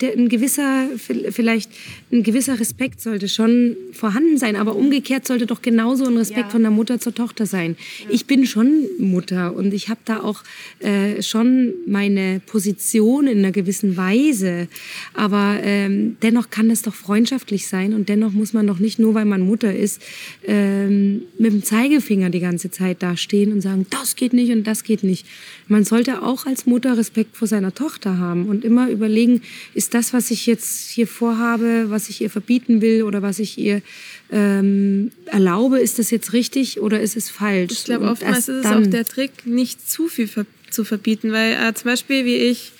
der, 0.00 0.12
ein 0.14 0.28
gewisser, 0.28 0.88
vielleicht 0.96 1.70
ein 2.10 2.22
gewisser 2.22 2.58
Respekt 2.58 3.02
sollte 3.02 3.28
schon 3.28 3.76
vorhanden 3.92 4.38
sein, 4.38 4.56
aber 4.56 4.74
umgekehrt 4.74 5.26
sollte 5.26 5.44
doch 5.44 5.60
genauso 5.60 6.06
ein 6.06 6.16
Respekt 6.16 6.46
Ja. 6.46 6.48
von 6.48 6.62
der 6.62 6.70
Mutter 6.70 6.98
zur 6.98 7.14
Tochter 7.14 7.44
sein. 7.44 7.76
Ich 8.08 8.24
bin 8.26 8.46
schon 8.46 8.84
Mutter 8.98 9.54
und 9.54 9.74
ich 9.74 9.90
habe 9.90 10.00
da 10.06 10.20
auch 10.20 10.42
äh, 10.78 11.20
schon 11.22 11.74
meine 11.86 12.40
Position 12.46 13.26
in 13.26 13.38
einer 13.38 13.52
gewissen 13.52 13.96
Weise, 13.98 14.68
aber 15.12 15.58
ähm, 15.62 16.16
dennoch 16.22 16.48
kann 16.48 16.70
das 16.70 16.80
doch 16.82 16.94
freundschaftlich 16.94 17.66
sein 17.66 17.92
und 17.92 18.08
dennoch 18.08 18.32
muss 18.32 18.54
man 18.54 18.66
doch 18.66 18.78
nicht 18.78 18.98
nur, 18.98 19.12
weil 19.14 19.26
man 19.26 19.42
Mutter 19.42 19.74
ist, 19.74 20.00
ähm, 20.46 21.22
mit 21.38 21.52
dem 21.52 21.62
Zeigefinger 21.62 22.30
die 22.30 22.40
ganze 22.40 22.70
Zeit 22.70 23.02
dastehen 23.02 23.52
und 23.52 23.60
sagen, 23.60 23.86
das 23.90 24.16
geht 24.16 24.32
nicht 24.32 24.52
und 24.52 24.66
das 24.66 24.84
geht 24.84 25.02
nicht. 25.02 25.26
Man 25.68 25.84
sollte 25.84 26.22
auch 26.22 26.46
als 26.46 26.66
Mutter 26.66 26.96
Respekt 26.96 27.36
vor 27.36 27.46
seiner 27.46 27.74
Tochter 27.74 28.18
haben 28.18 28.48
und 28.48 28.64
immer 28.64 28.88
überlegen, 28.88 29.42
ist 29.74 29.94
das, 29.94 30.12
was 30.12 30.30
ich 30.30 30.46
jetzt 30.46 30.90
hier 30.90 31.06
vorhabe, 31.06 31.86
was 31.88 32.08
ich 32.08 32.20
ihr 32.20 32.30
verbieten 32.30 32.80
will 32.80 33.02
oder 33.02 33.22
was 33.22 33.38
ich 33.38 33.58
ihr 33.58 33.82
ähm, 34.30 35.10
erlaube, 35.26 35.78
ist 35.78 35.98
das 35.98 36.10
jetzt 36.10 36.32
richtig 36.32 36.80
oder 36.80 37.00
ist 37.00 37.16
es 37.16 37.30
falsch? 37.30 37.72
Ich 37.72 37.84
glaube, 37.84 38.06
oftmals 38.06 38.48
ist 38.48 38.64
es 38.64 38.66
auch 38.66 38.86
der 38.86 39.04
Trick, 39.04 39.46
nicht 39.46 39.88
zu 39.88 40.08
viel 40.08 40.26
ver 40.26 40.46
zu 40.70 40.84
verbieten, 40.84 41.32
weil 41.32 41.52
äh, 41.52 41.72
zum 41.72 41.90
Beispiel 41.90 42.26
wie 42.26 42.36
ich, 42.36 42.72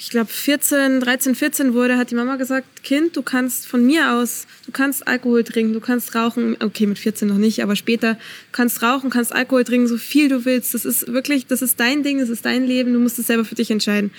ich 0.00 0.08
glaube 0.08 0.32
14, 0.32 1.00
13, 1.00 1.34
14 1.34 1.74
wurde, 1.74 1.98
hat 1.98 2.10
die 2.10 2.14
Mama 2.14 2.36
gesagt, 2.36 2.82
Kind, 2.82 3.18
du 3.18 3.22
kannst 3.22 3.66
von 3.66 3.84
mir 3.84 4.14
aus, 4.14 4.46
du 4.64 4.72
kannst 4.72 5.06
Alkohol 5.06 5.44
trinken, 5.44 5.74
du 5.74 5.80
kannst 5.80 6.14
rauchen, 6.14 6.56
okay, 6.62 6.86
mit 6.86 6.98
14 6.98 7.28
noch 7.28 7.36
nicht, 7.36 7.62
aber 7.62 7.76
später, 7.76 8.18
kannst 8.50 8.82
rauchen, 8.82 9.10
kannst 9.10 9.34
Alkohol 9.34 9.62
trinken, 9.62 9.88
so 9.88 9.98
viel 9.98 10.30
du 10.30 10.46
willst. 10.46 10.72
Das 10.72 10.86
ist 10.86 11.08
wirklich, 11.08 11.48
das 11.48 11.60
ist 11.60 11.78
dein 11.80 12.02
Ding, 12.02 12.18
das 12.18 12.30
ist 12.30 12.46
dein 12.46 12.66
Leben, 12.66 12.94
du 12.94 12.98
musst 12.98 13.18
es 13.18 13.26
selber 13.26 13.44
für 13.44 13.54
dich 13.54 13.70
entscheiden. 13.70 14.10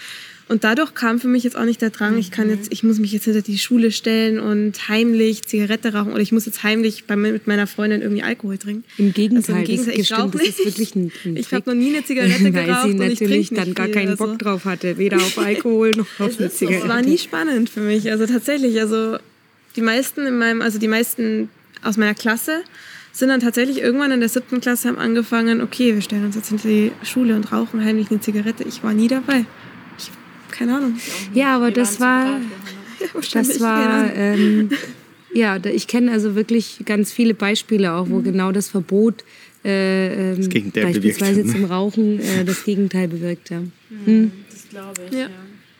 Und 0.51 0.65
dadurch 0.65 0.93
kam 0.95 1.17
für 1.21 1.29
mich 1.29 1.45
jetzt 1.45 1.55
auch 1.55 1.63
nicht 1.63 1.81
der 1.81 1.91
Drang, 1.91 2.17
ich 2.17 2.29
kann 2.29 2.49
jetzt, 2.49 2.73
ich 2.73 2.83
muss 2.83 2.99
mich 2.99 3.13
jetzt 3.13 3.23
hinter 3.23 3.41
die 3.41 3.57
Schule 3.57 3.89
stellen 3.89 4.37
und 4.37 4.89
heimlich 4.89 5.43
Zigarette 5.43 5.93
rauchen 5.93 6.11
oder 6.11 6.19
ich 6.19 6.33
muss 6.33 6.45
jetzt 6.45 6.61
heimlich 6.61 7.05
bei, 7.05 7.15
mit 7.15 7.47
meiner 7.47 7.67
Freundin 7.67 8.01
irgendwie 8.01 8.21
Alkohol 8.21 8.57
trinken. 8.57 8.83
Im 8.97 9.13
Gegenteil, 9.13 9.55
Also 9.55 9.61
im 9.61 9.63
Gegenteil, 9.63 9.93
das, 9.93 10.01
ich 10.01 10.05
stimmt, 10.07 10.19
rauch 10.21 10.31
das 10.31 10.41
ist 10.41 10.57
nicht. 10.57 10.65
wirklich 10.65 10.95
ein, 10.95 11.11
ein 11.23 11.37
Ich 11.37 11.53
habe 11.53 11.69
noch 11.69 11.77
nie 11.81 11.95
eine 11.95 12.03
Zigarette 12.03 12.43
weil 12.53 12.65
geraucht 12.65 12.89
sie 12.89 12.95
natürlich 12.95 13.49
dann 13.51 13.63
nicht 13.63 13.75
gar 13.77 13.85
viel, 13.85 13.95
keinen 13.95 14.09
also. 14.09 14.25
Bock 14.25 14.39
drauf 14.39 14.65
hatte, 14.65 14.97
weder 14.97 15.15
auf 15.17 15.37
Alkohol 15.37 15.91
noch 15.91 16.19
auf 16.19 16.37
eine 16.37 16.47
Es 16.47 16.57
Zigarette. 16.57 16.89
war 16.89 17.01
nie 17.01 17.17
spannend 17.17 17.69
für 17.69 17.79
mich. 17.79 18.11
Also 18.11 18.25
tatsächlich, 18.25 18.77
also 18.81 19.19
die 19.77 19.81
meisten 19.81 20.25
in 20.25 20.37
meinem, 20.37 20.61
also 20.61 20.79
die 20.79 20.89
meisten 20.89 21.47
aus 21.81 21.95
meiner 21.95 22.13
Klasse 22.13 22.61
sind 23.13 23.29
dann 23.29 23.39
tatsächlich 23.39 23.79
irgendwann 23.79 24.11
in 24.11 24.19
der 24.19 24.27
siebten 24.27 24.59
Klasse 24.59 24.89
haben 24.89 24.97
angefangen, 24.97 25.61
okay, 25.61 25.93
wir 25.95 26.01
stellen 26.01 26.25
uns 26.25 26.35
jetzt 26.35 26.49
hinter 26.49 26.67
die 26.67 26.91
Schule 27.03 27.37
und 27.37 27.53
rauchen 27.53 27.81
heimlich 27.85 28.11
eine 28.11 28.19
Zigarette. 28.19 28.65
Ich 28.65 28.83
war 28.83 28.91
nie 28.93 29.07
dabei. 29.07 29.45
Keine 30.51 30.77
Ahnung. 30.77 30.95
Ja, 31.33 31.55
aber 31.55 31.71
das 31.71 31.99
war, 31.99 32.39
das 33.33 33.59
war, 33.59 34.13
ähm, 34.15 34.69
ja, 35.33 35.57
da- 35.59 35.69
ich 35.69 35.87
kenne 35.87 36.11
also 36.11 36.35
wirklich 36.35 36.81
ganz 36.85 37.11
viele 37.11 37.33
Beispiele 37.33 37.93
auch, 37.93 38.09
wo 38.09 38.19
genau 38.21 38.51
das 38.51 38.69
Verbot 38.69 39.23
äh, 39.63 40.33
ähm, 40.33 40.49
bewirkt 40.49 40.73
beispielsweise 40.73 41.43
ne? 41.43 41.51
zum 41.51 41.65
Rauchen 41.65 42.19
äh, 42.19 42.43
das 42.45 42.63
Gegenteil 42.65 43.07
bewirkt 43.07 43.51
hat. 43.51 43.63
Das 44.05 44.69
glaube 44.69 45.01
ich, 45.09 45.13
Ja. 45.13 45.19
ja. 45.21 45.29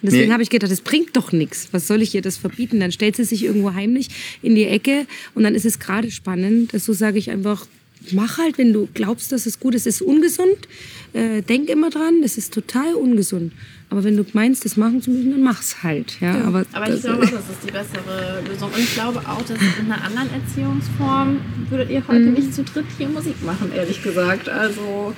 Deswegen 0.04 0.28
Nee. 0.30 0.34
habe 0.34 0.42
ich 0.42 0.50
gedacht, 0.50 0.72
das 0.72 0.82
bringt 0.82 1.16
doch 1.16 1.32
nichts. 1.32 1.68
Was 1.74 1.86
soll 1.88 2.02
ich 2.02 2.16
ihr 2.16 2.24
das 2.24 2.36
verbieten? 2.38 2.80
Dann 2.80 2.92
stellt 2.92 3.16
sie 3.16 3.24
sich 3.24 3.44
irgendwo 3.46 3.74
heimlich 3.76 4.08
in 4.42 4.56
die 4.56 4.66
Ecke 4.66 5.06
und 5.36 5.44
dann 5.44 5.54
ist 5.54 5.64
es 5.66 5.78
gerade 5.78 6.10
spannend. 6.10 6.72
So 6.76 6.92
sage 6.94 7.20
ich 7.20 7.30
einfach, 7.30 7.68
mach 8.12 8.38
halt, 8.38 8.58
wenn 8.58 8.74
du 8.74 8.88
glaubst, 8.94 9.32
dass 9.32 9.46
es 9.46 9.60
gut 9.60 9.76
ist. 9.76 9.88
Es 9.88 9.96
ist 9.96 10.02
ungesund. 10.02 10.68
Äh, 11.14 11.42
denk 11.42 11.70
immer 11.70 11.90
dran, 11.90 12.22
das 12.22 12.38
ist 12.38 12.54
total 12.54 12.94
ungesund. 12.96 13.54
Aber 13.90 14.04
wenn 14.06 14.16
du 14.16 14.26
meinst, 14.34 14.64
das 14.64 14.78
machen 14.78 15.02
zu 15.02 15.12
müssen, 15.12 15.32
dann 15.32 15.44
mach's 15.44 15.84
halt. 15.84 16.20
Ja, 16.22 16.46
aber 16.46 16.66
Aber 16.72 16.86
das, 16.86 16.96
ich 16.98 17.02
glaube 17.02 17.26
auch, 17.26 17.30
das 17.30 17.50
ist 17.50 17.64
die 17.68 17.72
bessere 17.72 18.42
Lösung. 18.48 18.72
Und 18.72 18.80
ich 18.80 18.94
glaube 18.94 19.20
auch, 19.20 19.42
dass 19.42 19.58
in 19.80 19.92
einer 19.92 20.04
anderen 20.04 20.30
Erziehungsform 20.34 21.42
würdet 21.70 21.90
ihr 21.90 22.08
heute 22.08 22.20
nicht 22.22 22.54
zu 22.54 22.64
dritt 22.64 22.86
hier 22.98 23.10
Musik 23.10 23.44
machen, 23.46 23.72
ehrlich 23.76 24.02
gesagt. 24.02 24.48
Also, 24.48 25.14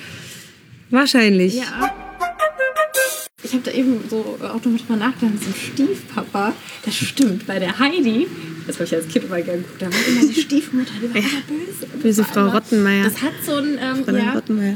wahrscheinlich. 0.90 1.56
ja. 1.56 1.94
Ich 3.44 3.54
habe 3.54 3.64
da 3.64 3.72
eben 3.72 4.00
so 4.10 4.38
auch 4.42 4.62
drüber 4.62 4.96
nachgedacht, 4.96 5.34
so 5.42 5.48
ein 5.48 5.54
Stiefpapa, 5.54 6.54
das 6.86 6.96
stimmt, 6.96 7.46
bei 7.46 7.60
der 7.60 7.78
Heidi, 7.78 8.26
das 8.68 8.76
habe 8.76 8.86
ich 8.86 8.96
als 8.96 9.08
Kind 9.08 9.26
immer 9.26 9.42
gerne 9.42 9.62
geguckt, 9.62 9.82
da 9.82 9.86
war 9.88 10.08
immer 10.08 10.34
die 10.34 10.40
Stiefmutter, 10.42 10.92
die 11.02 11.10
war 11.10 11.16
immer 11.18 11.30
böse. 11.48 11.88
Böse 12.02 12.24
Frau 12.24 12.42
immer- 12.42 12.56
Rottenmeier. 12.56 13.04
Das 13.06 13.22
hat 13.22 13.34
so 13.46 13.56
ein, 13.56 13.78
ähm, 13.82 14.04
Fräulein 14.04 14.26
ja, 14.26 14.34
Rottenmeier. 14.34 14.76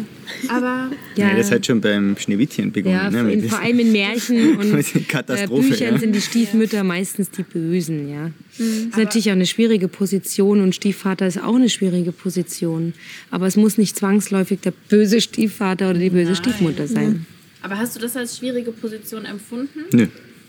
aber 0.50 0.92
Ja. 1.16 1.36
das 1.36 1.52
hat 1.52 1.66
schon 1.66 1.82
beim 1.82 2.16
Schneewittchen 2.18 2.72
begonnen. 2.72 2.96
Ja, 2.96 3.10
ne, 3.10 3.44
vor 3.50 3.60
allem 3.60 3.80
in 3.80 3.92
Märchen 3.92 4.58
und 4.58 4.74
äh, 4.74 4.84
Katastrophe, 5.08 5.70
Büchern 5.70 5.94
ja. 5.96 6.00
sind 6.00 6.14
die 6.16 6.22
Stiefmütter 6.22 6.84
meistens 6.84 7.30
die 7.32 7.44
Bösen, 7.44 8.10
ja. 8.10 8.32
Das 8.58 8.68
ist 8.68 8.98
natürlich 8.98 9.28
auch 9.30 9.34
eine 9.34 9.46
schwierige 9.46 9.88
Position 9.88 10.62
und 10.62 10.74
Stiefvater 10.74 11.28
ist 11.28 11.42
auch 11.42 11.56
eine 11.56 11.70
schwierige 11.70 12.12
Position. 12.12 12.94
Aber 13.30 13.46
es 13.48 13.56
muss 13.56 13.78
nicht 13.78 13.96
zwangsläufig 13.96 14.62
der 14.62 14.74
böse 14.90 15.22
Stiefvater 15.22 15.90
oder 15.92 16.00
die 16.00 16.10
böse 16.10 16.36
Stiefmutter 16.36 16.88
sein. 16.88 17.26
Aber 17.62 17.78
hast 17.78 17.96
du 17.96 18.00
das 18.00 18.16
als 18.16 18.38
schwierige 18.38 18.72
Position 18.72 19.26
empfunden? 19.26 19.82
Nö, 19.92 20.08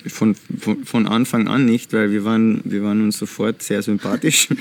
von, 0.09 0.35
von, 0.35 0.85
von 0.85 1.07
Anfang 1.07 1.49
an 1.49 1.65
nicht, 1.65 1.93
weil 1.93 2.11
wir 2.13 2.25
waren, 2.25 2.61
wir 2.65 2.83
waren 2.83 3.03
uns 3.03 3.19
sofort 3.19 3.63
sehr 3.63 3.83
sympathisch. 3.83 4.49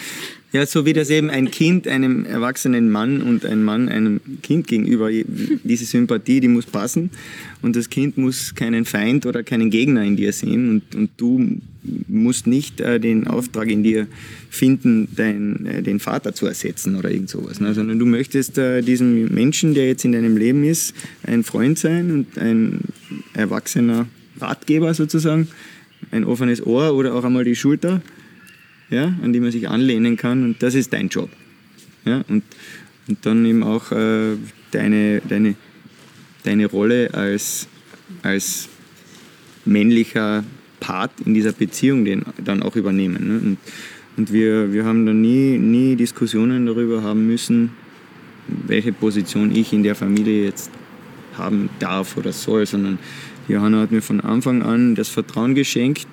Ja, 0.54 0.66
so 0.66 0.86
wie 0.86 0.94
das 0.94 1.10
eben 1.10 1.30
ein 1.30 1.52
Kind 1.52 1.90
einem 1.90 2.24
erwachsenen 2.24 2.90
Mann 2.90 3.22
und 3.22 3.46
ein 3.46 3.64
Mann 3.64 3.90
einem 3.90 4.22
Kind 4.42 4.66
gegenüber, 4.66 5.10
diese 5.12 5.84
Sympathie, 5.84 6.40
die 6.40 6.48
muss 6.48 6.66
passen 6.66 7.10
und 7.62 7.76
das 7.76 7.90
Kind 7.90 8.18
muss 8.18 8.56
keinen 8.56 8.86
Feind 8.86 9.26
oder 9.26 9.44
keinen 9.44 9.70
Gegner 9.70 10.06
in 10.06 10.16
dir 10.16 10.32
sehen 10.32 10.70
und, 10.70 10.96
und 10.96 11.10
du 11.18 11.60
musst 12.08 12.48
nicht 12.48 12.80
äh, 12.80 13.00
den 13.00 13.28
Auftrag 13.28 13.70
in 13.70 13.84
dir 13.84 14.08
finden, 14.50 15.10
dein, 15.14 15.66
äh, 15.66 15.84
den 15.84 16.00
Vater 16.00 16.34
zu 16.34 16.46
ersetzen 16.46 16.96
oder 16.96 17.12
irgend 17.12 17.30
sowas, 17.30 17.60
ne? 17.60 17.74
sondern 17.74 18.00
du 18.00 18.06
möchtest 18.06 18.58
äh, 18.58 18.82
diesem 18.82 19.34
Menschen, 19.34 19.74
der 19.74 19.88
jetzt 19.88 20.06
in 20.06 20.14
deinem 20.14 20.38
Leben 20.38 20.64
ist, 20.64 20.94
ein 21.24 21.44
Freund 21.44 21.78
sein 21.78 22.12
und 22.12 22.38
ein 22.38 22.80
erwachsener 23.34 24.08
Ratgeber 24.40 24.94
sozusagen, 24.94 25.48
ein 26.12 26.26
offenes 26.26 26.66
Ohr 26.66 26.94
oder 26.94 27.14
auch 27.14 27.24
einmal 27.24 27.44
die 27.44 27.56
Schulter, 27.56 28.02
ja, 28.90 29.14
an 29.22 29.34
die 29.34 29.40
man 29.40 29.52
sich 29.52 29.68
anlehnen 29.70 30.18
kann 30.18 30.44
und 30.44 30.64
das 30.64 30.76
ist 30.76 30.94
dein 30.94 31.10
Job. 31.10 31.30
Ja, 32.06 32.24
und, 32.28 32.44
und 33.08 33.26
dann 33.26 33.46
eben 33.46 33.64
auch 33.64 33.92
äh, 33.92 34.38
deine, 34.72 35.22
deine, 35.28 35.56
deine 36.44 36.68
Rolle 36.68 37.14
als, 37.14 37.68
als 38.24 38.70
männlicher 39.66 40.44
Part 40.80 41.12
in 41.26 41.34
dieser 41.34 41.52
Beziehung 41.52 42.06
den 42.06 42.24
dann 42.44 42.64
auch 42.64 42.76
übernehmen. 42.76 43.28
Ne? 43.28 43.40
Und, 43.40 43.58
und 44.16 44.34
wir, 44.34 44.74
wir 44.74 44.86
haben 44.86 45.06
dann 45.06 45.22
nie, 45.22 45.58
nie 45.58 45.96
Diskussionen 45.96 46.66
darüber 46.66 47.04
haben 47.04 47.28
müssen, 47.28 47.72
welche 48.48 48.94
Position 48.94 49.54
ich 49.54 49.74
in 49.74 49.84
der 49.84 49.96
Familie 49.96 50.46
jetzt 50.46 50.72
haben 51.38 51.70
darf 51.80 52.18
oder 52.18 52.32
soll, 52.32 52.66
sondern 52.66 53.00
Johanna 53.48 53.82
hat 53.82 53.92
mir 53.92 54.02
von 54.02 54.20
Anfang 54.22 54.62
an 54.62 54.96
das 54.96 55.10
Vertrauen 55.10 55.56
geschenkt, 55.56 56.08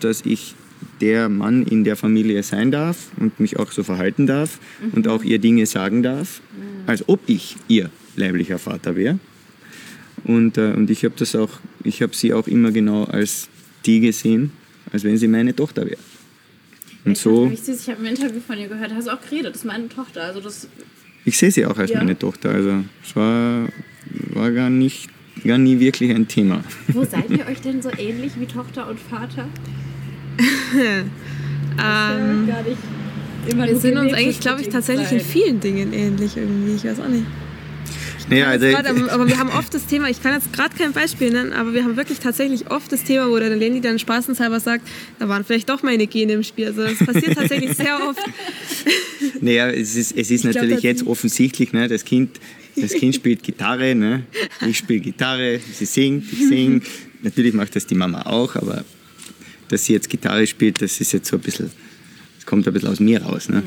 dass 0.00 0.22
ich 0.24 0.54
der 1.00 1.28
Mann 1.28 1.64
in 1.64 1.82
der 1.84 1.96
Familie 1.96 2.42
sein 2.42 2.70
darf 2.70 3.08
und 3.18 3.40
mich 3.40 3.58
auch 3.58 3.72
so 3.72 3.82
verhalten 3.82 4.26
darf 4.26 4.58
und 4.92 5.08
auch 5.08 5.24
ihr 5.24 5.38
Dinge 5.38 5.66
sagen 5.66 6.02
darf, 6.02 6.40
als 6.86 7.08
ob 7.08 7.20
ich 7.26 7.56
ihr 7.68 7.90
leiblicher 8.16 8.58
Vater 8.58 8.94
wäre. 8.96 9.18
Und, 10.24 10.58
äh, 10.58 10.72
und 10.76 10.90
ich 10.90 11.04
habe 11.04 11.14
das 11.16 11.34
auch, 11.36 11.50
ich 11.84 12.02
habe 12.02 12.14
sie 12.14 12.32
auch 12.32 12.46
immer 12.48 12.70
genau 12.72 13.04
als 13.04 13.48
die 13.86 14.00
gesehen, 14.00 14.52
als 14.92 15.04
wenn 15.04 15.16
sie 15.16 15.28
meine 15.28 15.54
Tochter 15.54 15.86
wäre. 15.86 15.98
Und 17.04 17.12
Ich 17.12 17.20
so, 17.20 17.48
süß, 17.48 17.80
ich 17.82 17.88
habe 17.88 18.00
ein 18.04 18.06
Interview 18.14 18.40
von 18.44 18.58
ihr 18.58 18.68
gehört, 18.68 18.92
hast 18.94 19.06
du 19.06 19.12
auch 19.12 19.20
geredet, 19.20 19.50
das 19.54 19.58
ist 19.62 19.64
meine 19.64 19.88
Tochter. 19.88 20.22
Also 20.24 20.40
das, 20.40 20.68
ich 21.24 21.38
sehe 21.38 21.50
sie 21.50 21.64
auch 21.66 21.78
als 21.78 21.90
Ja. 21.90 21.98
meine 21.98 22.18
Tochter. 22.18 22.50
Also 22.50 22.84
es 23.04 23.14
war, 23.16 23.68
war 24.34 24.50
gar 24.52 24.70
nicht, 24.70 25.08
gar 25.44 25.58
nie 25.58 25.78
wirklich 25.80 26.10
ein 26.10 26.26
Thema. 26.28 26.62
wo 26.88 27.04
seid 27.04 27.30
ihr 27.30 27.46
euch 27.46 27.60
denn 27.60 27.82
so 27.82 27.90
ähnlich 27.96 28.32
wie 28.38 28.46
Tochter 28.46 28.88
und 28.88 28.98
Vater? 28.98 29.46
Ähm, 31.80 32.46
Gar 32.48 32.62
nicht. 32.62 32.76
Immer 33.48 33.66
wir 33.68 33.76
sind 33.76 33.96
uns 33.96 34.12
eigentlich, 34.12 34.40
glaube 34.40 34.60
ich, 34.60 34.68
tatsächlich 34.68 35.12
in 35.12 35.20
sein. 35.20 35.28
vielen 35.28 35.60
Dingen 35.60 35.92
ähnlich 35.92 36.36
irgendwie. 36.36 36.74
Ich 36.74 36.84
weiß 36.84 37.00
auch 37.00 37.08
nicht. 37.08 37.24
Naja, 38.30 38.46
also, 38.48 38.66
grad, 38.68 38.86
aber, 38.86 39.10
aber 39.12 39.26
wir 39.28 39.38
haben 39.38 39.50
oft 39.50 39.72
das 39.72 39.86
Thema, 39.86 40.08
ich 40.10 40.22
kann 40.22 40.34
jetzt 40.34 40.52
gerade 40.52 40.76
kein 40.76 40.92
Beispiel 40.92 41.30
nennen, 41.30 41.52
aber 41.52 41.72
wir 41.72 41.82
haben 41.84 41.96
wirklich 41.96 42.18
tatsächlich 42.18 42.70
oft 42.70 42.92
das 42.92 43.04
Thema, 43.04 43.28
wo 43.30 43.38
der 43.38 43.54
Lenny 43.56 43.80
dann 43.80 43.98
spaßenshalber 43.98 44.60
sagt, 44.60 44.86
da 45.18 45.28
waren 45.28 45.44
vielleicht 45.44 45.68
doch 45.68 45.82
meine 45.82 46.06
Gene 46.06 46.34
im 46.34 46.42
Spiel. 46.42 46.66
Also 46.66 46.82
das 46.84 46.98
passiert 46.98 47.34
tatsächlich 47.34 47.76
sehr 47.76 47.98
oft. 48.08 48.20
Naja, 49.40 49.68
es 49.70 49.94
ist, 49.96 50.16
es 50.16 50.30
ist 50.30 50.42
glaub, 50.42 50.54
natürlich 50.54 50.76
das- 50.76 50.82
jetzt 50.82 51.06
offensichtlich, 51.06 51.72
ne, 51.72 51.86
das, 51.88 52.04
kind, 52.04 52.38
das 52.76 52.92
Kind 52.92 53.14
spielt 53.14 53.42
Gitarre, 53.42 53.94
ne, 53.94 54.24
ich 54.66 54.78
spiele 54.78 55.00
Gitarre, 55.00 55.60
sie 55.72 55.84
singt, 55.84 56.24
ich 56.32 56.48
singe. 56.48 56.80
Natürlich 57.22 57.52
macht 57.52 57.74
das 57.76 57.86
die 57.86 57.94
Mama 57.94 58.22
auch, 58.22 58.54
aber 58.56 58.84
dass 59.68 59.84
sie 59.84 59.92
jetzt 59.92 60.08
Gitarre 60.08 60.46
spielt, 60.46 60.80
das 60.82 61.00
ist 61.00 61.12
jetzt 61.12 61.28
so 61.28 61.36
ein 61.36 61.42
bisschen, 61.42 61.70
das 62.36 62.46
kommt 62.46 62.66
ein 62.66 62.72
bisschen 62.72 62.88
aus 62.88 63.00
mir 63.00 63.22
raus. 63.22 63.48
Ne? 63.48 63.62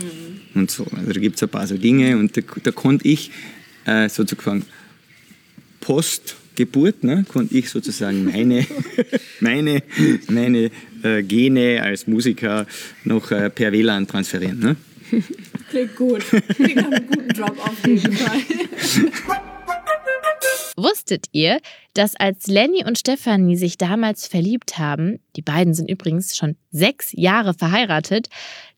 Und 0.54 0.72
so. 0.72 0.86
Also 0.96 1.12
da 1.14 1.20
gibt 1.20 1.36
es 1.36 1.44
ein 1.44 1.50
paar 1.50 1.68
so 1.68 1.78
Dinge 1.78 2.18
und 2.18 2.36
da, 2.36 2.42
da 2.64 2.72
konnte 2.72 3.08
ich 3.08 3.32
äh, 3.86 4.10
sozusagen 4.10 4.66
Postgeburt, 5.80 7.04
ne, 7.04 7.26
konnte 7.28 7.56
ich 7.58 7.70
sozusagen 7.70 8.26
meine, 8.26 8.66
meine, 9.40 9.84
meine 10.28 10.72
äh, 11.04 11.24
Gene 11.24 11.82
als 11.82 12.08
Musiker 12.08 12.66
noch 13.04 13.32
äh, 13.32 13.50
per 13.50 13.72
WLAN 13.72 14.08
transferieren. 14.08 14.60
Ne? 14.60 14.76
Klingt 15.70 15.96
gut. 15.96 16.24
Klingt 16.56 16.76
nach 16.76 16.86
einem 16.86 17.08
guten 17.08 17.30
Job 17.30 17.58
auf 17.60 17.88
jeden 17.88 18.14
Fall. 18.14 18.40
Wusstet 20.78 21.28
ihr, 21.32 21.60
dass 21.94 22.16
als 22.16 22.48
Lenny 22.48 22.84
und 22.86 22.98
Stefanie 22.98 23.58
sich 23.58 23.78
damals 23.78 24.26
verliebt 24.26 24.78
haben, 24.78 25.20
die 25.36 25.42
beiden 25.42 25.74
sind 25.74 25.90
übrigens 25.90 26.36
schon 26.36 26.56
sechs 26.72 27.12
Jahre 27.12 27.54
verheiratet, 27.54 28.30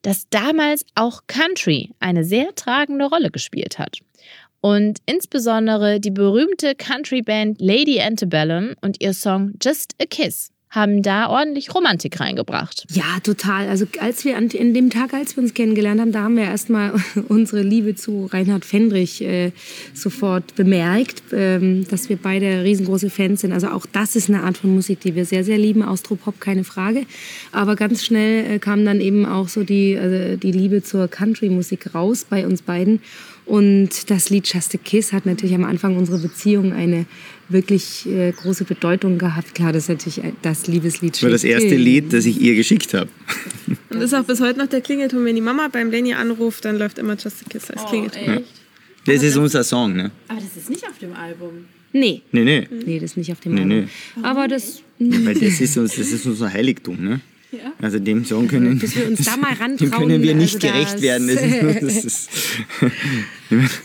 dass 0.01 0.27
damals 0.29 0.85
auch 0.95 1.21
Country 1.27 1.91
eine 1.99 2.25
sehr 2.25 2.55
tragende 2.55 3.05
Rolle 3.05 3.31
gespielt 3.31 3.79
hat? 3.79 3.99
Und 4.65 4.99
insbesondere 5.05 5.99
die 5.99 6.09
berühmte 6.09 6.73
Country-Band 6.73 7.59
Lady 7.59 7.99
Antebellum 7.99 8.75
und 8.79 9.01
ihr 9.01 9.13
Song 9.13 9.51
Just 9.61 9.93
a 10.01 10.05
Kiss 10.05 10.51
haben 10.69 11.03
da 11.03 11.27
ordentlich 11.27 11.75
Romantik 11.75 12.19
reingebracht. 12.19 12.85
Ja, 12.89 13.19
total. 13.21 13.67
Also 13.67 13.85
als 13.99 14.23
wir 14.23 14.37
an, 14.37 14.47
in 14.47 14.73
dem 14.73 14.89
Tag, 14.89 15.13
als 15.13 15.35
wir 15.35 15.43
uns 15.43 15.53
kennengelernt 15.53 15.99
haben, 15.99 16.13
da 16.13 16.21
haben 16.23 16.37
wir 16.37 16.45
erstmal 16.45 16.93
unsere 17.27 17.61
Liebe 17.61 17.95
zu 17.95 18.27
Reinhard 18.27 18.63
Fendrich 18.63 19.21
äh, 19.21 19.51
sofort 19.93 20.55
bemerkt, 20.55 21.21
ähm, 21.33 21.85
dass 21.89 22.07
wir 22.07 22.15
beide 22.15 22.63
riesengroße 22.63 23.09
Fans 23.09 23.41
sind. 23.41 23.51
Also 23.51 23.67
auch 23.67 23.85
das 23.85 24.15
ist 24.15 24.29
eine 24.29 24.43
Art 24.43 24.57
von 24.57 24.73
Musik, 24.73 25.01
die 25.01 25.13
wir 25.13 25.25
sehr, 25.25 25.43
sehr 25.43 25.57
lieben. 25.57 25.83
Austropop, 25.83 26.39
keine 26.39 26.63
Frage. 26.63 27.05
Aber 27.51 27.75
ganz 27.75 28.03
schnell 28.05 28.55
äh, 28.55 28.59
kam 28.59 28.85
dann 28.85 29.01
eben 29.01 29.25
auch 29.25 29.49
so 29.49 29.63
die, 29.63 29.97
also 29.99 30.37
die 30.37 30.53
Liebe 30.53 30.81
zur 30.81 31.09
Country-Musik 31.09 31.93
raus 31.93 32.25
bei 32.27 32.47
uns 32.47 32.61
beiden. 32.61 33.01
Und 33.45 34.09
das 34.09 34.29
Lied 34.29 34.47
Just 34.51 34.73
a 34.73 34.77
Kiss 34.77 35.11
hat 35.11 35.25
natürlich 35.25 35.53
am 35.53 35.65
Anfang 35.65 35.97
unserer 35.97 36.19
Beziehung 36.19 36.71
eine 36.71 37.05
wirklich 37.49 38.05
äh, 38.07 38.31
große 38.31 38.63
Bedeutung 38.63 39.17
gehabt. 39.17 39.53
Klar, 39.53 39.73
das 39.73 39.83
ist 39.83 39.89
natürlich 39.89 40.21
das 40.41 40.67
Liebeslied. 40.67 41.15
Das 41.15 41.23
war 41.23 41.29
das 41.29 41.43
erste. 41.43 41.75
Lied, 41.75 42.13
das 42.13 42.25
ich 42.25 42.39
ihr 42.39 42.55
geschickt 42.55 42.93
habe. 42.93 43.09
Und 43.67 43.77
das 43.99 44.05
ist 44.05 44.13
auch 44.13 44.23
bis 44.23 44.39
heute 44.39 44.59
noch 44.59 44.67
der 44.67 44.81
Klingelton. 44.81 45.25
Wenn 45.25 45.35
die 45.35 45.41
Mama 45.41 45.67
beim 45.67 45.91
Lenny 45.91 46.13
anruft, 46.13 46.63
dann 46.65 46.77
läuft 46.77 46.97
immer 46.99 47.15
Just 47.15 47.43
a 47.45 47.49
Kiss 47.49 47.69
als 47.69 47.81
Oh, 47.83 47.89
Klingelton. 47.89 48.37
echt? 48.37 48.45
Das 49.05 49.21
ist 49.21 49.35
unser 49.35 49.63
Song, 49.65 49.93
ne? 49.93 50.11
Aber 50.29 50.39
das 50.39 50.55
ist 50.55 50.69
nicht 50.69 50.85
auf 50.87 50.97
dem 50.99 51.13
Album. 51.13 51.65
Nee, 51.91 52.21
Nee, 52.31 52.43
nee. 52.45 52.67
nee, 52.85 52.95
das 52.99 53.11
ist 53.11 53.17
nicht 53.17 53.31
auf 53.33 53.41
dem 53.41 53.53
Nee, 53.55 53.61
Album. 53.61 53.89
nee. 54.15 54.23
Aber 54.25 54.47
das, 54.47 54.81
Weil 54.97 55.35
das 55.35 55.59
ist, 55.61 55.77
uns, 55.77 55.95
das 55.97 56.11
ist 56.11 56.25
unser 56.25 56.51
Heiligtum, 56.51 57.03
ne? 57.03 57.19
Also 57.81 57.99
dem 57.99 58.25
Song 58.25 58.47
können, 58.47 58.81
wir 58.81 59.07
uns 59.07 59.25
da 59.25 59.37
mal 59.37 59.53
rantrauen, 59.53 59.77
dem 59.77 59.91
können 59.91 60.21
wir 60.21 60.35
nicht 60.35 60.63
also 60.63 60.67
gerecht 60.67 61.01
werden. 61.01 61.27
Das 61.27 61.41
ist, 61.41 61.81
das 61.81 62.05
ist, 62.05 62.29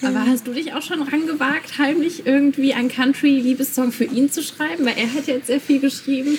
Aber 0.02 0.26
hast 0.26 0.46
du 0.46 0.52
dich 0.52 0.72
auch 0.72 0.82
schon 0.82 1.02
rangewagt, 1.02 1.78
heimlich 1.78 2.26
irgendwie 2.26 2.74
einen 2.74 2.88
Country-Liebessong 2.88 3.92
für 3.92 4.04
ihn 4.04 4.30
zu 4.30 4.42
schreiben? 4.42 4.84
Weil 4.84 4.94
er 4.96 5.12
hat 5.12 5.26
jetzt 5.26 5.46
sehr 5.48 5.60
viel 5.60 5.80
geschrieben. 5.80 6.38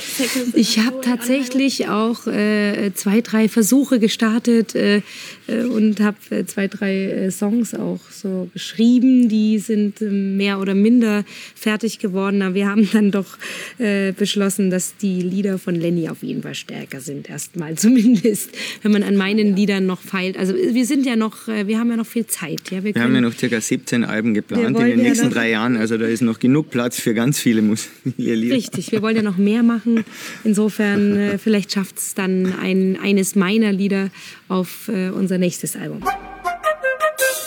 ich 0.53 0.79
habe 0.79 1.01
tatsächlich 1.01 1.87
auch 1.89 2.27
äh, 2.27 2.91
zwei, 2.93 3.21
drei 3.21 3.49
Versuche 3.49 3.99
gestartet 3.99 4.75
äh, 4.75 5.01
äh, 5.47 5.63
und 5.63 5.99
habe 5.99 6.17
äh, 6.29 6.45
zwei, 6.45 6.67
drei 6.67 7.05
äh, 7.05 7.31
Songs 7.31 7.73
auch 7.73 7.99
so 8.09 8.49
geschrieben. 8.53 9.29
Die 9.29 9.59
sind 9.59 10.01
äh, 10.01 10.05
mehr 10.05 10.59
oder 10.59 10.75
minder 10.75 11.23
fertig 11.55 11.99
geworden. 11.99 12.41
Aber 12.41 12.55
wir 12.55 12.67
haben 12.67 12.89
dann 12.91 13.11
doch 13.11 13.37
äh, 13.77 14.11
beschlossen, 14.13 14.69
dass 14.69 14.95
die 14.97 15.21
Lieder 15.21 15.57
von 15.57 15.75
Lenny 15.75 16.09
auf 16.09 16.23
jeden 16.23 16.43
Fall 16.43 16.55
stärker 16.55 17.01
sind. 17.01 17.29
Erstmal 17.29 17.75
zumindest, 17.75 18.51
wenn 18.81 18.91
man 18.91 19.03
an 19.03 19.15
meinen 19.15 19.55
Liedern 19.55 19.85
noch 19.85 20.01
feilt. 20.01 20.37
Also 20.37 20.53
wir 20.55 20.85
sind 20.85 21.05
ja 21.05 21.15
noch, 21.15 21.47
wir 21.47 21.79
haben 21.79 21.89
ja 21.89 21.97
noch 21.97 22.05
viel 22.05 22.25
Zeit. 22.25 22.71
Ja, 22.71 22.83
wir 22.83 22.93
haben 23.09 23.23
ja 23.23 23.29
noch 23.29 23.35
ca. 23.37 23.61
17 23.61 24.03
Alben 24.03 24.33
geplant 24.33 24.77
in 24.79 24.85
den 24.85 24.97
ja 24.99 25.03
nächsten 25.09 25.27
noch- 25.27 25.33
drei 25.33 25.49
Jahren. 25.51 25.77
Also 25.77 25.97
da 25.97 26.05
ist 26.05 26.21
noch 26.21 26.39
genug 26.39 26.69
Platz 26.69 26.99
für 26.99 27.13
ganz 27.13 27.39
viele 27.39 27.61
Mus- 27.61 27.87
viele 28.15 28.35
Lieder. 28.35 28.55
Richtig, 28.55 28.91
wir 28.91 29.01
wollen 29.01 29.15
ja 29.15 29.21
noch 29.23 29.37
mehr 29.37 29.63
machen. 29.63 30.03
Insofern, 30.43 31.15
äh, 31.17 31.37
vielleicht 31.37 31.71
schafft 31.73 31.97
es 31.99 32.15
dann 32.15 32.53
ein, 32.61 32.97
eines 33.01 33.35
meiner 33.35 33.71
Lieder 33.71 34.09
auf 34.47 34.87
äh, 34.87 35.09
unser 35.09 35.37
nächstes 35.37 35.75
Album. 35.75 36.01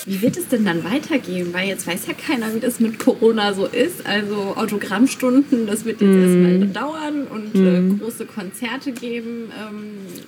Wie 0.05 0.21
wird 0.21 0.37
es 0.37 0.49
denn 0.49 0.65
dann 0.65 0.83
weitergehen? 0.83 1.49
Weil 1.53 1.69
jetzt 1.69 1.87
weiß 1.87 2.09
ja 2.09 2.15
keiner, 2.15 2.53
wie 2.57 2.59
das 2.59 2.81
mit 2.81 2.99
Corona 2.99 3.55
so 3.55 3.67
ist. 3.67 4.05
Also 4.05 4.35
Autogrammstunden, 4.57 5.67
das 5.69 5.85
wird 5.85 6.01
jetzt 6.01 6.17
erstmal 6.17 6.67
dauern 6.67 7.27
und 7.31 7.55
äh, 7.55 7.99
große 8.01 8.27
Konzerte 8.27 8.91
geben. 8.91 9.45
Ähm, 9.57 9.85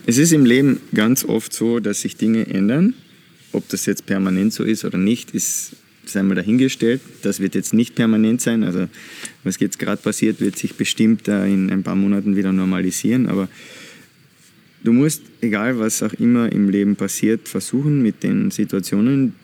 Es 0.06 0.16
ist 0.18 0.32
im 0.32 0.44
Leben 0.46 0.80
ganz 0.94 1.24
oft 1.24 1.52
so, 1.52 1.80
dass 1.80 2.02
sich 2.02 2.16
Dinge 2.16 2.46
ändern. 2.46 2.94
Ob 3.54 3.68
das 3.68 3.86
jetzt 3.86 4.06
permanent 4.06 4.52
so 4.52 4.64
ist 4.64 4.84
oder 4.84 4.98
nicht, 4.98 5.30
ist 5.30 5.76
sei 6.06 6.22
mal 6.22 6.34
dahingestellt. 6.34 7.00
Das 7.22 7.40
wird 7.40 7.54
jetzt 7.54 7.72
nicht 7.72 7.94
permanent 7.94 8.40
sein. 8.40 8.62
Also 8.64 8.88
was 9.42 9.58
jetzt 9.60 9.78
gerade 9.78 10.02
passiert, 10.02 10.40
wird 10.40 10.58
sich 10.58 10.74
bestimmt 10.74 11.28
in 11.28 11.70
ein 11.70 11.82
paar 11.82 11.96
Monaten 11.96 12.36
wieder 12.36 12.52
normalisieren. 12.52 13.26
Aber 13.26 13.48
du 14.82 14.92
musst, 14.92 15.22
egal 15.40 15.78
was 15.78 16.02
auch 16.02 16.12
immer 16.14 16.52
im 16.52 16.68
Leben 16.68 16.96
passiert, 16.96 17.48
versuchen 17.48 18.02
mit 18.02 18.22
den 18.22 18.50
Situationen, 18.50 19.34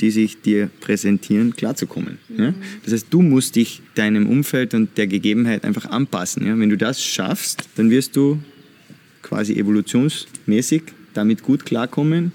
die 0.00 0.10
sich 0.10 0.40
dir 0.40 0.70
präsentieren, 0.80 1.54
klarzukommen. 1.54 2.18
Ja? 2.36 2.54
Das 2.84 2.92
heißt, 2.94 3.06
du 3.10 3.22
musst 3.22 3.56
dich 3.56 3.82
deinem 3.94 4.28
Umfeld 4.28 4.74
und 4.74 4.96
der 4.96 5.06
Gegebenheit 5.06 5.64
einfach 5.64 5.86
anpassen. 5.86 6.46
Ja? 6.46 6.58
Wenn 6.58 6.70
du 6.70 6.76
das 6.76 7.04
schaffst, 7.04 7.68
dann 7.76 7.90
wirst 7.90 8.16
du 8.16 8.40
quasi 9.22 9.54
evolutionsmäßig 9.54 10.82
damit 11.14 11.42
gut 11.42 11.66
klarkommen 11.66 12.32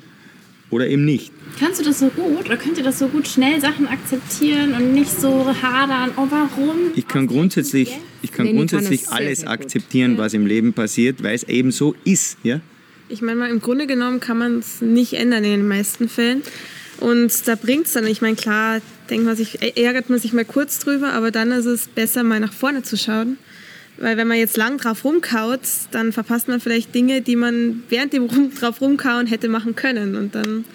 oder 0.69 0.87
eben 0.87 1.05
nicht. 1.05 1.31
kannst 1.59 1.79
du 1.79 1.83
das 1.83 1.99
so 1.99 2.07
gut 2.09 2.45
oder 2.45 2.57
könnt 2.57 2.77
ihr 2.77 2.83
das 2.83 2.99
so 2.99 3.07
gut 3.07 3.27
schnell 3.27 3.59
Sachen 3.61 3.87
akzeptieren 3.87 4.73
und 4.73 4.93
nicht 4.93 5.11
so 5.11 5.45
hadern? 5.61 6.11
Oh, 6.17 6.27
warum? 6.29 6.75
Ich 6.95 7.07
kann 7.07 7.27
grundsätzlich, 7.27 7.97
ich 8.21 8.31
kann 8.31 8.47
kann 8.47 8.55
grundsätzlich 8.55 9.05
sehr, 9.05 9.13
alles 9.13 9.39
sehr 9.39 9.49
gut. 9.49 9.59
akzeptieren, 9.59 10.17
was 10.17 10.33
im 10.33 10.45
Leben 10.45 10.73
passiert, 10.73 11.23
weil 11.23 11.35
es 11.35 11.43
eben 11.43 11.71
so 11.71 11.95
ist. 12.03 12.37
Ja? 12.43 12.59
Ich 13.09 13.21
meine 13.21 13.39
mal, 13.39 13.49
im 13.49 13.61
Grunde 13.61 13.87
genommen 13.87 14.19
kann 14.19 14.37
man 14.37 14.59
es 14.59 14.81
nicht 14.81 15.13
ändern 15.13 15.43
in 15.43 15.51
den 15.51 15.67
meisten 15.67 16.09
Fällen. 16.09 16.43
Und 16.99 17.47
da 17.47 17.55
bringt 17.55 17.85
es 17.85 17.93
dann, 17.93 18.07
ich 18.07 18.21
meine, 18.21 18.35
klar, 18.35 18.81
denkt 19.09 19.25
man 19.25 19.35
sich, 19.35 19.77
ärgert 19.77 20.09
man 20.09 20.19
sich 20.19 20.33
mal 20.33 20.45
kurz 20.45 20.79
drüber, 20.79 21.13
aber 21.13 21.31
dann 21.31 21.51
ist 21.51 21.65
es 21.65 21.87
besser, 21.87 22.23
mal 22.23 22.39
nach 22.39 22.53
vorne 22.53 22.83
zu 22.83 22.97
schauen. 22.97 23.37
Weil 23.99 24.17
wenn 24.17 24.27
man 24.27 24.37
jetzt 24.37 24.57
lang 24.57 24.77
drauf 24.77 25.03
rumkaut, 25.03 25.61
dann 25.91 26.13
verpasst 26.13 26.47
man 26.47 26.59
vielleicht 26.59 26.93
Dinge, 26.93 27.21
die 27.21 27.35
man 27.35 27.83
während 27.89 28.13
dem 28.13 28.27
drauf 28.55 28.81
rumkauen 28.81 29.27
hätte 29.27 29.49
machen 29.49 29.75
können. 29.75 30.15
Und 30.15 30.35
dann 30.35 30.65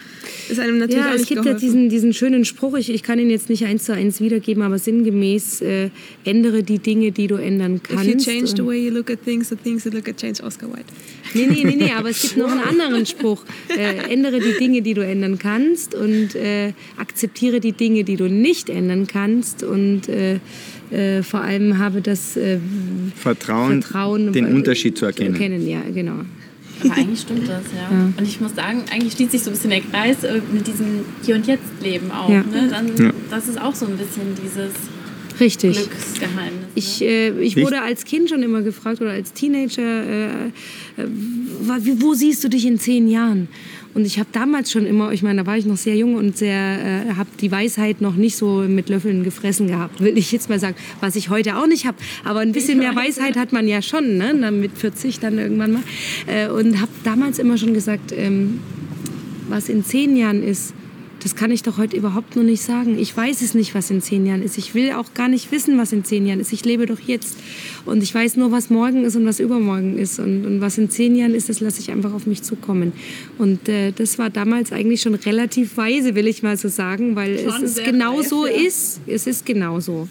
ist 0.53 0.61
einem 0.61 0.79
natürlich 0.79 1.05
Ja, 1.05 1.15
es 1.15 1.27
gibt 1.27 1.45
ja 1.45 1.55
diesen, 1.55 1.89
diesen 1.89 2.13
schönen 2.13 2.45
Spruch, 2.45 2.77
ich, 2.77 2.91
ich 2.91 3.03
kann 3.03 3.19
ihn 3.19 3.31
jetzt 3.31 3.49
nicht 3.49 3.65
eins 3.65 3.85
zu 3.85 3.93
eins 3.95 4.21
wiedergeben, 4.21 4.63
aber 4.63 4.79
sinngemäß, 4.79 5.63
äh, 5.63 5.91
ändere 6.25 6.63
die 6.63 6.79
Dinge, 6.79 7.13
die 7.13 7.27
du 7.27 7.35
ändern 7.37 7.77
If 7.77 7.91
you 7.91 7.97
kannst. 7.97 8.27
change 8.27 8.53
the 8.57 8.65
way 8.65 8.87
you 8.87 8.93
look 8.93 9.11
at 9.11 9.25
things, 9.25 9.49
the 9.49 9.57
things 9.57 9.85
you 9.85 9.91
look 9.91 10.09
at 10.09 10.17
change 10.17 10.43
Oscar 10.43 10.69
Wilde. 10.69 10.85
Nee, 11.35 11.47
nee, 11.47 11.65
nee, 11.65 11.77
nee, 11.77 11.93
aber 11.93 12.11
es 12.11 12.23
gibt 12.23 12.37
noch 12.37 12.51
einen 12.51 12.61
anderen 12.61 13.07
Spruch. 13.07 13.45
Äh, 13.69 14.13
ändere 14.13 14.39
die 14.41 14.53
Dinge, 14.59 14.83
die 14.83 14.95
du 14.95 15.01
ändern 15.05 15.39
kannst 15.39 15.95
und 15.95 16.35
äh, 16.35 16.73
akzeptiere 16.99 17.61
die 17.61 17.73
Dinge, 17.73 18.05
die 18.05 18.17
du 18.17 18.29
nicht 18.29 18.69
ändern 18.69 19.07
kannst 19.07 19.63
und 19.63 20.09
äh, 20.09 20.39
äh, 20.91 21.23
vor 21.23 21.41
allem 21.41 21.79
habe 21.79 22.03
das 22.03 22.37
äh, 22.37 22.59
Vertrauen, 23.17 23.83
Vertrauen, 23.83 24.33
den 24.33 24.47
äh, 24.47 24.55
Unterschied 24.55 24.99
zu 24.99 25.07
erkennen. 25.07 25.67
ja, 25.67 25.81
genau. 25.93 26.21
Aber 26.85 26.95
eigentlich 26.95 27.21
stimmt 27.21 27.49
das, 27.49 27.63
ja. 27.75 27.89
Und 28.17 28.23
ich 28.27 28.41
muss 28.41 28.55
sagen, 28.55 28.83
eigentlich 28.93 29.13
schließt 29.15 29.33
sich 29.33 29.43
so 29.43 29.51
ein 29.51 29.55
bisschen 29.55 29.71
der 29.71 29.81
Kreis 29.81 30.25
äh, 30.25 30.41
mit 30.53 30.67
diesem 30.67 31.05
Hier 31.25 31.35
und 31.37 31.47
Jetzt 31.47 31.63
Leben 31.83 32.11
auch. 32.11 32.29
Ja. 32.29 32.43
Ne? 32.43 32.69
Dann, 32.71 32.97
Ja. 32.97 33.11
Das 33.31 33.49
ist 33.49 33.61
auch 33.61 33.75
so 33.75 33.87
ein 33.87 33.97
bisschen 33.97 34.35
dieses 34.43 34.73
Richtig. 35.41 35.77
Glücksgeheimnis. 35.77 36.67
Ich, 36.75 37.03
äh, 37.03 37.31
ich 37.41 37.57
Ich- 37.57 37.65
wurde 37.65 37.81
als 37.81 38.05
Kind 38.05 38.29
schon 38.29 38.43
immer 38.43 38.63
gefragt 38.63 39.01
oder 39.01 39.11
als 39.13 39.33
Teenager, 39.33 39.83
äh, 39.83 40.47
äh, 40.47 40.51
wo 41.99 42.15
siehst 42.15 42.45
du 42.45 42.49
dich 42.49 42.67
in 42.67 42.79
zehn 42.79 43.09
Jahren? 43.09 43.49
Und 43.95 44.07
ich 44.07 44.19
habe 44.19 44.29
damals 44.33 44.71
schon 44.71 44.87
immer, 44.87 45.13
ich 45.13 45.23
meine, 45.23 45.43
da 45.43 45.47
war 45.47 45.57
ich 45.57 45.67
noch 45.67 45.77
sehr 45.77 45.97
jung 45.97 46.15
und 46.15 46.37
sehr, 46.37 46.55
äh, 47.09 47.15
habe 47.15 47.29
die 47.41 47.51
Weisheit 47.51 48.01
noch 48.01 48.15
nicht 48.15 48.37
so 48.37 48.65
mit 48.67 48.89
Löffeln 48.89 49.23
gefressen 49.23 49.67
gehabt, 49.67 50.01
will 50.01 50.17
ich 50.17 50.33
jetzt 50.33 50.49
mal 50.49 50.59
sagen, 50.59 50.77
was 51.01 51.15
ich 51.15 51.29
heute 51.29 51.59
auch 51.59 51.67
nicht 51.67 51.87
habe. 51.87 51.99
Aber 52.25 52.41
ein 52.41 52.53
bisschen 52.53 52.79
mehr 52.79 52.97
Weisheit 52.97 53.37
hat 53.37 53.53
man 53.53 53.69
ja 53.69 53.83
schon, 53.83 54.17
ne? 54.17 54.35
Dann 54.41 54.61
mit 54.61 54.79
40 54.79 55.21
dann 55.21 55.39
irgendwann 55.39 55.73
mal. 55.73 55.83
Äh, 56.27 56.49
und 56.49 56.81
habe 56.81 56.91
damals 57.05 57.39
immer 57.39 57.59
schon 57.59 57.75
gesagt, 57.75 58.13
ähm, 58.17 58.61
was 59.49 59.69
in 59.69 59.85
zehn 59.85 60.17
Jahren 60.17 60.43
ist, 60.43 60.75
das 61.23 61.37
kann 61.37 61.51
ich 61.51 61.63
doch 61.63 61.79
heute 61.79 61.97
überhaupt 61.97 62.35
noch 62.35 62.43
nicht 62.43 62.63
sagen. 62.63 62.99
Ich 62.99 63.17
weiß 63.17 63.43
es 63.43 63.55
nicht, 63.55 63.75
was 63.75 63.91
in 63.91 64.03
zehn 64.03 64.27
Jahren 64.27 64.43
ist. 64.43 64.59
Ich 64.59 64.75
will 64.75 64.93
auch 64.93 65.15
gar 65.15 65.29
nicht 65.29 65.53
wissen, 65.53 65.79
was 65.79 65.93
in 65.93 66.05
zehn 66.05 66.27
Jahren 66.27 66.41
ist. 66.41 66.53
Ich 66.53 66.65
lebe 66.65 66.87
doch 66.87 66.99
jetzt. 66.99 67.39
Und 67.85 68.03
ich 68.03 68.13
weiß 68.13 68.37
nur, 68.37 68.51
was 68.51 68.71
morgen 68.71 69.05
ist 69.05 69.15
und 69.15 69.25
was 69.25 69.39
übermorgen 69.39 69.99
ist. 69.99 70.19
Und, 70.19 70.45
und 70.45 70.61
was 70.61 70.79
in 70.79 70.91
zehn 70.91 71.15
Jahren 71.15 71.35
ist, 71.35 71.49
das 71.49 71.61
lasse 71.61 71.81
ich 71.81 71.91
einfach 71.91 72.13
auf 72.13 72.27
mich 72.27 72.43
zukommen. 72.43 72.93
Und 73.39 73.69
äh, 73.69 73.93
das 73.93 74.19
war 74.19 74.31
damals 74.31 74.73
eigentlich 74.73 75.01
schon 75.01 75.15
relativ 75.15 75.77
weise, 75.77 76.15
will 76.15 76.27
ich 76.27 76.43
mal 76.43 76.57
so 76.57 76.69
sagen, 76.69 77.15
weil 77.15 77.35
es 77.35 77.61
ist 77.61 77.75
sehr 77.77 77.85
genau 77.85 78.17
reif, 78.17 78.29
so 78.29 78.47
ja. 78.47 78.53
ist. 78.53 79.01
Es 79.07 79.27
ist 79.27 79.47
genau 79.47 79.79
so. 79.79 80.09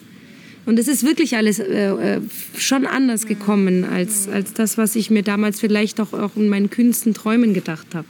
Und 0.66 0.80
es 0.80 0.88
ist 0.88 1.04
wirklich 1.04 1.36
alles 1.36 1.60
äh, 1.60 1.90
äh, 1.90 2.22
schon 2.58 2.86
anders 2.86 3.26
gekommen 3.26 3.84
als, 3.84 4.30
als 4.30 4.54
das, 4.54 4.78
was 4.78 4.96
ich 4.96 5.10
mir 5.10 5.24
damals 5.24 5.60
vielleicht 5.60 6.00
auch, 6.00 6.14
auch 6.14 6.36
in 6.36 6.50
meinen 6.50 6.70
kühnsten 6.70 7.14
Träumen 7.14 7.54
gedacht 7.54 7.96
habe. 7.96 8.08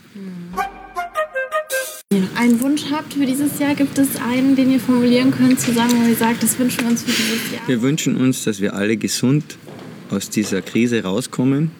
Noch 0.54 0.81
einen 2.36 2.60
Wunsch 2.60 2.84
habt 2.90 3.14
für 3.14 3.26
dieses 3.26 3.58
Jahr, 3.58 3.74
gibt 3.74 3.98
es 3.98 4.16
einen, 4.16 4.56
den 4.56 4.70
ihr 4.72 4.80
formulieren 4.80 5.30
könnt, 5.30 5.60
zusammen, 5.60 5.92
wo 6.04 6.08
ihr 6.08 6.16
sagt, 6.16 6.42
das 6.42 6.58
wünschen 6.58 6.80
wir 6.82 6.90
uns 6.90 7.02
für 7.02 7.10
dieses 7.10 7.52
Jahr? 7.52 7.62
Wir 7.66 7.82
wünschen 7.82 8.16
uns, 8.16 8.44
dass 8.44 8.60
wir 8.60 8.74
alle 8.74 8.96
gesund 8.96 9.56
aus 10.10 10.28
dieser 10.30 10.62
Krise 10.62 11.02
rauskommen 11.02 11.70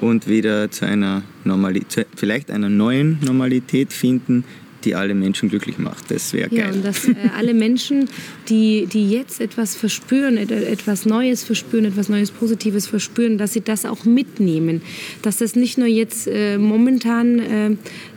und 0.00 0.28
wieder 0.28 0.70
zu 0.70 0.86
einer 0.86 1.22
Normalität, 1.44 2.06
vielleicht 2.16 2.50
einer 2.50 2.68
neuen 2.68 3.18
Normalität 3.24 3.92
finden, 3.92 4.44
die 4.84 4.94
alle 4.94 5.14
Menschen 5.14 5.48
glücklich 5.48 5.78
macht. 5.78 6.10
Das 6.10 6.34
wäre 6.34 6.54
Ja, 6.54 6.64
geil. 6.66 6.74
und 6.74 6.84
dass 6.84 7.08
äh, 7.08 7.14
alle 7.38 7.54
Menschen, 7.54 8.06
die, 8.50 8.84
die 8.86 9.08
jetzt 9.10 9.40
etwas 9.40 9.74
verspüren, 9.74 10.36
et- 10.36 10.50
etwas 10.50 11.06
Neues 11.06 11.42
verspüren, 11.42 11.86
etwas 11.86 12.10
Neues 12.10 12.30
Positives 12.30 12.86
verspüren, 12.86 13.38
dass 13.38 13.54
sie 13.54 13.62
das 13.62 13.86
auch 13.86 14.04
mitnehmen. 14.04 14.82
Dass 15.22 15.38
das 15.38 15.56
nicht 15.56 15.78
nur 15.78 15.86
jetzt 15.86 16.26
äh, 16.26 16.58
momentan 16.58 17.38
äh, 17.38 17.70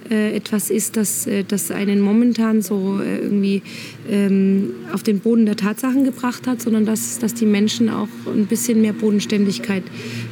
äh, 0.10 0.36
etwas 0.36 0.70
ist, 0.70 0.97
das, 0.97 1.28
äh, 1.28 1.43
das 1.43 1.72
einen 1.72 2.01
momentan 2.01 2.62
so 2.62 2.99
äh, 3.01 3.20
irgendwie 3.20 3.62
ähm, 4.10 4.72
auf 4.93 5.03
den 5.03 5.20
Boden 5.20 5.45
der 5.45 5.55
Tatsachen 5.55 6.03
gebracht 6.03 6.47
hat, 6.47 6.62
sondern 6.62 6.86
dass, 6.86 7.20
dass 7.20 7.34
die 7.34 7.45
Menschen 7.45 7.89
auch 7.89 8.08
ein 8.26 8.45
bisschen 8.47 8.82
mehr 8.82 8.93
Bodenständigkeit 8.93 9.84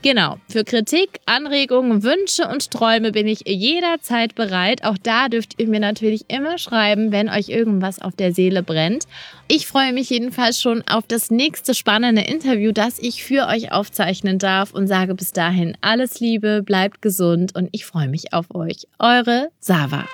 Genau, 0.00 0.36
für 0.48 0.62
Kritik, 0.62 1.18
Anregungen, 1.26 2.04
Wünsche 2.04 2.46
und 2.46 2.70
Träume 2.70 3.10
bin 3.10 3.26
ich 3.26 3.42
jederzeit 3.46 4.36
bereit. 4.36 4.84
Auch 4.84 4.96
da 4.96 5.28
dürft 5.28 5.60
ihr 5.60 5.66
mir 5.66 5.80
natürlich 5.80 6.26
immer 6.28 6.56
schreiben, 6.58 7.10
wenn 7.10 7.28
euch 7.28 7.48
irgendwas 7.48 8.00
auf 8.00 8.14
der 8.14 8.32
Seele 8.32 8.62
brennt. 8.62 9.04
Ich 9.48 9.66
freue 9.66 9.92
mich 9.92 10.08
jedenfalls 10.08 10.60
schon 10.60 10.82
auf 10.88 11.04
das 11.08 11.32
nächste 11.32 11.74
spannende 11.74 12.22
Interview, 12.22 12.70
das 12.70 13.00
ich 13.00 13.24
für 13.24 13.48
euch 13.48 13.72
aufzeichnen 13.72 14.38
darf 14.38 14.72
und 14.72 14.86
sage 14.86 15.16
bis 15.16 15.32
dahin 15.32 15.76
alles 15.80 16.20
Liebe, 16.20 16.62
bleibt 16.62 17.02
gesund 17.02 17.56
und 17.56 17.68
ich 17.72 17.84
freue 17.84 18.08
mich 18.08 18.32
auf 18.32 18.54
euch. 18.54 18.86
Eure 19.00 19.50
Sava. 19.58 20.04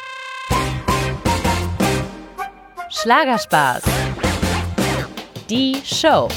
Schlagerspaß. 2.89 3.83
Die 5.51 5.77
Show. 5.85 6.29